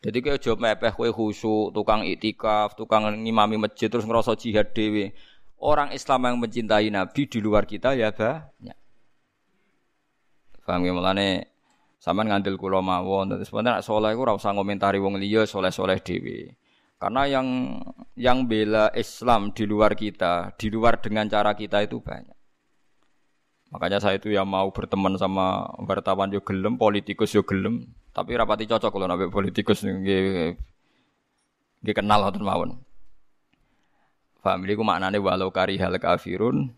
Jadi 0.00 0.18
kayak 0.24 0.40
job 0.40 0.56
mepeh 0.56 0.96
kue 0.96 1.12
khusyuk, 1.12 1.76
tukang 1.76 2.08
itikaf, 2.08 2.72
tukang 2.72 3.04
ngimami 3.20 3.60
masjid 3.60 3.92
terus 3.92 4.08
ngerasa 4.08 4.32
jihad 4.32 4.72
dewi. 4.72 5.12
Orang 5.60 5.92
Islam 5.92 6.24
yang 6.24 6.36
mencintai 6.40 6.88
Nabi 6.88 7.28
di 7.28 7.36
luar 7.36 7.68
kita 7.68 7.92
ya 7.92 8.08
banyak. 8.08 8.78
Paham 10.64 10.86
ya 10.86 10.94
mulane 10.96 11.50
sampean 12.00 12.30
ngandel 12.32 12.56
kula 12.56 12.78
mawon 12.78 13.28
terus 13.28 13.50
sebenarnya 13.50 13.84
soleh 13.84 14.14
ku 14.16 14.22
ora 14.24 14.38
usah 14.38 14.56
ngomentari 14.56 15.02
wong 15.02 15.20
liya 15.20 15.44
soleh-soleh 15.44 16.00
dhewe. 16.00 16.56
Karena 17.00 17.24
yang 17.24 17.80
yang 18.12 18.44
bela 18.44 18.92
Islam 18.92 19.56
di 19.56 19.64
luar 19.64 19.96
kita, 19.96 20.52
di 20.60 20.68
luar 20.68 21.00
dengan 21.00 21.24
cara 21.32 21.56
kita 21.56 21.80
itu 21.80 21.96
banyak. 22.04 22.36
Makanya 23.72 24.04
saya 24.04 24.20
itu 24.20 24.28
ya 24.28 24.44
mau 24.44 24.68
berteman 24.68 25.16
sama 25.16 25.64
wartawan 25.80 26.28
yo 26.28 26.44
gelem, 26.44 26.76
politikus 26.76 27.32
yo 27.32 27.40
gelem, 27.40 27.88
tapi 28.12 28.36
rapati 28.36 28.68
cocok 28.68 28.92
kalau 28.92 29.08
nabi 29.08 29.32
politikus 29.32 29.80
nggih 29.80 30.58
nggih 31.80 31.94
kenal 31.96 32.20
ngoten 32.28 32.44
mawon. 32.44 32.70
Paham 34.44 34.68
ku 34.68 34.84
maknane 34.84 35.16
walau 35.16 35.48
karihal 35.48 35.96
kafirun 35.96 36.76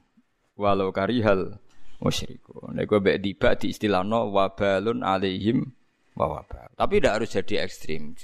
walau 0.54 0.94
karihal 0.94 1.58
musyrikun. 1.98 2.78
Nek 2.78 2.86
gue 2.86 3.18
tiba 3.18 3.54
di 3.58 3.74
istilahno 3.74 4.30
wabalun 4.30 5.02
alaihim 5.02 5.66
wa 6.14 6.42
Tapi 6.78 6.92
tidak 6.98 7.14
harus 7.18 7.30
jadi 7.34 7.66
ekstrim. 7.66 8.14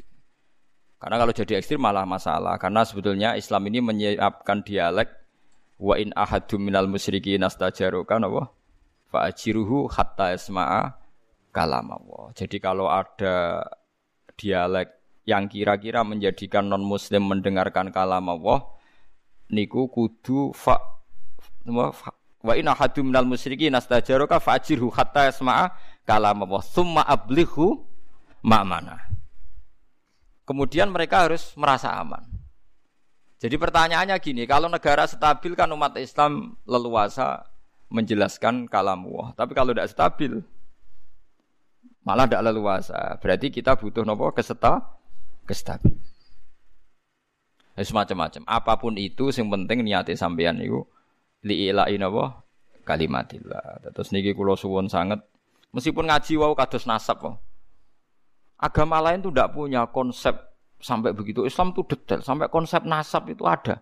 Karena 0.98 1.16
kalau 1.22 1.30
jadi 1.30 1.62
ekstrim 1.62 1.78
malah 1.78 2.02
masalah. 2.02 2.58
Karena 2.58 2.82
sebetulnya 2.82 3.38
Islam 3.38 3.70
ini 3.70 3.78
menyiapkan 3.78 4.66
dialek 4.66 5.14
wa 5.78 5.94
in 5.94 6.10
ahadum 6.18 6.58
minal 6.58 6.90
musyrikin 6.90 7.38
nastajaruka 7.38 8.18
apa? 8.18 8.50
Fa 9.08 9.30
ajiruhu 9.30 9.86
hatta 9.88 10.34
isma'a 10.34 10.98
kalam 11.54 11.86
Allah. 11.94 12.34
Jadi 12.34 12.58
kalau 12.58 12.90
ada 12.90 13.62
dialek 14.34 14.90
yang 15.22 15.46
kira-kira 15.46 16.02
menjadikan 16.02 16.66
non 16.66 16.82
muslim 16.82 17.30
mendengarkan 17.30 17.94
kalam 17.94 18.26
Allah 18.26 18.66
niku 19.48 19.88
kudu 19.88 20.52
fa, 20.52 20.76
wa 22.42 22.52
in 22.58 22.66
ahadum 22.68 23.14
minal 23.14 23.24
musyrikin 23.24 23.72
nastajaruka 23.72 24.42
fa 24.42 24.58
hatta 24.58 25.30
isma'a 25.30 25.72
kalam 26.02 26.42
Allah. 26.42 26.62
Summa 26.66 27.06
ablihu 27.06 27.86
ma'mana. 28.42 29.17
Kemudian 30.48 30.88
mereka 30.88 31.28
harus 31.28 31.52
merasa 31.60 31.92
aman. 31.92 32.24
Jadi 33.36 33.60
pertanyaannya 33.60 34.16
gini, 34.16 34.48
kalau 34.48 34.72
negara 34.72 35.04
stabil 35.04 35.52
kan 35.52 35.68
umat 35.76 35.92
Islam 36.00 36.56
leluasa 36.64 37.44
menjelaskan 37.92 38.64
kalam 38.64 39.04
Allah. 39.12 39.36
Tapi 39.36 39.52
kalau 39.52 39.76
tidak 39.76 39.92
stabil, 39.92 40.40
malah 42.00 42.24
tidak 42.24 42.48
leluasa. 42.48 43.20
Berarti 43.20 43.52
kita 43.52 43.76
butuh 43.76 44.08
nopo 44.08 44.32
keseta, 44.32 44.80
kestabil. 45.44 45.94
Ya, 47.76 47.84
semacam-macam. 47.84 48.42
Apa 48.48 48.80
pun 48.80 48.96
itu, 48.96 49.28
yang 49.30 49.52
penting 49.52 49.84
niati 49.84 50.16
sampean 50.16 50.64
itu 50.64 50.80
liilai 51.44 51.92
nopo 52.00 52.32
kalimatillah. 52.88 53.92
Terus 53.92 54.16
niki 54.16 54.32
kulo 54.32 54.56
suwon 54.56 54.88
sangat. 54.88 55.20
Meskipun 55.76 56.08
ngaji 56.08 56.40
wau 56.40 56.56
kados 56.56 56.88
nasab 56.88 57.20
wau. 57.20 57.36
Agama 58.58 58.98
lain 58.98 59.22
tuh 59.22 59.30
tidak 59.30 59.54
punya 59.54 59.86
konsep 59.86 60.34
sampai 60.82 61.14
begitu. 61.14 61.46
Islam 61.46 61.70
tuh 61.70 61.86
detail, 61.86 62.22
sampai 62.26 62.50
konsep 62.50 62.82
nasab 62.82 63.30
itu 63.30 63.46
ada. 63.46 63.78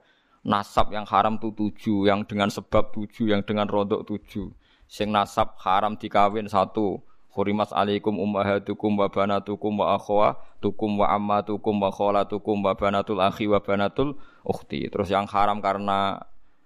Nasab 0.46 0.92
yang 0.92 1.08
haram 1.08 1.40
tuh 1.40 1.50
tujuh, 1.56 2.06
yang 2.06 2.22
dengan 2.22 2.52
sebab 2.52 2.92
tujuh, 2.92 3.32
yang 3.32 3.42
dengan 3.42 3.66
rodok 3.66 4.04
tujuh. 4.04 4.52
Sing 4.86 5.10
nasab 5.10 5.58
haram 5.64 5.98
dikawin 5.98 6.46
satu. 6.46 7.02
Hurimas 7.36 7.68
alaikum 7.68 8.16
ummahatukum 8.16 8.96
wa 8.96 9.12
banatukum 9.12 9.76
wa 9.76 9.92
akhwatukum 10.00 11.04
wa 11.04 11.06
ammatukum 11.12 11.74
wa 11.76 11.92
kholatukum 11.92 12.64
wa 12.64 12.72
banatul 12.72 13.20
akhi 13.20 13.44
wa 13.44 13.60
banatul 13.60 14.16
ukhti. 14.40 14.88
Terus 14.88 15.12
yang 15.12 15.28
haram 15.28 15.60
karena 15.60 16.16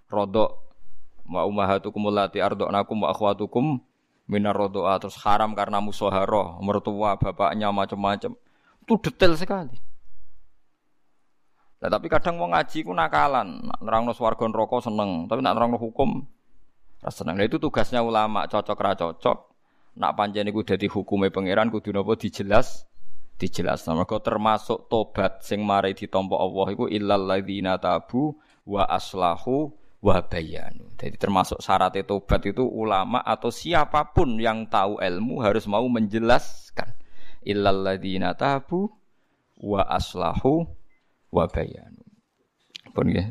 rodok 0.07 0.63
wa 1.27 1.43
ummahatukum 1.43 2.07
allati 2.07 2.39
arda'nakum 2.39 3.03
wa 3.03 3.11
akhwatukum 3.11 3.83
minar 4.29 4.53
rodoa 4.55 4.97
terus 5.01 5.17
haram 5.21 5.53
karena 5.53 5.81
musoharoh 5.81 6.59
mertua 6.61 7.17
bapaknya 7.17 7.69
macam-macam. 7.73 8.37
Itu 8.81 8.93
detail 8.97 9.37
sekali. 9.37 9.77
Nah, 11.81 11.89
tapi 11.89 12.13
kadang 12.13 12.37
mau 12.37 12.45
ngaji 12.53 12.85
ku 12.85 12.93
nakalan. 12.93 13.57
Nerang 13.81 14.05
no 14.05 14.13
swarga 14.13 14.45
rokok 14.45 14.85
seneng. 14.85 15.25
Tapi 15.25 15.41
nak 15.41 15.57
nerang 15.57 15.73
no 15.73 15.81
hukum 15.81 16.21
seneng. 17.09 17.35
Nah, 17.41 17.45
itu 17.45 17.57
tugasnya 17.57 18.05
ulama. 18.05 18.45
Cocok 18.45 18.77
ra 18.77 18.93
cocok. 18.93 19.37
Nak 19.97 20.13
panjang 20.13 20.45
iku 20.47 20.61
dadi 20.61 20.85
hukume 20.85 21.33
pangeran 21.33 21.73
kudu 21.73 21.89
napa? 21.89 22.13
Dijelas. 22.13 22.85
Dijelas. 23.41 23.89
Mergo 23.89 24.21
termasuk 24.21 24.85
tobat 24.93 25.41
sing 25.41 25.65
mari 25.65 25.97
ditampa 25.97 26.37
Allah 26.37 26.67
iku 26.69 26.85
illal 26.85 27.25
ladzina 27.25 27.81
tabu 27.81 28.37
wa 28.61 28.85
aslahu 28.85 29.73
wabayanu. 30.01 30.89
Jadi 30.97 31.15
termasuk 31.15 31.61
syarat 31.61 31.93
tobat 32.03 32.41
itu 32.43 32.65
ulama 32.65 33.21
atau 33.21 33.53
siapa 33.53 34.11
pun 34.11 34.35
yang 34.41 34.65
tahu 34.67 34.97
ilmu 34.97 35.45
harus 35.45 35.69
mau 35.69 35.85
menjelaskan. 35.85 36.97
Illalladzina 37.45 38.33
tabu 38.33 38.89
wa 39.61 39.85
aslahu 39.85 40.65
wabayanu. 41.29 42.01
Pun 42.91 43.07
ya, 43.07 43.29